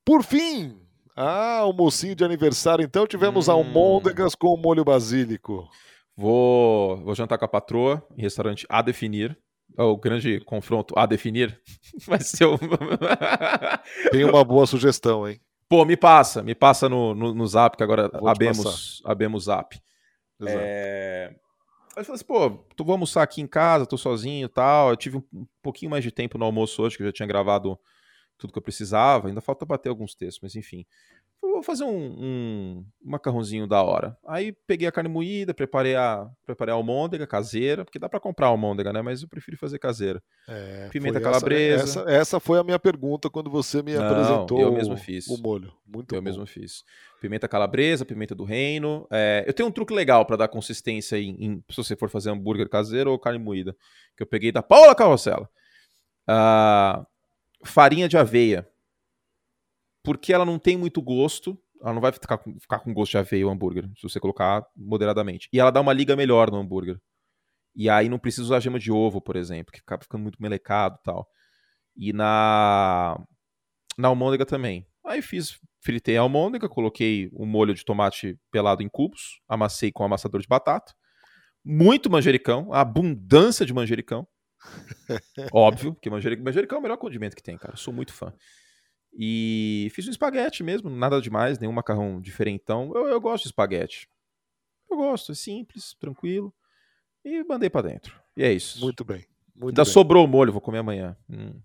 Por 0.02 0.22
fim, 0.22 0.80
ah, 1.14 1.66
o 1.66 1.74
mocinho 1.74 2.16
de 2.16 2.24
aniversário, 2.24 2.86
então 2.86 3.06
tivemos 3.06 3.48
hum. 3.48 3.52
almôndegas 3.52 4.34
com 4.34 4.56
molho 4.56 4.82
basílico. 4.82 5.68
Vou, 6.16 6.96
vou 7.04 7.14
jantar 7.14 7.36
com 7.36 7.44
a 7.44 7.48
patroa 7.48 8.02
em 8.16 8.22
restaurante 8.22 8.64
a 8.66 8.80
definir. 8.80 9.38
É 9.76 9.82
o 9.82 9.96
grande 9.96 10.40
confronto 10.40 10.98
a 10.98 11.04
definir 11.06 11.60
vai 12.06 12.20
ser 12.20 12.46
o... 12.46 12.58
Tem 14.10 14.24
uma 14.24 14.44
boa 14.44 14.66
sugestão, 14.66 15.28
hein? 15.28 15.40
Pô, 15.68 15.84
me 15.84 15.96
passa, 15.96 16.42
me 16.42 16.54
passa 16.54 16.88
no, 16.88 17.14
no, 17.14 17.34
no 17.34 17.46
zap, 17.46 17.76
que 17.76 17.82
agora 17.82 18.10
abemos, 18.24 19.02
abemos 19.04 19.44
zap. 19.44 19.76
Exato. 20.40 20.58
É... 20.58 21.34
Aí 21.96 22.02
eu 22.02 22.04
falei 22.04 22.16
assim, 22.16 22.26
pô, 22.26 22.50
tu 22.76 22.84
vou 22.84 22.92
almoçar 22.92 23.22
aqui 23.22 23.40
em 23.40 23.46
casa, 23.46 23.86
tô 23.86 23.96
sozinho 23.96 24.44
e 24.44 24.48
tal. 24.48 24.90
Eu 24.90 24.96
tive 24.96 25.16
um 25.16 25.46
pouquinho 25.62 25.90
mais 25.90 26.04
de 26.04 26.12
tempo 26.12 26.36
no 26.36 26.44
almoço 26.44 26.82
hoje, 26.82 26.96
que 26.96 27.02
eu 27.02 27.06
já 27.06 27.12
tinha 27.12 27.26
gravado 27.26 27.78
tudo 28.36 28.52
que 28.52 28.58
eu 28.58 28.62
precisava. 28.62 29.28
Ainda 29.28 29.40
falta 29.40 29.64
bater 29.64 29.88
alguns 29.88 30.14
textos, 30.14 30.40
mas 30.42 30.54
enfim. 30.54 30.84
Vou 31.42 31.62
fazer 31.62 31.84
um, 31.84 31.88
um, 31.88 32.84
macarrãozinho 33.02 33.66
da 33.66 33.82
hora. 33.82 34.16
Aí 34.26 34.52
peguei 34.66 34.86
a 34.86 34.92
carne 34.92 35.08
moída, 35.08 35.54
preparei 35.54 35.94
a, 35.94 36.28
preparei 36.44 36.72
a 36.72 36.76
almôndega 36.76 37.26
caseira, 37.26 37.84
porque 37.84 37.98
dá 37.98 38.08
para 38.08 38.20
comprar 38.20 38.48
almôndega, 38.48 38.92
né? 38.92 39.00
Mas 39.00 39.22
eu 39.22 39.28
prefiro 39.28 39.56
fazer 39.56 39.78
caseira. 39.78 40.22
É, 40.48 40.88
Pimenta 40.90 41.20
calabresa. 41.20 41.82
Essa, 41.82 42.10
essa, 42.10 42.40
foi 42.40 42.58
a 42.58 42.64
minha 42.64 42.78
pergunta 42.78 43.30
quando 43.30 43.50
você 43.50 43.82
me 43.82 43.94
Não, 43.94 44.06
apresentou 44.06 44.60
eu 44.60 44.72
mesmo 44.72 44.96
fiz. 44.96 45.26
o 45.28 45.38
molho. 45.38 45.72
Muito 45.86 46.14
eu 46.14 46.20
bom. 46.20 46.24
mesmo 46.24 46.46
fiz. 46.46 46.82
Pimenta 47.20 47.48
calabresa, 47.48 48.04
pimenta 48.04 48.34
do 48.34 48.44
reino. 48.44 49.06
É, 49.10 49.44
eu 49.46 49.54
tenho 49.54 49.68
um 49.68 49.72
truque 49.72 49.94
legal 49.94 50.26
para 50.26 50.36
dar 50.36 50.48
consistência 50.48 51.16
em, 51.16 51.36
em, 51.38 51.64
se 51.70 51.76
você 51.76 51.96
for 51.96 52.10
fazer 52.10 52.30
hambúrguer 52.30 52.68
caseiro 52.68 53.10
ou 53.10 53.18
carne 53.18 53.38
moída, 53.38 53.74
que 54.16 54.22
eu 54.22 54.26
peguei 54.26 54.52
da 54.52 54.62
Paula 54.62 54.94
Carrossela. 54.94 55.48
Uh, 56.28 57.06
farinha 57.64 58.08
de 58.08 58.18
aveia 58.18 58.68
porque 60.06 60.32
ela 60.32 60.44
não 60.44 60.56
tem 60.56 60.76
muito 60.76 61.02
gosto. 61.02 61.60
Ela 61.82 61.92
não 61.92 62.00
vai 62.00 62.12
ficar 62.12 62.38
com, 62.38 62.58
ficar 62.60 62.78
com 62.78 62.94
gosto 62.94 63.10
de 63.10 63.18
aveia 63.18 63.46
o 63.46 63.50
hambúrguer, 63.50 63.90
se 63.96 64.02
você 64.04 64.20
colocar 64.20 64.64
moderadamente. 64.76 65.48
E 65.52 65.58
ela 65.58 65.72
dá 65.72 65.80
uma 65.80 65.92
liga 65.92 66.14
melhor 66.14 66.48
no 66.48 66.58
hambúrguer. 66.58 66.96
E 67.74 67.90
aí 67.90 68.08
não 68.08 68.18
precisa 68.18 68.44
usar 68.44 68.60
gema 68.60 68.78
de 68.78 68.92
ovo, 68.92 69.20
por 69.20 69.34
exemplo, 69.34 69.72
que 69.72 69.80
fica 69.80 69.98
ficando 70.00 70.22
muito 70.22 70.40
melecado 70.40 70.96
e 71.00 71.02
tal. 71.02 71.28
E 71.96 72.12
na 72.12 73.20
na 73.98 74.08
almôndega 74.08 74.46
também. 74.46 74.86
Aí 75.04 75.20
fiz, 75.20 75.58
fritei 75.80 76.16
a 76.16 76.20
almôndega, 76.20 76.68
coloquei 76.68 77.28
um 77.32 77.44
molho 77.44 77.74
de 77.74 77.84
tomate 77.84 78.38
pelado 78.50 78.82
em 78.82 78.88
cubos, 78.88 79.40
amassei 79.48 79.90
com 79.90 80.04
um 80.04 80.06
amassador 80.06 80.40
de 80.40 80.46
batata. 80.46 80.94
Muito 81.64 82.08
manjericão, 82.08 82.72
abundância 82.72 83.66
de 83.66 83.74
manjericão. 83.74 84.26
Óbvio, 85.52 85.96
que 86.00 86.08
manjericão, 86.08 86.44
manjericão 86.44 86.76
é 86.76 86.78
o 86.78 86.82
melhor 86.82 86.96
condimento 86.96 87.34
que 87.34 87.42
tem, 87.42 87.58
cara. 87.58 87.74
Eu 87.74 87.78
sou 87.78 87.92
muito 87.92 88.12
fã. 88.12 88.32
E 89.18 89.88
fiz 89.92 90.06
um 90.06 90.10
espaguete 90.10 90.62
mesmo, 90.62 90.90
nada 90.90 91.20
demais, 91.20 91.58
nenhum 91.58 91.72
macarrão 91.72 92.20
diferentão. 92.20 92.92
Eu, 92.94 93.08
eu 93.08 93.20
gosto 93.20 93.44
de 93.44 93.48
espaguete. 93.48 94.08
Eu 94.90 94.98
gosto, 94.98 95.32
é 95.32 95.34
simples, 95.34 95.94
tranquilo. 95.98 96.52
E 97.24 97.42
mandei 97.44 97.70
para 97.70 97.88
dentro. 97.88 98.20
E 98.36 98.44
é 98.44 98.52
isso. 98.52 98.78
Muito 98.80 99.04
bem. 99.04 99.26
Muito 99.54 99.70
Ainda 99.70 99.84
bem. 99.84 99.92
sobrou 99.92 100.24
o 100.24 100.28
molho, 100.28 100.52
vou 100.52 100.60
comer 100.60 100.78
amanhã. 100.78 101.16
Hum. 101.30 101.58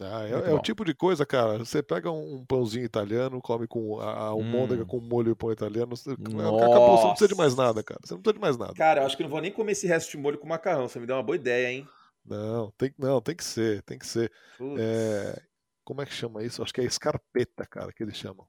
Ah, 0.00 0.26
é, 0.26 0.50
é 0.50 0.52
o 0.52 0.58
tipo 0.58 0.84
de 0.84 0.92
coisa, 0.92 1.24
cara. 1.24 1.58
Você 1.58 1.80
pega 1.80 2.10
um 2.10 2.44
pãozinho 2.44 2.84
italiano, 2.84 3.40
come 3.40 3.68
com 3.68 4.00
a, 4.00 4.10
a 4.10 4.24
almôndega 4.26 4.82
hum. 4.82 4.86
com 4.86 5.00
molho 5.00 5.30
e 5.30 5.34
pão 5.36 5.52
italiano. 5.52 5.96
Você, 5.96 6.10
acabou, 6.10 6.96
você 6.96 7.04
não 7.04 7.10
precisa 7.10 7.28
de 7.28 7.36
mais 7.36 7.54
nada, 7.54 7.82
cara. 7.84 8.00
Você 8.02 8.14
não 8.14 8.20
precisa 8.20 8.34
de 8.34 8.40
mais 8.40 8.56
nada. 8.56 8.74
Cara, 8.74 9.02
eu 9.02 9.06
acho 9.06 9.16
que 9.16 9.22
não 9.22 9.30
vou 9.30 9.40
nem 9.40 9.52
comer 9.52 9.72
esse 9.72 9.86
resto 9.86 10.10
de 10.10 10.16
molho 10.16 10.38
com 10.38 10.48
macarrão. 10.48 10.88
Você 10.88 10.98
me 10.98 11.06
deu 11.06 11.14
uma 11.14 11.22
boa 11.22 11.36
ideia, 11.36 11.72
hein? 11.72 11.88
Não, 12.26 12.72
tem, 12.72 12.92
não, 12.98 13.20
tem 13.20 13.36
que 13.36 13.44
ser, 13.44 13.82
tem 13.82 13.96
que 13.96 14.06
ser. 14.06 14.32
É, 14.78 15.40
como 15.84 16.02
é 16.02 16.06
que 16.06 16.12
chama 16.12 16.42
isso? 16.42 16.62
Acho 16.62 16.72
que 16.72 16.80
é 16.80 16.84
escarpeta, 16.84 17.66
cara, 17.66 17.92
que 17.92 18.02
eles 18.02 18.16
chamam. 18.16 18.46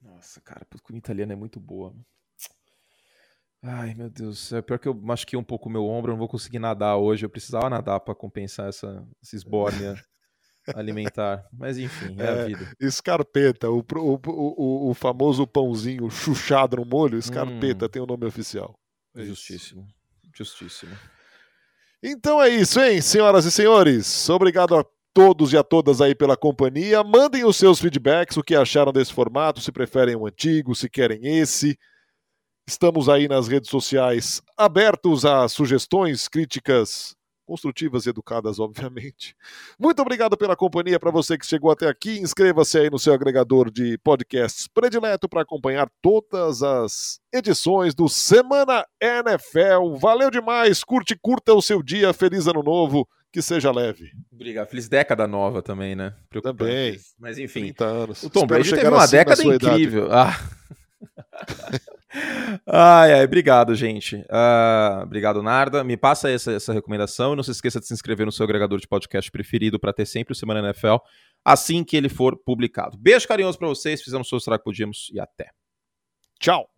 Nossa, 0.00 0.40
cara, 0.40 0.66
comida 0.82 1.04
italiana 1.04 1.34
é 1.34 1.36
muito 1.36 1.60
boa. 1.60 1.94
Ai, 3.62 3.94
meu 3.94 4.08
Deus. 4.08 4.52
É 4.52 4.62
pior 4.62 4.78
que 4.78 4.88
eu 4.88 4.94
machuquei 4.94 5.38
um 5.38 5.44
pouco 5.44 5.68
o 5.68 5.72
meu 5.72 5.84
ombro, 5.84 6.10
eu 6.10 6.14
não 6.14 6.18
vou 6.18 6.28
conseguir 6.28 6.58
nadar 6.58 6.96
hoje. 6.96 7.26
Eu 7.26 7.30
precisava 7.30 7.68
nadar 7.68 8.00
para 8.00 8.14
compensar 8.14 8.68
essa, 8.68 9.06
essa 9.22 9.36
esbórnia 9.36 9.94
alimentar. 10.74 11.46
Mas 11.52 11.76
enfim, 11.76 12.16
é, 12.18 12.24
é, 12.24 12.28
a 12.28 12.46
vida. 12.46 12.72
Escarpeta, 12.80 13.68
o, 13.70 13.80
o, 13.80 14.20
o, 14.26 14.90
o, 14.90 14.94
famoso 14.94 15.46
pãozinho 15.46 16.08
chuchado 16.10 16.76
no 16.76 16.86
molho, 16.86 17.18
escarpeta 17.18 17.84
hum, 17.84 17.88
tem 17.88 18.00
o 18.00 18.06
nome 18.06 18.24
oficial. 18.24 18.78
É 19.14 19.24
justíssimo. 19.24 19.86
Justíssimo. 20.34 20.96
Então 22.02 22.40
é 22.40 22.48
isso, 22.48 22.80
hein, 22.80 23.02
senhoras 23.02 23.44
e 23.44 23.50
senhores. 23.50 24.28
Obrigado 24.30 24.74
a 24.74 24.84
todos 25.12 25.52
e 25.52 25.56
a 25.56 25.62
todas 25.62 26.00
aí 26.00 26.14
pela 26.14 26.36
companhia. 26.36 27.02
Mandem 27.02 27.44
os 27.44 27.56
seus 27.56 27.80
feedbacks, 27.80 28.36
o 28.36 28.42
que 28.42 28.54
acharam 28.54 28.92
desse 28.92 29.12
formato, 29.12 29.60
se 29.60 29.72
preferem 29.72 30.16
o 30.16 30.26
antigo, 30.26 30.74
se 30.74 30.88
querem 30.88 31.20
esse. 31.38 31.78
Estamos 32.66 33.08
aí 33.08 33.26
nas 33.26 33.48
redes 33.48 33.68
sociais 33.68 34.40
abertos 34.56 35.24
a 35.24 35.48
sugestões, 35.48 36.28
críticas 36.28 37.16
construtivas 37.50 38.06
e 38.06 38.10
educadas, 38.10 38.60
obviamente. 38.60 39.34
Muito 39.76 40.00
obrigado 40.00 40.36
pela 40.36 40.54
companhia 40.54 41.00
para 41.00 41.10
você 41.10 41.36
que 41.36 41.44
chegou 41.44 41.72
até 41.72 41.88
aqui. 41.88 42.20
Inscreva-se 42.20 42.78
aí 42.78 42.88
no 42.88 42.98
seu 42.98 43.12
agregador 43.12 43.72
de 43.72 43.98
podcasts 43.98 44.68
predileto 44.68 45.28
para 45.28 45.42
acompanhar 45.42 45.90
todas 46.00 46.62
as 46.62 47.20
edições 47.32 47.92
do 47.92 48.08
Semana 48.08 48.86
NFL. 49.00 49.96
Valeu 49.98 50.30
demais, 50.30 50.84
curte, 50.84 51.18
curta 51.20 51.52
o 51.52 51.60
seu 51.60 51.82
dia, 51.82 52.12
feliz 52.12 52.46
ano 52.46 52.62
novo, 52.62 53.08
que 53.32 53.40
seja 53.40 53.70
leve. 53.70 54.10
Obrigado, 54.32 54.68
feliz 54.68 54.88
década 54.88 55.26
nova 55.26 55.62
também, 55.62 55.94
né? 55.94 56.14
Também. 56.42 56.98
Mas 57.18 57.38
enfim, 57.38 57.60
30 57.60 57.84
anos. 57.84 58.22
O 58.22 58.30
Tom 58.30 58.46
Brady 58.46 58.70
teve 58.70 58.88
uma 58.88 59.04
assim 59.04 59.16
década 59.16 59.42
incrível. 59.44 60.08
Ah. 60.12 60.36
ai, 62.66 63.12
ai, 63.12 63.24
obrigado, 63.24 63.74
gente. 63.74 64.16
Uh, 64.16 65.02
obrigado, 65.02 65.42
Narda. 65.42 65.84
Me 65.84 65.96
passa 65.96 66.30
essa, 66.30 66.52
essa 66.52 66.72
recomendação 66.72 67.32
e 67.32 67.36
não 67.36 67.42
se 67.42 67.52
esqueça 67.52 67.78
de 67.78 67.86
se 67.86 67.94
inscrever 67.94 68.26
no 68.26 68.32
seu 68.32 68.44
agregador 68.44 68.80
de 68.80 68.88
podcast 68.88 69.30
preferido 69.30 69.78
para 69.78 69.92
ter 69.92 70.06
sempre 70.06 70.32
o 70.32 70.36
Semana 70.36 70.60
NFL 70.60 70.96
assim 71.44 71.84
que 71.84 71.96
ele 71.96 72.08
for 72.08 72.36
publicado. 72.36 72.98
Beijo 72.98 73.26
carinhoso 73.26 73.58
para 73.58 73.68
vocês, 73.68 74.02
fizemos 74.02 74.30
o 74.32 74.38
que 74.40 74.58
podíamos 74.58 75.10
e 75.12 75.20
até. 75.20 75.50
Tchau. 76.38 76.68